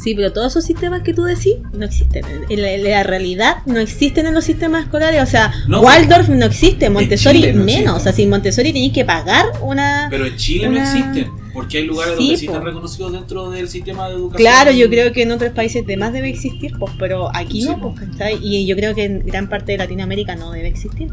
Sí, 0.01 0.15
pero 0.15 0.31
todos 0.31 0.53
esos 0.53 0.63
sistemas 0.63 1.01
que 1.01 1.13
tú 1.13 1.23
decís 1.23 1.55
no 1.73 1.83
existen. 1.85 2.23
En 2.49 2.61
la, 2.61 2.71
en 2.71 2.83
la 2.85 3.03
realidad 3.03 3.57
no 3.65 3.79
existen 3.79 4.25
en 4.27 4.33
los 4.33 4.45
sistemas 4.45 4.83
escolares. 4.85 5.21
O 5.21 5.25
sea, 5.25 5.51
No. 5.67 5.81
Waldorf 5.81 6.29
no 6.29 6.45
existe, 6.45 6.89
Montessori 6.89 7.41
no 7.41 7.47
menos. 7.47 7.67
existe. 7.67 7.89
O 7.89 7.99
sea, 7.99 8.13
sin 8.13 8.29
Montessori 8.29 8.71
tenéis 8.71 8.93
que 8.93 9.03
pagar 9.03 9.45
una... 9.61 10.07
pero 10.09 10.25
en 10.25 10.37
Chile 10.37 10.69
Una- 10.69 10.79
no 10.79 10.89
existen, 10.89 11.31
porque 11.53 11.79
hay 11.79 11.85
lugares 11.85 12.13
Sí, 12.17 12.23
donde 12.23 12.37
sí 12.37 12.45
están 12.45 12.63
reconocidos 12.63 13.11
dentro 13.11 13.49
del 13.49 13.67
sistema 13.67 14.07
de 14.07 14.15
educación. 14.15 14.37
Claro, 14.51 14.71
yo 14.71 14.89
creo 14.89 15.11
que 15.11 15.23
en 15.23 15.31
otros 15.33 15.51
países 15.51 15.85
demás 15.85 16.13
debe 16.13 16.29
existir, 16.29 16.71
pues, 16.79 16.93
pero 16.97 17.29
aquí 17.35 17.61
Sí, 17.63 17.67
no, 17.67 17.81
po. 17.81 17.93
pues. 17.95 18.09
Y 18.41 18.65
yo 18.65 18.75
creo 18.77 18.95
que 18.95 19.03
en 19.03 19.25
gran 19.25 19.49
parte 19.49 19.73
de 19.73 19.79
Latinoamérica 19.79 20.35
no 20.35 20.51
debe 20.51 20.69
existir. 20.69 21.09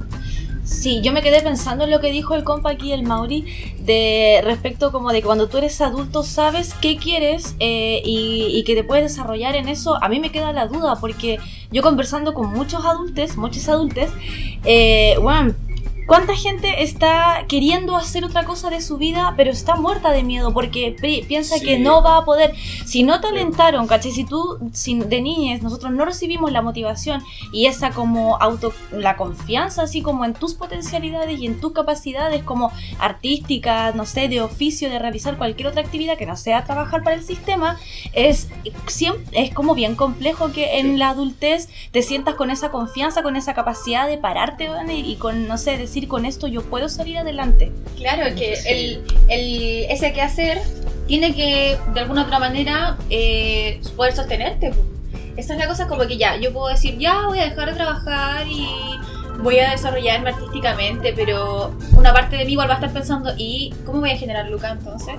Sí, 0.67 1.01
yo 1.01 1.13
me 1.13 1.23
quedé 1.23 1.43
pensando 1.43 1.85
en 1.85 1.93
lo 1.93 2.01
que 2.01 2.11
dijo 2.11 2.35
el 2.35 2.43
compa 2.43 2.71
aquí, 2.71 2.91
el 2.91 3.05
Mauri, 3.05 3.45
de 3.79 4.41
respecto 4.43 4.91
como 4.91 5.13
de 5.13 5.23
cuando 5.23 5.49
tú 5.49 5.59
eres 5.59 5.81
adulto 5.81 6.25
sabes 6.25 6.75
qué 6.75 6.97
quieres 6.97 7.55
eh, 7.61 8.03
y, 8.05 8.47
y 8.53 8.65
que 8.65 8.75
te 8.75 8.83
puedes 8.83 9.05
desarrollar 9.05 9.55
en 9.55 9.69
eso. 9.69 9.97
A 10.03 10.09
mí 10.09 10.19
me 10.19 10.33
queda 10.33 10.53
la 10.53 10.67
duda 10.67 10.97
porque 11.01 11.39
yo 11.71 11.83
conversando 11.83 12.35
con 12.35 12.53
muchos 12.53 12.85
adultos, 12.85 13.37
muchos 13.37 13.69
adultos, 13.69 14.11
eh, 14.65 15.15
bueno, 15.23 15.55
¿cuánta 16.07 16.35
gente 16.37 16.83
está 16.83 17.45
queriendo 17.49 17.97
hacer 17.97 18.25
otra 18.25 18.45
cosa 18.45 18.71
de 18.71 18.81
su 18.81 18.97
vida 18.97 19.35
pero 19.37 19.51
está 19.51 19.77
muerta 19.77 20.11
de 20.13 20.23
miedo 20.23 20.53
porque 20.55 20.95
pi- 21.01 21.23
piensa 21.27 21.57
Sí. 21.59 21.65
que 21.65 21.79
no 21.79 22.03
va 22.03 22.19
a 22.19 22.25
poder? 22.25 22.55
Si 22.85 23.03
no 23.03 23.21
te 23.21 23.27
alentaron, 23.29 23.87
¿cachai? 23.87 24.13
Si 24.13 24.25
tú 24.25 24.59
si 24.73 24.99
de 24.99 25.21
niñez 25.21 25.63
nosotros 25.63 25.93
no 25.93 26.05
recibimos 26.05 26.53
la 26.53 26.63
motivación 26.63 27.23
y 27.53 27.67
esa 27.67 27.91
como 27.91 28.37
auto 28.41 28.73
la 28.93 29.17
confianza 29.17 29.83
así 29.83 30.01
como 30.03 30.25
en 30.25 30.35
tus 30.35 30.55
potencialidades 30.55 31.39
y 31.41 31.47
en 31.47 31.61
tus 31.61 31.73
capacidades 31.73 32.43
como 32.45 32.71
artísticas 32.99 33.95
no 33.95 34.05
sé 34.07 34.29
de 34.29 34.41
oficio 34.43 34.91
de 34.91 34.99
realizar 34.99 35.37
cualquier 35.39 35.69
otra 35.69 35.81
actividad 35.83 36.17
que 36.19 36.27
no 36.27 36.37
sea 36.37 36.65
trabajar 36.65 37.03
para 37.03 37.17
el 37.17 37.23
sistema 37.23 37.79
es 38.13 38.49
siempre 38.87 39.25
es 39.33 39.53
como 39.55 39.75
bien 39.75 39.97
complejo 39.97 40.53
que 40.53 40.79
en 40.79 40.87
Sí. 40.93 40.97
la 40.99 41.11
adultez 41.11 41.69
te 41.91 42.03
sientas 42.03 42.35
con 42.35 42.51
esa 42.51 42.71
confianza 42.71 43.23
con 43.23 43.37
esa 43.37 43.55
capacidad 43.55 44.07
de 44.07 44.19
pararte 44.19 44.69
y 44.93 45.17
con 45.17 45.49
no 45.49 45.59
sé 45.59 45.77
decir 45.79 45.96
con 46.07 46.27
esto 46.27 46.47
yo 46.47 46.63
puedo 46.63 46.89
salir 46.89 47.19
adelante 47.19 47.73
Claro, 47.97 48.35
que 48.37 48.57
Sí. 48.57 48.69
el, 48.69 49.05
el, 49.29 49.87
ese 49.91 50.13
que 50.13 50.21
hacer 50.23 50.61
tiene 51.07 51.35
que, 51.35 51.79
de 51.95 52.01
alguna 52.01 52.23
otra 52.23 52.39
manera, 52.39 52.97
eh, 53.11 53.81
poder 53.97 54.15
sostenerte. 54.15 54.73
Esa 55.37 55.53
es 55.55 55.59
la 55.59 55.67
cosa, 55.69 55.87
como 55.87 56.07
que 56.07 56.17
ya, 56.17 56.37
yo 56.37 56.53
puedo 56.53 56.69
decir, 56.69 56.99
ya 56.99 57.23
voy 57.27 57.39
a 57.39 57.45
dejar 57.45 57.69
de 57.71 57.75
trabajar 57.77 58.47
y 58.49 58.69
voy 59.39 59.59
a 59.61 59.71
desarrollarme 59.71 60.31
artísticamente, 60.31 61.13
pero 61.15 61.75
una 61.93 62.13
parte 62.13 62.37
de 62.37 62.45
mí 62.45 62.53
igual 62.53 62.69
va 62.69 62.73
a 62.73 62.77
estar 62.77 62.93
pensando, 62.93 63.33
¿y 63.37 63.73
cómo 63.85 64.01
voy 64.01 64.11
a 64.11 64.17
generar 64.17 64.51
lucas 64.51 64.73
entonces? 64.73 65.15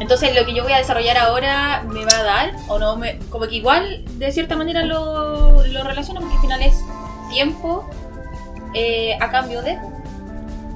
Entonces, 0.00 0.34
lo 0.34 0.44
que 0.46 0.54
yo 0.54 0.62
voy 0.62 0.72
a 0.72 0.78
desarrollar 0.78 1.18
ahora 1.18 1.84
me 1.92 2.04
va 2.04 2.18
a 2.18 2.22
dar, 2.22 2.52
o 2.68 2.78
no, 2.78 2.96
me, 2.96 3.18
como 3.30 3.46
que 3.48 3.56
igual, 3.56 4.02
de 4.16 4.30
cierta 4.32 4.56
manera, 4.56 4.82
lo, 4.84 5.64
lo 5.66 5.84
relaciono, 5.84 6.20
porque 6.20 6.36
al 6.36 6.40
final 6.40 6.62
es 6.62 6.74
tiempo 7.30 7.88
eh, 8.74 9.16
a 9.20 9.30
cambio 9.30 9.62
de. 9.62 9.78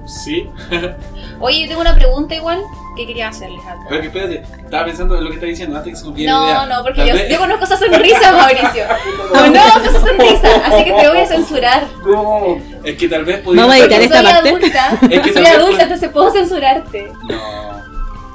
Sí. 0.06 0.48
Oye, 1.40 1.66
tengo 1.68 1.80
una 1.80 1.94
pregunta 1.94 2.34
igual 2.34 2.60
que 2.96 3.06
quería 3.06 3.28
hacerles 3.28 3.60
a 3.66 3.72
todos. 3.74 3.86
Pero 3.88 4.00
que 4.02 4.06
espérate, 4.08 4.42
estaba 4.64 4.84
pensando 4.84 5.16
en 5.16 5.24
lo 5.24 5.30
que 5.30 5.36
está 5.36 5.46
diciendo 5.46 5.76
antes 5.78 5.92
que 5.92 5.96
se 5.98 6.04
me 6.04 6.10
olvide 6.10 6.26
la 6.26 6.32
No, 6.32 6.44
idea. 6.44 6.66
no, 6.66 6.82
porque 6.82 7.06
yo, 7.06 7.14
yo 7.30 7.38
conozco 7.38 7.64
esa 7.64 7.76
sonrisa, 7.78 8.32
Mauricio. 8.32 8.84
Conozco 9.32 9.80
esa 9.88 10.00
sonrisa, 10.00 10.66
así 10.66 10.84
que 10.84 10.92
te 10.92 11.08
voy 11.08 11.18
a 11.18 11.26
censurar. 11.26 11.86
No, 12.04 12.56
es 12.84 12.96
que 12.96 13.08
tal 13.08 13.24
vez 13.24 13.40
podría 13.40 13.62
Vamos 13.62 13.76
a 13.76 13.78
editar 13.78 13.96
soy 13.98 14.04
esta 14.06 14.22
parte. 14.22 14.48
adulta, 14.50 14.98
Es 15.10 15.20
que 15.22 15.32
soy 15.32 15.46
adulta, 15.46 15.66
puede- 15.70 15.82
entonces 15.84 16.08
puedo 16.10 16.30
censurarte. 16.32 17.12
No, 17.22 17.28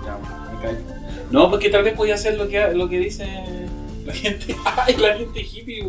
ya, 0.06 0.18
me 0.56 0.62
callo. 0.62 0.78
No, 1.30 1.50
porque 1.52 1.70
tal 1.70 1.84
vez 1.84 1.94
podía 1.94 2.16
hacer 2.16 2.36
lo 2.38 2.48
que, 2.48 2.74
lo 2.74 2.90
que 2.90 2.98
dice 3.00 3.28
la 4.08 4.14
gente. 4.14 4.56
Ay, 4.66 4.96
la 4.98 5.14
gente 5.16 5.40
hippie. 5.42 5.86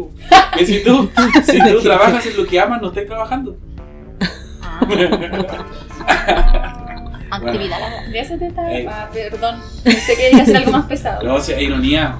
Que 0.56 0.66
si 0.66 0.82
tú, 0.82 1.10
si 1.44 1.58
tú 1.58 1.80
trabajas 1.82 2.26
en 2.26 2.36
lo 2.36 2.46
que 2.46 2.60
amas, 2.60 2.80
no 2.82 2.88
estés 2.88 3.06
trabajando. 3.06 3.56
actividad 7.30 7.78
laboral. 7.80 8.12
De 8.12 8.20
eso 8.20 8.36
te 8.38 8.46
estaba. 8.46 8.68
Ah, 8.88 9.08
perdón, 9.12 9.60
pensé 9.84 10.16
que 10.16 10.30
iba 10.30 10.38
a 10.40 10.42
hacer 10.42 10.56
algo 10.56 10.72
más 10.72 10.86
pesado. 10.86 11.22
No, 11.22 11.34
o 11.36 11.40
sea, 11.40 11.60
ironía. 11.60 12.16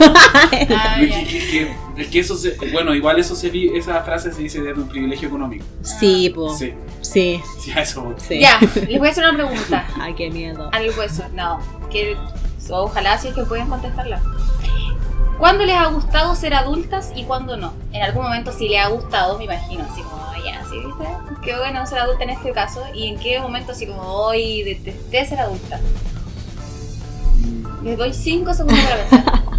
Ah, 0.00 0.96
Que- 0.98 1.08
ya. 1.08 1.24
que- 1.24 1.38
que- 1.50 1.74
es 1.96 2.06
que 2.08 2.20
eso 2.20 2.36
se, 2.36 2.56
bueno, 2.72 2.94
igual 2.94 3.18
eso 3.18 3.34
se 3.36 3.50
vi- 3.50 3.76
esa 3.76 4.00
frase 4.02 4.32
se 4.32 4.42
dice 4.42 4.60
de 4.62 4.72
un 4.72 4.88
privilegio 4.88 5.28
económico. 5.28 5.64
Sí, 5.82 6.30
po. 6.34 6.54
Sí. 6.54 6.72
Sí, 7.02 7.40
Sí. 7.44 7.60
sí, 7.60 7.70
a 7.72 7.82
eso 7.82 8.02
voy. 8.02 8.14
Ya, 8.40 8.58
les 8.88 8.98
voy 8.98 9.08
a 9.08 9.10
hacer 9.10 9.24
una 9.24 9.34
pregunta. 9.34 9.86
Ay, 10.00 10.14
qué 10.14 10.30
miedo. 10.30 10.70
Al 10.72 10.88
hueso, 10.96 11.24
no. 11.34 11.58
Que, 11.90 12.16
ojalá 12.70 13.18
si 13.18 13.28
es 13.28 13.34
que 13.34 13.42
pueden 13.42 13.66
contestarla. 13.68 14.22
¿Cuándo 15.40 15.64
les 15.64 15.74
ha 15.74 15.86
gustado 15.86 16.36
ser 16.36 16.52
adultas 16.52 17.12
y 17.16 17.24
cuándo 17.24 17.56
no? 17.56 17.72
En 17.94 18.02
algún 18.02 18.24
momento 18.24 18.52
sí 18.52 18.68
les 18.68 18.78
ha 18.78 18.88
gustado, 18.88 19.38
me 19.38 19.44
imagino, 19.44 19.86
así 19.90 20.02
como, 20.02 20.16
"Oh, 20.16 20.44
ya, 20.44 20.62
sí, 20.68 20.76
¿viste? 20.76 21.04
Qué 21.42 21.56
bueno 21.56 21.86
ser 21.86 22.00
adulta 22.00 22.24
en 22.24 22.30
este 22.30 22.52
caso. 22.52 22.84
¿Y 22.94 23.06
en 23.06 23.18
qué 23.18 23.40
momento 23.40 23.72
así 23.72 23.86
como, 23.86 24.02
hoy 24.02 24.62
detesté 24.64 25.24
ser 25.24 25.38
adulta? 25.40 25.80
Les 27.82 27.96
doy 27.96 28.12
5 28.12 28.52
segundos 28.52 28.84
para 28.84 28.96
pensar. 29.06 29.40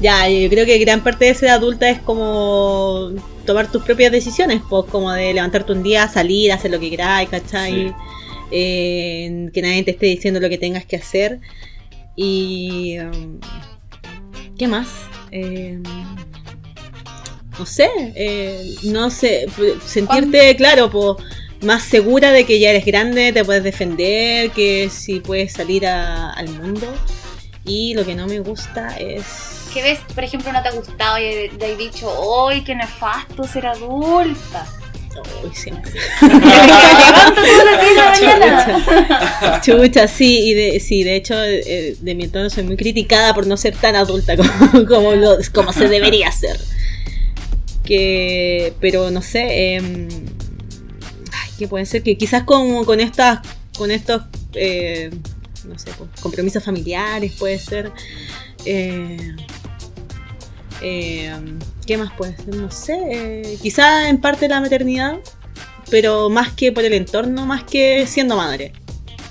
Ya, 0.00 0.28
yo 0.28 0.50
creo 0.50 0.66
que 0.66 0.76
gran 0.78 1.02
parte 1.02 1.26
de 1.26 1.34
ser 1.34 1.50
adulta 1.50 1.88
es 1.88 2.00
como 2.00 3.10
tomar 3.46 3.70
tus 3.70 3.84
propias 3.84 4.10
decisiones, 4.10 4.60
pues 4.68 4.86
como 4.90 5.12
de 5.12 5.32
levantarte 5.32 5.72
un 5.72 5.82
día, 5.84 6.08
salir, 6.08 6.52
hacer 6.52 6.72
lo 6.72 6.80
que 6.80 6.90
queráis, 6.90 7.28
¿cachai? 7.28 7.72
Sí. 7.72 7.94
Eh, 8.50 9.48
que 9.54 9.62
nadie 9.62 9.84
te 9.84 9.92
esté 9.92 10.06
diciendo 10.06 10.40
lo 10.40 10.48
que 10.48 10.58
tengas 10.58 10.84
que 10.84 10.96
hacer. 10.96 11.38
Y... 12.16 12.98
um, 12.98 13.38
¿Qué 14.58 14.68
más? 14.68 14.88
Eh, 15.30 15.78
no 17.58 17.66
sé, 17.66 17.88
eh, 18.16 18.74
no 18.84 19.10
sé, 19.10 19.46
sentirte, 19.84 20.54
claro, 20.56 20.90
más 21.62 21.82
segura 21.82 22.30
de 22.30 22.44
que 22.44 22.58
ya 22.60 22.70
eres 22.70 22.84
grande, 22.84 23.32
te 23.32 23.44
puedes 23.44 23.62
defender, 23.64 24.50
que 24.50 24.88
si 24.90 25.20
puedes 25.20 25.52
salir 25.52 25.86
a- 25.86 26.32
al 26.32 26.48
mundo. 26.50 26.86
Y 27.64 27.94
lo 27.94 28.04
que 28.04 28.14
no 28.14 28.26
me 28.26 28.40
gusta 28.40 28.96
es... 28.98 29.68
¿Qué 29.72 29.82
ves, 29.82 29.98
por 30.14 30.22
ejemplo, 30.22 30.52
no 30.52 30.62
te 30.62 30.68
ha 30.68 30.72
gustado 30.72 31.18
y 31.18 31.48
te 31.58 31.72
has 31.72 31.78
dicho, 31.78 32.48
¡ay, 32.48 32.62
qué 32.62 32.74
nefasto 32.74 33.44
ser 33.44 33.66
adulta! 33.66 34.66
Uy, 35.44 35.50
siempre. 35.54 35.92
Chucha, 39.62 40.08
sí, 40.08 40.50
y 40.50 40.54
de, 40.54 40.80
sí, 40.80 41.04
de 41.04 41.16
hecho, 41.16 41.34
eh, 41.42 41.96
de 42.00 42.14
mi 42.14 42.24
entorno 42.24 42.50
soy 42.50 42.64
muy 42.64 42.76
criticada 42.76 43.34
por 43.34 43.46
no 43.46 43.56
ser 43.56 43.74
tan 43.76 43.96
adulta 43.96 44.36
como, 44.36 44.86
como, 44.86 45.14
lo- 45.14 45.38
como 45.52 45.72
se 45.72 45.88
debería 45.88 46.30
ser. 46.32 46.58
Que, 47.84 48.72
pero 48.80 49.10
no 49.10 49.20
sé, 49.22 49.78
ay, 49.78 51.50
que 51.58 51.68
puede 51.68 51.86
ser 51.86 52.02
que 52.02 52.16
quizás 52.16 52.44
con, 52.44 52.84
con 52.84 53.00
estas, 53.00 53.40
con 53.76 53.90
estos, 53.90 54.22
eh, 54.54 55.10
no 55.68 55.78
sé, 55.78 55.90
compromisos 56.20 56.64
familiares 56.64 57.32
puede 57.38 57.58
ser. 57.58 57.92
eh, 58.64 59.34
em, 60.80 61.58
¿Qué 61.86 61.96
más 61.98 62.12
puede 62.16 62.36
ser? 62.36 62.54
No 62.54 62.70
sé, 62.70 62.96
eh, 63.10 63.58
quizás 63.60 64.06
en 64.08 64.18
parte 64.18 64.48
la 64.48 64.60
maternidad, 64.60 65.18
pero 65.90 66.30
más 66.30 66.52
que 66.52 66.72
por 66.72 66.84
el 66.84 66.94
entorno, 66.94 67.44
más 67.46 67.64
que 67.64 68.06
siendo 68.06 68.36
madre. 68.36 68.72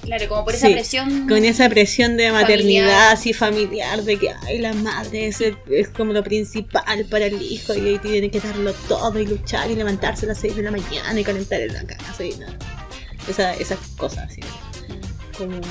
Claro, 0.04 0.28
como 0.28 0.44
por 0.44 0.54
esa 0.54 0.68
Sí, 0.68 0.74
presión. 0.74 1.28
Con 1.30 1.46
esa 1.46 1.70
presión 1.70 2.18
de 2.18 2.26
Familiar. 2.26 2.42
maternidad 2.42 3.12
así 3.12 3.32
familiar, 3.34 4.04
de 4.04 4.20
que 4.20 4.30
ay, 4.46 4.60
la 4.60 4.74
madre 4.74 5.28
es, 5.28 5.40
el- 5.42 5.58
es 5.72 5.88
como 5.88 6.12
lo 6.14 6.22
principal 6.24 7.06
para 7.10 7.26
el 7.28 7.42
hijo 7.42 7.74
y 7.74 7.88
ahí 7.88 8.00
tiene 8.00 8.30
que 8.30 8.42
darlo 8.42 8.74
todo 8.90 9.18
y 9.18 9.26
luchar 9.26 9.72
y 9.72 9.76
levantarse 9.76 10.26
a 10.26 10.30
las 10.30 10.40
6 10.40 10.58
de 10.58 10.64
la 10.64 10.72
mañana 10.72 11.18
y 11.20 11.24
calentar 11.24 11.62
en 11.62 11.74
la 11.74 11.84
casa 11.86 12.24
y 12.24 12.36
nada. 12.36 12.58
Esa, 13.30 13.54
esas 13.56 13.80
cosas 13.98 14.30
así. 14.30 14.42
Como 15.38 15.60
que 15.62 15.68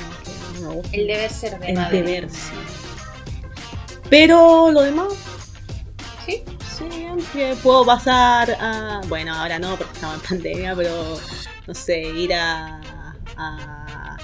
no 0.61 0.69
me 0.69 0.75
gusta. 0.77 0.97
El 0.97 1.07
deber 1.07 1.31
ser 1.31 1.59
de 1.59 1.67
El 1.67 1.75
madre. 1.75 2.01
deber, 2.01 2.29
sí. 2.31 2.51
Pero 4.09 4.71
lo 4.71 4.81
demás, 4.81 5.13
Sí. 6.25 6.41
Sí, 6.77 6.85
que 7.31 7.55
puedo 7.61 7.85
pasar 7.85 8.51
a. 8.59 9.01
Bueno, 9.07 9.33
ahora 9.33 9.59
no 9.59 9.75
porque 9.75 9.93
estamos 9.93 10.15
en 10.15 10.21
pandemia, 10.21 10.75
pero 10.75 11.17
no 11.67 11.73
sé, 11.73 12.01
ir 12.01 12.33
a. 12.33 12.81
a, 13.37 14.17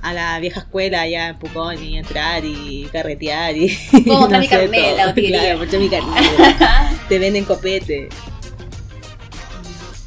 a 0.00 0.12
la 0.12 0.38
vieja 0.38 0.60
escuela 0.60 1.02
allá 1.02 1.28
en 1.28 1.38
Pucón 1.38 1.82
y 1.82 1.98
entrar 1.98 2.44
y 2.44 2.88
carretear 2.92 3.56
y. 3.56 3.76
Puedo 4.04 4.20
mostrar 4.28 4.40
mi 4.40 4.48
sé, 4.48 4.56
carnet, 4.56 4.96
todo. 4.96 5.06
la. 5.06 5.14
Claro, 5.14 5.80
mi 5.80 5.88
carnet. 5.88 6.98
Te 7.08 7.18
venden 7.18 7.44
copete. 7.44 8.08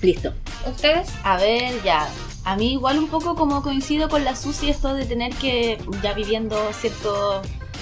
Listo. 0.02 0.34
¿Ustedes? 0.66 1.10
A 1.24 1.38
ver, 1.38 1.82
ya. 1.84 2.08
A 2.44 2.56
mí 2.56 2.74
igual 2.74 2.98
un 2.98 3.08
poco 3.08 3.36
como 3.36 3.62
coincido 3.62 4.10
con 4.10 4.24
la 4.24 4.36
Susi 4.36 4.70
esto 4.70 4.96
de 4.96 5.06
tener 5.06 5.34
que, 5.36 5.78
ya 6.02 6.14
viviendo 6.14 6.58
cierto 6.74 7.42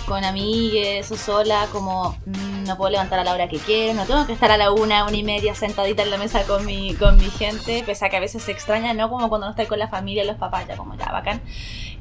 con 0.09 0.25
amigues 0.25 1.11
o 1.11 1.15
sola, 1.15 1.67
como 1.71 2.17
mm, 2.25 2.63
no 2.65 2.77
puedo 2.77 2.89
levantar 2.89 3.19
a 3.19 3.23
la 3.23 3.31
hora 3.31 3.47
que 3.47 3.59
quiero, 3.59 3.93
no 3.93 4.07
tengo 4.07 4.25
que 4.25 4.33
estar 4.33 4.49
a 4.51 4.57
la 4.57 4.71
una, 4.71 5.05
una 5.05 5.15
y 5.15 5.21
media 5.21 5.53
sentadita 5.53 6.01
en 6.01 6.09
la 6.09 6.17
mesa 6.17 6.43
con 6.47 6.65
mi, 6.65 6.95
con 6.95 7.15
mi 7.17 7.29
gente, 7.29 7.83
pese 7.85 8.07
a 8.07 8.09
que 8.09 8.17
a 8.17 8.19
veces 8.19 8.41
se 8.41 8.51
extraña, 8.51 8.95
¿no? 8.95 9.07
Como 9.11 9.29
cuando 9.29 9.45
no 9.45 9.51
estoy 9.51 9.67
con 9.67 9.77
la 9.77 9.87
familia, 9.87 10.25
los 10.25 10.37
papás, 10.37 10.67
ya 10.67 10.75
como 10.75 10.97
ya 10.97 11.11
bacán. 11.11 11.41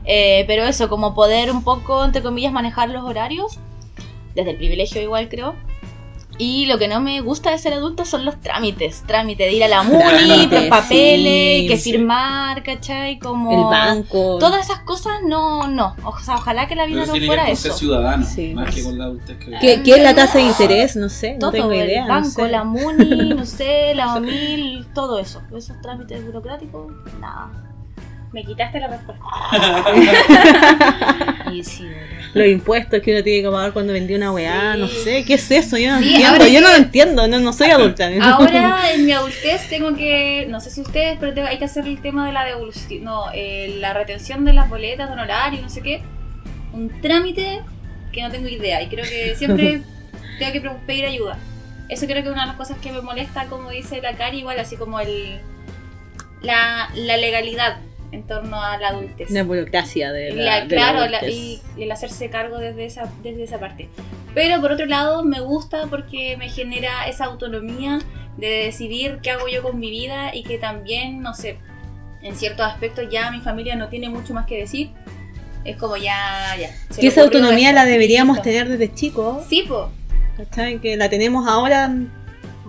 Eh, 0.07 0.45
pero 0.47 0.65
eso, 0.65 0.89
como 0.89 1.15
poder 1.15 1.51
un 1.51 1.63
poco, 1.63 2.03
entre 2.03 2.23
comillas, 2.23 2.51
manejar 2.51 2.89
los 2.89 3.05
horarios, 3.05 3.59
desde 4.35 4.53
el 4.53 4.57
privilegio 4.57 5.03
igual 5.03 5.29
creo. 5.29 5.55
Y 6.41 6.67
lo 6.67 6.79
que 6.79 6.87
no 6.87 7.01
me 7.01 7.21
gusta 7.21 7.51
de 7.51 7.59
ser 7.59 7.73
adulto 7.73 8.05
son 8.05 8.25
los 8.25 8.41
trámites. 8.41 9.03
Trámite 9.07 9.43
de 9.43 9.53
ir 9.55 9.65
a 9.65 9.69
la 9.69 9.83
MUNI, 9.83 10.47
los 10.47 10.65
papeles, 10.67 11.63
sí, 11.63 11.67
que 11.69 11.77
firmar, 11.77 12.63
¿cachai? 12.63 13.19
Como... 13.19 13.51
El 13.51 13.65
banco. 13.77 14.39
Todas 14.39 14.65
esas 14.65 14.79
cosas 14.83 15.15
no, 15.27 15.67
no. 15.67 15.97
O 16.05 16.17
sea, 16.21 16.37
ojalá 16.37 16.69
que 16.69 16.77
la 16.77 16.87
vida 16.87 17.01
Pero 17.01 17.07
no 17.09 17.13
tiene 17.15 17.27
fuera 17.27 17.43
con 17.43 17.53
eso. 17.53 17.63
ser 17.63 17.73
ciudadano, 17.73 18.25
Sí. 18.25 18.55
más 18.55 18.73
que 18.73 18.85
con 18.85 18.97
la 18.97 19.05
adultez 19.07 19.37
que 19.39 19.51
¿Qué, 19.61 19.83
qué 19.83 19.97
es 19.97 20.03
la 20.03 20.15
tasa 20.15 20.39
de 20.39 20.45
interés? 20.45 20.95
No 20.95 21.09
sé, 21.09 21.33
no 21.33 21.39
Todo, 21.41 21.51
tengo 21.51 21.73
idea. 21.75 22.03
el 22.03 22.09
no 22.09 22.15
banco, 22.15 22.31
sé. 22.31 22.49
la 22.49 22.63
MUNI, 22.65 23.05
no 23.35 23.45
sé, 23.45 23.95
la 23.97 24.15
OMIL, 24.15 24.87
todo 24.95 25.19
eso. 25.19 25.43
Esos 25.57 25.81
trámites 25.83 26.25
burocráticos, 26.25 26.93
nada. 27.21 27.51
Me 28.31 28.45
quitaste 28.45 28.79
la 28.79 28.89
respuesta. 28.89 29.25
Y 31.53 31.65
sí, 31.65 31.89
Los 32.35 32.47
impuestos 32.47 33.01
que 33.01 33.13
uno 33.13 33.23
tiene 33.23 33.43
que 33.43 33.51
pagar 33.51 33.73
cuando 33.73 33.93
vendía 33.93 34.17
una 34.17 34.33
weá, 34.33 34.75
Sí. 34.75 34.81
no 34.81 34.89
sé, 34.89 35.25
¿qué 35.25 35.35
es 35.35 35.51
eso? 35.51 35.79
Yo 35.79 35.91
no 35.93 35.99
Sí, 36.01 36.15
entiendo, 36.15 36.47
yo 36.47 36.61
no 36.61 36.69
lo 36.71 36.77
entiendo, 36.77 37.27
no, 37.29 37.39
no 37.41 37.53
soy 37.53 37.71
adulta. 37.71 38.09
Ahora 38.23 38.93
en 38.93 39.07
mi 39.07 39.13
adultez 39.13 39.69
tengo 39.69 39.95
que, 39.97 40.47
no 40.49 40.61
sé 40.61 40.71
si 40.71 40.81
ustedes, 40.83 41.17
pero 41.19 41.33
tengo- 41.35 41.49
hay 41.49 41.59
que 41.59 41.65
hacer 41.65 41.87
el 41.87 42.01
tema 42.03 42.27
de 42.27 42.33
la 42.33 42.45
devolución, 42.45 43.05
no, 43.05 43.25
eh, 43.35 43.77
la 43.79 43.93
retención 43.95 44.45
de 44.45 44.53
las 44.53 44.69
boletas 44.69 45.09
de 45.09 45.13
honorario, 45.15 45.61
no 45.63 45.69
sé 45.71 45.81
qué. 45.83 46.03
Un 46.73 47.01
trámite 47.01 47.61
que 48.13 48.23
no 48.23 48.31
tengo 48.31 48.49
idea 48.49 48.83
y 48.83 48.89
creo 48.89 49.05
que 49.05 49.35
siempre 49.37 49.81
tengo 50.39 50.53
que 50.53 50.61
pedir 50.87 51.07
ayuda. 51.07 51.39
Eso 51.89 52.05
creo 52.07 52.23
que 52.23 52.29
es 52.29 52.33
una 52.33 52.43
de 52.43 52.49
las 52.49 52.57
cosas 52.57 52.77
que 52.79 52.93
me 52.93 53.01
molesta, 53.01 53.47
como 53.47 53.71
dice 53.71 54.01
la 54.03 54.13
Cari, 54.17 54.39
igual 54.41 54.59
así 54.59 54.77
como 54.77 55.01
el 55.01 55.41
la, 56.43 56.91
la 56.95 57.17
legalidad 57.17 57.79
en 58.13 58.23
torno 58.27 58.63
a 58.63 58.79
la 58.79 58.89
adultez. 58.89 59.31
Una 59.31 59.43
burocracia 59.45 60.13
de 60.13 60.33
la, 60.33 60.43
La- 60.43 60.55
de 60.57 60.61
la 60.63 60.67
claro, 60.69 60.99
la- 61.11 61.19
adultez. 61.19 61.35
y, 61.37 61.61
y 61.77 61.83
el 61.83 61.93
hacerse 61.93 62.31
cargo 62.31 62.59
desde 62.59 62.87
esa, 62.87 63.11
desde 63.23 63.43
esa 63.45 63.59
parte. 63.61 63.89
Pero 64.35 64.61
por 64.61 64.73
otro 64.73 64.87
lado, 64.87 65.25
me 65.25 65.41
gusta 65.41 65.87
porque 65.91 66.37
me 66.37 66.49
genera 66.49 67.07
esa 67.09 67.27
autonomía 67.27 67.99
de 68.37 68.47
decidir 68.65 69.19
qué 69.23 69.31
hago 69.33 69.49
yo 69.49 69.63
con 69.63 69.79
mi 69.79 69.91
vida 69.91 70.35
y 70.35 70.43
que 70.45 70.59
también, 70.59 71.21
no 71.23 71.35
sé, 71.35 71.59
en 72.23 72.35
ciertos 72.37 72.65
aspectos 72.67 73.07
ya 73.11 73.31
mi 73.31 73.41
familia 73.41 73.77
no 73.77 73.89
tiene 73.89 74.09
mucho 74.09 74.33
más 74.35 74.47
que 74.47 74.57
decir. 74.59 74.91
Es 75.65 75.77
como 75.77 75.97
ya, 75.97 76.55
ya. 76.59 76.71
le 77.01 77.09
esa 77.09 77.23
autonomía 77.23 77.73
la 77.73 77.85
deberíamos 77.85 78.37
listo. 78.37 78.49
tener 78.49 78.69
desde 78.69 78.95
chicos, 78.95 79.45
Sí, 79.49 79.65
po. 79.69 79.91
¿cachai? 80.37 80.79
Que 80.81 80.97
la 80.97 81.11
tenemos 81.11 81.47
ahora, 81.49 81.93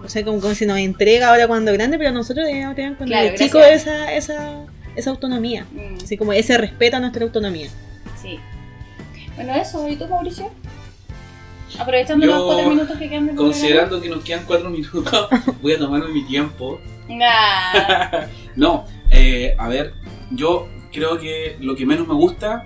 o 0.03 0.09
sea, 0.09 0.25
como, 0.25 0.41
como 0.41 0.53
se 0.55 0.65
nos 0.65 0.79
entrega 0.79 1.29
ahora 1.29 1.47
cuando 1.47 1.71
grande, 1.71 1.97
pero 1.97 2.11
nosotros 2.11 2.45
deberíamos 2.45 2.75
tener 2.75 2.95
cuando 2.97 3.13
Claro, 3.15 3.35
chicos 3.37 3.63
esa, 3.71 4.11
esa, 4.13 4.65
esa 4.95 5.09
autonomía. 5.11 5.65
Mm, 5.71 6.03
Así 6.03 6.17
como 6.17 6.33
ese 6.33 6.57
respeto 6.57 6.97
a 6.97 6.99
nuestra 6.99 7.23
autonomía. 7.23 7.69
sí. 8.21 8.39
Bueno, 9.35 9.55
eso. 9.55 9.87
¿Y 9.87 9.95
tú, 9.95 10.05
Mauricio? 10.07 10.51
Aprovechando 11.79 12.25
Yo, 12.25 12.35
los 12.35 12.43
cuatro 12.45 12.69
minutos 12.71 12.97
que 12.97 13.07
quedan. 13.09 13.35
Considerando 13.37 14.01
que 14.01 14.09
nos 14.09 14.21
quedan 14.23 14.43
cuatro 14.45 14.69
minutos, 14.69 15.27
voy 15.61 15.73
a 15.73 15.77
tomarme 15.79 16.09
mi 16.11 16.23
tiempo. 16.25 16.79
Nah. 17.07 18.25
No, 18.55 18.85
eh, 19.11 19.55
a 19.57 19.69
ver, 19.69 19.93
yo 20.31 20.67
creo 20.91 21.17
que 21.17 21.55
lo 21.61 21.75
que 21.75 21.85
menos 21.85 22.05
me 22.07 22.15
gusta, 22.15 22.65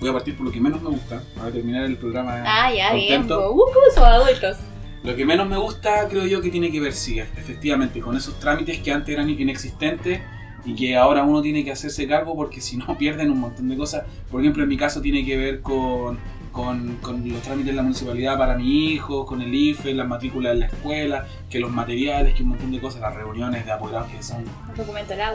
voy 0.00 0.08
a 0.08 0.12
partir 0.14 0.34
por 0.34 0.46
lo 0.46 0.52
que 0.52 0.60
menos 0.60 0.80
me 0.80 0.88
gusta, 0.88 1.22
para 1.36 1.50
terminar 1.50 1.84
el 1.84 1.96
programa. 1.98 2.42
Ah, 2.46 2.72
ya, 2.72 2.94
bien. 2.94 3.18
contento. 3.26 3.38
po. 3.38 3.50
Uh, 3.52 3.74
¿cómo 3.74 3.86
son 3.94 4.04
adultos? 4.04 4.56
Lo 5.02 5.14
que 5.14 5.26
menos 5.26 5.46
me 5.46 5.58
gusta, 5.58 6.08
creo 6.08 6.24
yo, 6.24 6.40
que 6.40 6.48
tiene 6.50 6.72
que 6.72 6.80
ver, 6.80 6.94
sí, 6.94 7.18
efectivamente, 7.20 8.00
con 8.00 8.16
esos 8.16 8.38
trámites 8.40 8.78
que 8.78 8.90
antes 8.90 9.12
eran 9.14 9.28
inexistentes 9.28 10.20
y 10.64 10.74
que 10.74 10.96
ahora 10.96 11.22
uno 11.22 11.40
tiene 11.42 11.64
que 11.64 11.70
hacerse 11.72 12.06
cargo 12.06 12.34
porque 12.36 12.60
si 12.60 12.76
no 12.76 12.86
pierden 12.98 13.30
un 13.30 13.40
montón 13.40 13.68
de 13.68 13.76
cosas. 13.76 14.04
Por 14.30 14.40
ejemplo, 14.40 14.62
en 14.62 14.68
mi 14.68 14.76
caso 14.76 15.00
tiene 15.00 15.24
que 15.24 15.36
ver 15.36 15.60
con, 15.62 16.18
con, 16.52 16.96
con 17.00 17.26
los 17.28 17.40
trámites 17.42 17.66
de 17.72 17.76
la 17.76 17.82
municipalidad 17.82 18.36
para 18.36 18.56
mi 18.56 18.86
hijo, 18.92 19.24
con 19.24 19.40
el 19.40 19.54
IFE, 19.54 19.94
las 19.94 20.06
matrículas 20.08 20.52
en 20.54 20.60
la 20.60 20.66
escuela, 20.66 21.26
que 21.48 21.58
los 21.60 21.70
materiales, 21.70 22.34
que 22.34 22.42
un 22.42 22.50
montón 22.50 22.70
de 22.72 22.80
cosas, 22.80 23.00
las 23.00 23.14
reuniones 23.14 23.64
de 23.64 23.72
apoderados 23.72 24.08
que 24.10 24.22
son 24.22 24.44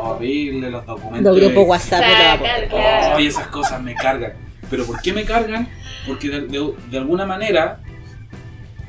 horribles, 0.01 0.71
los 0.71 0.85
documentos. 0.85 1.31
Los 1.31 1.41
de- 1.41 1.47
grupos 1.47 1.69
WhatsApp 1.69 2.01
de 2.01 2.67
claro. 2.67 3.15
Ay, 3.17 3.27
esas 3.27 3.47
cosas 3.47 3.81
me 3.81 3.95
cargan. 3.95 4.33
¿Pero 4.69 4.85
por 4.85 5.01
qué 5.01 5.13
me 5.13 5.23
cargan? 5.23 5.67
Porque 6.07 6.29
de, 6.29 6.41
de- 6.41 6.73
de 6.91 6.97
alguna 6.97 7.25
manera, 7.25 7.79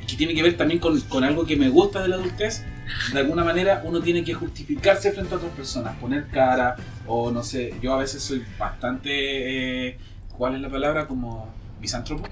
que 0.07 0.17
tiene 0.17 0.35
que 0.35 0.43
ver 0.43 0.57
también 0.57 0.81
con, 0.81 1.01
con 1.03 1.25
algo 1.25 1.47
que 1.47 1.57
me 1.57 1.69
gusta 1.69 2.03
de 2.03 2.09
la 2.09 2.17
adultez, 2.17 2.65
de 3.13 3.19
alguna 3.21 3.45
manera 3.45 3.83
uno 3.85 4.01
tiene 4.01 4.25
que 4.25 4.35
justificarse 4.35 5.13
frente 5.13 5.35
a 5.35 5.37
otras 5.39 5.53
personas, 5.53 5.97
poner 5.97 6.29
cara, 6.29 6.77
o 7.07 7.31
no 7.31 7.43
sé, 7.43 7.75
yo 7.81 7.95
a 7.95 7.99
veces 7.99 8.23
soy 8.23 8.45
bastante, 8.59 9.89
eh, 9.89 9.99
¿cuál 10.37 10.55
es 10.57 10.61
la 10.61 10.69
palabra? 10.69 11.07
Como 11.07 11.49
misántropo. 11.81 12.29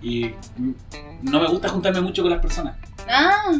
Y 0.00 0.30
no 1.22 1.40
me 1.40 1.48
gusta 1.48 1.68
juntarme 1.68 2.00
mucho 2.00 2.22
con 2.22 2.30
las 2.30 2.40
personas. 2.40 2.76
Ah, 3.08 3.52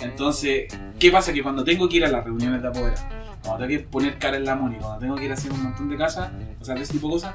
Entonces, 0.00 0.66
¿qué 0.98 1.10
pasa? 1.10 1.32
Que 1.32 1.42
cuando 1.42 1.64
tengo 1.64 1.88
que 1.88 1.96
ir 1.96 2.04
a 2.04 2.08
las 2.08 2.24
reuniones 2.24 2.60
de 2.60 2.68
apodera, 2.68 2.96
cuando 3.42 3.66
tengo 3.66 3.80
que 3.80 3.86
poner 3.86 4.18
cara 4.18 4.36
en 4.36 4.44
la 4.44 4.56
MUNI, 4.56 4.76
cuando 4.76 4.98
tengo 4.98 5.16
que 5.16 5.24
ir 5.24 5.30
a 5.30 5.34
hacer 5.34 5.52
un 5.52 5.62
montón 5.62 5.88
de 5.88 5.96
casas, 5.96 6.30
o 6.60 6.64
sea, 6.64 6.74
de 6.74 6.82
ese 6.82 6.94
tipo 6.94 7.06
de 7.06 7.12
cosas, 7.14 7.34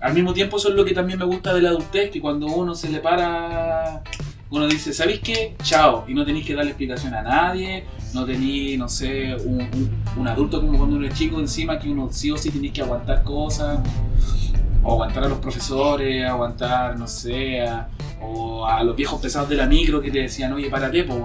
al 0.00 0.14
mismo 0.14 0.32
tiempo 0.32 0.56
eso 0.56 0.68
es 0.68 0.74
lo 0.74 0.84
que 0.84 0.92
también 0.94 1.18
me 1.18 1.24
gusta 1.24 1.52
de 1.52 1.62
la 1.62 1.70
adultez, 1.70 2.10
que 2.10 2.20
cuando 2.20 2.46
uno 2.46 2.74
se 2.74 2.88
le 2.88 3.00
para, 3.00 4.02
uno 4.50 4.66
dice, 4.68 4.92
¿sabéis 4.92 5.20
qué? 5.20 5.56
Chao, 5.62 6.04
y 6.06 6.14
no 6.14 6.24
tenéis 6.24 6.46
que 6.46 6.54
darle 6.54 6.70
explicación 6.70 7.14
a 7.14 7.22
nadie, 7.22 7.84
no 8.14 8.24
tenéis, 8.24 8.78
no 8.78 8.88
sé, 8.88 9.34
un, 9.44 10.28
adulto 10.28 10.60
como 10.60 10.78
cuando 10.78 10.96
uno 10.96 11.06
es 11.06 11.14
chico 11.14 11.40
encima, 11.40 11.78
que 11.78 11.88
uno 11.90 12.08
sí 12.12 12.30
o 12.30 12.36
sí 12.36 12.50
tenéis 12.50 12.72
que 12.72 12.82
aguantar 12.82 13.22
cosas, 13.24 13.80
o 14.82 14.92
aguantar 14.92 15.24
a 15.24 15.28
los 15.28 15.38
profesores, 15.38 16.24
aguantar, 16.24 16.96
no 16.98 17.06
sé, 17.08 17.62
a- 17.62 17.88
o 18.20 18.66
a 18.66 18.82
los 18.82 18.96
viejos 18.96 19.20
pesados 19.20 19.48
de 19.48 19.56
la 19.56 19.66
micro 19.66 20.00
que 20.00 20.10
te 20.10 20.20
decían, 20.20 20.52
oye, 20.52 20.70
párate, 20.70 21.04
pues. 21.04 21.18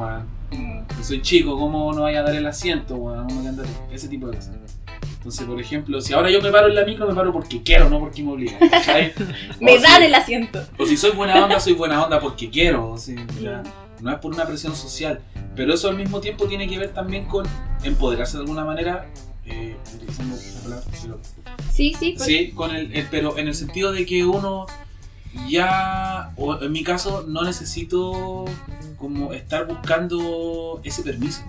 Yo 0.52 1.04
soy 1.04 1.22
chico, 1.22 1.58
¿cómo 1.58 1.94
no 1.94 2.02
vaya 2.04 2.20
a 2.20 2.24
dar 2.24 2.36
el 2.36 2.46
asiento? 2.46 2.96
weón? 2.96 3.28
¿Cómo 3.28 3.48
andar? 3.48 3.66
Ese 3.92 4.08
tipo 4.08 4.28
de 4.28 4.36
cosas. 4.38 4.56
Entonces, 5.18 5.46
por 5.46 5.60
ejemplo, 5.62 6.02
si 6.02 6.14
ahora 6.14 6.32
yo 6.32 6.42
me 6.42 6.52
paro 6.52 6.68
en 6.68 6.76
la 6.76 6.84
micro, 6.84 7.08
me 7.08 7.14
paro 7.14 7.32
porque 7.32 7.62
quiero, 7.62 7.90
no 7.90 8.00
porque 8.00 8.24
me 8.24 8.32
obligan. 8.32 8.60
me 9.60 9.78
si- 9.78 9.84
dan 9.84 10.04
el 10.04 10.14
asiento. 10.16 10.64
O 10.80 10.86
si 10.86 10.98
soy 10.98 11.12
buena 11.12 11.44
onda, 11.44 11.60
soy 11.60 11.74
buena 11.74 12.04
onda 12.04 12.20
porque 12.20 12.50
quiero. 12.50 12.94
o 12.94 12.98
ya, 13.42 13.62
no 14.02 14.12
es 14.12 14.18
por 14.20 14.34
una 14.34 14.46
presión 14.46 14.76
social. 14.76 15.22
Pero 15.56 15.74
eso 15.74 15.90
al 15.90 15.96
mismo 15.98 16.22
tiempo 16.22 16.46
tiene 16.48 16.68
que 16.68 16.78
ver 16.80 16.90
también 16.94 17.26
con 17.26 17.46
empoderarse 17.84 18.38
de 18.38 18.42
alguna 18.44 18.66
manera. 18.66 19.06
eh, 19.46 19.76
utilizando 19.96 20.36
la 20.36 20.62
palabra, 20.62 20.86
pero- 21.02 21.20
Sí, 21.72 21.96
sí, 22.00 22.14
pues, 22.16 22.26
Sí, 22.28 22.52
con 22.52 22.76
el, 22.76 22.94
el- 22.96 23.08
pero 23.10 23.38
en 23.38 23.48
el 23.48 23.56
sentido 23.56 23.92
de 23.92 24.06
que 24.06 24.24
uno 24.24 24.66
ya, 25.50 26.32
o 26.38 26.62
en 26.62 26.72
mi 26.72 26.84
caso, 26.84 27.26
no 27.28 27.44
necesito 27.44 28.46
como 28.98 29.34
estar 29.34 29.66
buscando 29.68 30.82
ese 30.84 31.04
permiso. 31.04 31.42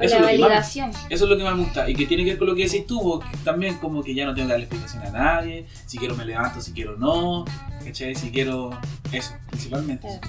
Eso 0.00 0.16
es, 0.16 0.20
la 0.20 0.20
lo 0.20 0.26
que 0.28 0.38
más, 0.38 0.48
validación. 0.48 0.90
eso 1.10 1.24
es 1.24 1.30
lo 1.30 1.36
que 1.36 1.42
más 1.44 1.56
me 1.56 1.64
gusta 1.64 1.88
y 1.90 1.94
que 1.94 2.06
tiene 2.06 2.22
que 2.24 2.30
ver 2.30 2.38
con 2.38 2.46
lo 2.48 2.54
que 2.54 2.64
decís 2.64 2.86
tú, 2.86 3.00
vos, 3.02 3.24
que 3.24 3.36
también 3.38 3.78
como 3.78 4.02
que 4.02 4.14
ya 4.14 4.26
no 4.26 4.34
tengo 4.34 4.46
que 4.46 4.52
darle 4.52 4.66
explicación 4.66 5.02
a 5.04 5.10
nadie, 5.10 5.66
si 5.86 5.98
quiero 5.98 6.14
me 6.14 6.24
levanto, 6.24 6.60
si 6.60 6.72
quiero 6.72 6.96
no, 6.96 7.44
¿cachai? 7.84 8.14
Si 8.14 8.30
quiero 8.30 8.70
eso, 9.12 9.32
principalmente. 9.50 10.06
Claro. 10.06 10.20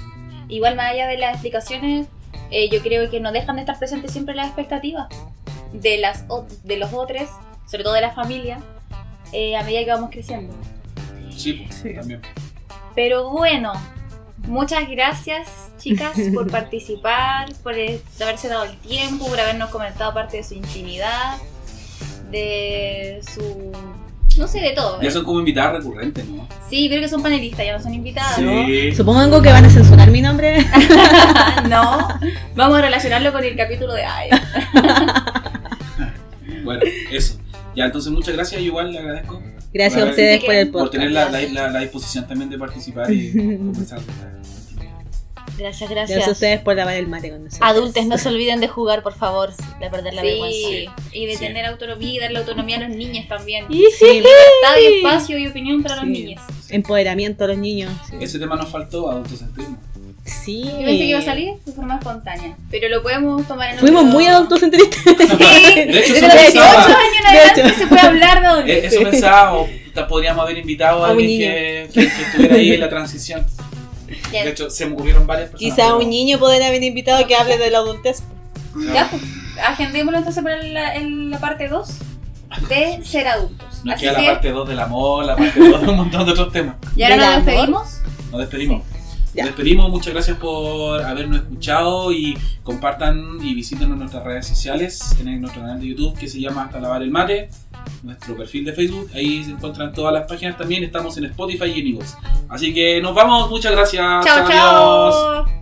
Igual 0.47 0.75
más 0.75 0.91
allá 0.93 1.07
de 1.07 1.17
las 1.17 1.33
explicaciones, 1.33 2.07
eh, 2.49 2.69
yo 2.71 2.81
creo 2.81 3.09
que 3.11 3.19
no 3.19 3.31
dejan 3.31 3.57
de 3.57 3.61
estar 3.61 3.77
presentes 3.77 4.11
siempre 4.11 4.33
las 4.33 4.47
expectativas 4.47 5.07
de, 5.73 5.97
las, 5.99 6.25
o- 6.29 6.47
de 6.63 6.77
los 6.77 6.91
otros, 6.93 7.29
sobre 7.69 7.83
todo 7.83 7.93
de 7.93 8.01
la 8.01 8.11
familia, 8.11 8.59
eh, 9.33 9.55
a 9.55 9.63
medida 9.63 9.83
que 9.85 9.91
vamos 9.91 10.09
creciendo. 10.09 10.51
Sí, 11.29 11.53
pues, 11.53 11.75
Sí. 11.75 11.93
también. 11.93 12.21
Pero 12.95 13.29
bueno, 13.29 13.73
muchas 14.47 14.89
gracias 14.89 15.47
chicas 15.79 16.17
por 16.33 16.49
participar, 16.51 17.51
por 17.63 17.77
eh, 17.77 18.01
haberse 18.21 18.47
dado 18.47 18.65
el 18.65 18.77
tiempo, 18.77 19.27
por 19.27 19.39
habernos 19.39 19.69
comentado 19.69 20.13
parte 20.13 20.37
de 20.37 20.43
su 20.43 20.53
intimidad, 20.53 21.37
de 22.29 23.21
su... 23.33 23.71
no 24.37 24.47
sé, 24.47 24.61
de 24.61 24.71
todo. 24.71 25.01
Ya 25.01 25.07
¿eh? 25.07 25.11
son 25.11 25.23
como 25.23 25.39
invitadas 25.39 25.83
recurrentes, 25.83 26.27
¿no? 26.27 26.47
Sí, 26.69 26.87
creo 26.89 27.01
que 27.01 27.09
son 27.09 27.23
panelistas, 27.23 27.65
ya 27.65 27.77
no 27.77 27.83
son 27.83 27.93
invitadas. 27.93 28.35
Sí. 28.35 28.93
Supongo 28.95 29.41
que 29.41 29.51
van 29.51 29.65
a 29.65 29.69
censurar 29.69 30.11
mi 30.11 30.21
nombre. 30.21 30.65
no, 31.69 32.07
vamos 32.55 32.77
a 32.77 32.81
relacionarlo 32.81 33.31
con 33.31 33.43
el 33.43 33.55
capítulo 33.55 33.93
de 33.93 34.03
Ay. 34.03 34.29
Bueno, 36.61 36.81
eso. 37.09 37.39
Ya, 37.73 37.85
entonces 37.85 38.11
muchas 38.11 38.35
gracias, 38.35 38.61
igual 38.61 38.91
le 38.91 38.99
agradezco 38.99 39.41
Gracias 39.73 40.01
a 40.01 40.09
ustedes 40.09 40.43
por 40.43 40.53
el 40.55 40.65
que- 40.67 40.71
por 40.71 40.81
podcast. 40.83 40.91
tener 40.93 41.11
la, 41.11 41.29
la, 41.29 41.41
la- 41.41 41.69
la 41.69 41.79
disposición 41.79 42.27
también 42.27 42.49
de 42.49 42.57
participar 42.57 43.11
y 43.11 43.31
conversar. 43.33 43.99
Gracias, 45.57 45.89
Gracias 45.89 46.11
a 46.11 46.15
gracias. 46.15 46.27
ustedes 46.37 46.61
por 46.61 46.75
lavar 46.77 46.95
el 46.95 47.07
mate 47.07 47.31
con 47.31 47.43
nosotros. 47.43 47.69
Adultos, 47.69 48.05
no 48.05 48.17
se 48.17 48.29
olviden 48.29 48.61
de 48.61 48.69
jugar, 48.69 49.03
por 49.03 49.13
favor, 49.13 49.49
de 49.81 49.89
perder 49.89 50.13
la 50.13 50.21
Sí, 50.21 50.27
vergüenza. 50.27 50.95
y 51.11 51.25
de 51.25 51.33
Sí. 51.33 51.39
tener 51.39 51.65
autonomía 51.65 52.13
y 52.13 52.19
darle 52.19 52.39
autonomía 52.39 52.77
a 52.77 52.87
los 52.87 52.95
niños 52.95 53.27
también. 53.27 53.65
Sí, 53.69 54.05
Libertad 54.05 54.77
y 54.81 54.95
espacio 54.97 55.37
y 55.37 55.47
opinión 55.47 55.83
para 55.83 55.97
los 55.97 56.05
niños. 56.07 56.41
Empoderamiento 56.69 57.43
a 57.43 57.47
los 57.47 57.57
niños. 57.57 57.91
sí. 58.09 58.15
Ese 58.21 58.39
tema 58.39 58.55
nos 58.55 58.69
faltó, 58.69 59.11
autocentrismo. 59.11 59.77
Sí. 60.29 60.63
Yo 60.63 60.77
pensé 60.77 60.97
que 60.97 61.03
iba 61.05 61.19
a 61.19 61.23
salir 61.23 61.53
de 61.65 61.71
forma 61.71 61.95
espontánea, 61.95 62.55
pero 62.71 62.87
lo 62.89 63.01
podemos 63.03 63.47
tomar 63.47 63.71
en 63.71 63.79
Fuimos 63.79 64.01
otro- 64.03 64.13
muy 64.13 64.27
autocentristas. 64.27 64.99
Sí, 65.05 65.15
De 65.15 65.81
hecho, 65.81 66.13
desde 66.13 66.17
eso 66.17 66.27
los 66.27 66.33
18 66.33 66.53
pensaba. 66.53 66.83
años 66.83 66.97
en 67.17 67.23
De 67.23 67.39
adelante 67.39 67.61
hecho. 67.61 67.77
se 67.79 67.87
puede 67.87 68.01
hablar 68.01 68.39
de 68.41 68.45
Eh, 68.45 68.49
adultez. 68.49 68.93
Eso 68.93 69.09
quizás 69.11 70.07
podríamos 70.07 70.43
haber 70.43 70.57
invitado 70.57 71.03
a 71.05 71.09
alguien 71.09 71.39
que, 71.39 71.89
que- 71.93 72.07
que 72.09 72.21
estuviera 72.23 72.55
ahí 72.55 72.71
en 72.73 72.79
la 72.79 72.89
transición. 72.89 73.45
De 74.31 74.49
hecho, 74.49 74.69
se 74.69 74.85
me 74.85 74.93
ocurrieron 74.93 75.27
varias 75.27 75.49
personas. 75.49 75.75
Quizá 75.75 75.87
pero- 75.87 75.99
un 75.99 76.09
niño 76.09 76.39
podría 76.39 76.67
haber 76.67 76.83
invitado 76.83 77.25
que 77.27 77.35
hable 77.35 77.57
de 77.57 77.69
la 77.71 77.79
adultez. 77.79 78.23
ya, 78.93 79.09
pues, 79.09 79.21
agendémoslo 79.63 80.19
entonces 80.19 80.43
para 80.43 80.61
la, 80.63 80.95
en 80.95 81.29
la 81.31 81.39
parte 81.39 81.67
2 81.67 81.89
de 82.69 82.99
ser 83.03 83.27
adultos. 83.27 83.67
Nos 83.83 83.95
Así 83.95 84.03
queda 84.05 84.13
la 84.13 84.19
que, 84.19 84.25
parte 84.25 84.49
2 84.51 84.67
del 84.69 84.79
amor, 84.79 85.25
la 85.25 85.35
parte 85.35 85.59
2 85.59 85.81
de 85.81 85.87
un 85.87 85.95
montón 85.97 86.25
de 86.25 86.31
otros 86.31 86.51
temas. 86.51 86.75
y 86.95 87.03
ahora 87.03 87.15
¿Del 87.17 87.25
nos 87.25 87.45
despedimos. 87.45 87.87
Nos 88.31 88.39
despedimos. 88.41 88.83
Ya. 89.39 89.45
Nos 89.45 89.55
despedimos, 89.55 89.89
muchas 89.89 90.13
gracias 90.13 90.37
por 90.37 91.01
habernos 91.01 91.37
escuchado 91.37 92.11
y 92.11 92.37
compartan 92.63 93.37
y 93.41 93.53
visiten 93.53 93.97
nuestras 93.97 94.21
redes 94.23 94.47
sociales 94.47 95.15
en 95.19 95.39
nuestro 95.39 95.61
canal 95.61 95.79
de 95.79 95.87
YouTube 95.87 96.17
que 96.17 96.27
se 96.27 96.41
llama 96.41 96.65
Hasta 96.65 96.81
Lavar 96.81 97.03
el 97.03 97.09
Mate, 97.09 97.49
nuestro 98.03 98.35
perfil 98.35 98.65
de 98.65 98.73
Facebook, 98.73 99.09
ahí 99.13 99.45
se 99.45 99.51
encuentran 99.51 99.93
todas 99.93 100.13
las 100.13 100.27
páginas 100.27 100.57
también, 100.57 100.83
estamos 100.83 101.17
en 101.17 101.25
Spotify 101.25 101.71
y 101.73 101.79
en 101.79 101.87
iVoox. 101.87 102.15
Así 102.49 102.73
que 102.73 103.01
nos 103.01 103.15
vamos, 103.15 103.49
muchas 103.49 103.71
gracias. 103.71 104.25
Chao, 104.25 104.45
adiós. 104.45 104.49
chao. 104.49 105.58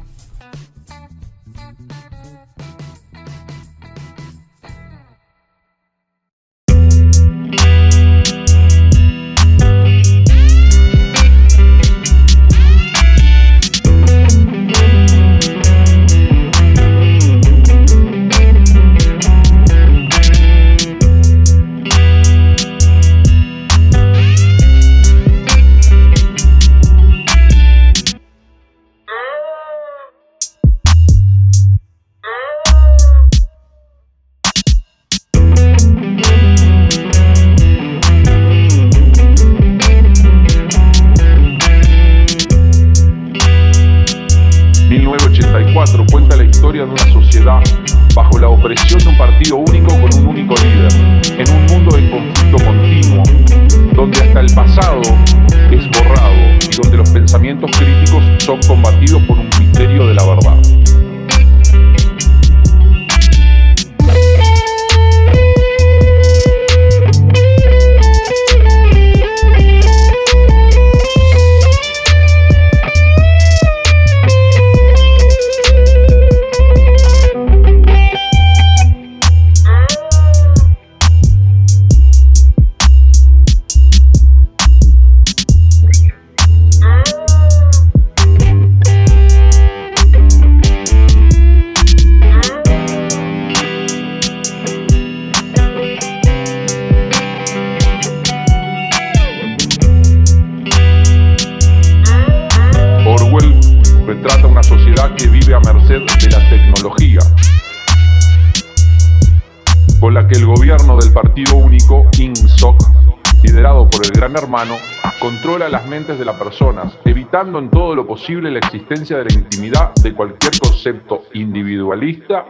De 116.16 116.24
las 116.24 116.38
personas, 116.38 116.98
evitando 117.04 117.60
en 117.60 117.70
todo 117.70 117.94
lo 117.94 118.08
posible 118.08 118.50
la 118.50 118.60
existencia 118.60 119.18
de 119.18 119.26
la 119.26 119.34
intimidad 119.34 119.94
de 119.96 120.14
cualquier 120.14 120.54
concepto 120.58 121.24
individualista 121.34 122.46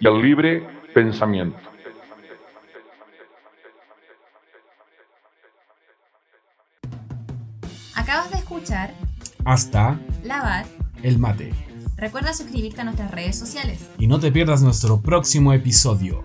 y 0.00 0.06
el 0.06 0.22
libre 0.22 0.66
pensamiento. 0.94 1.58
Acabas 7.94 8.30
de 8.30 8.38
escuchar 8.38 8.94
Hasta 9.44 9.98
Lavar. 10.24 10.66
el 11.02 11.18
mate. 11.18 11.52
Recuerda 11.96 12.32
suscribirte 12.32 12.80
a 12.80 12.84
nuestras 12.84 13.10
redes 13.10 13.38
sociales. 13.38 13.88
Y 13.98 14.06
no 14.06 14.18
te 14.18 14.32
pierdas 14.32 14.62
nuestro 14.62 15.00
próximo 15.00 15.52
episodio. 15.52 16.24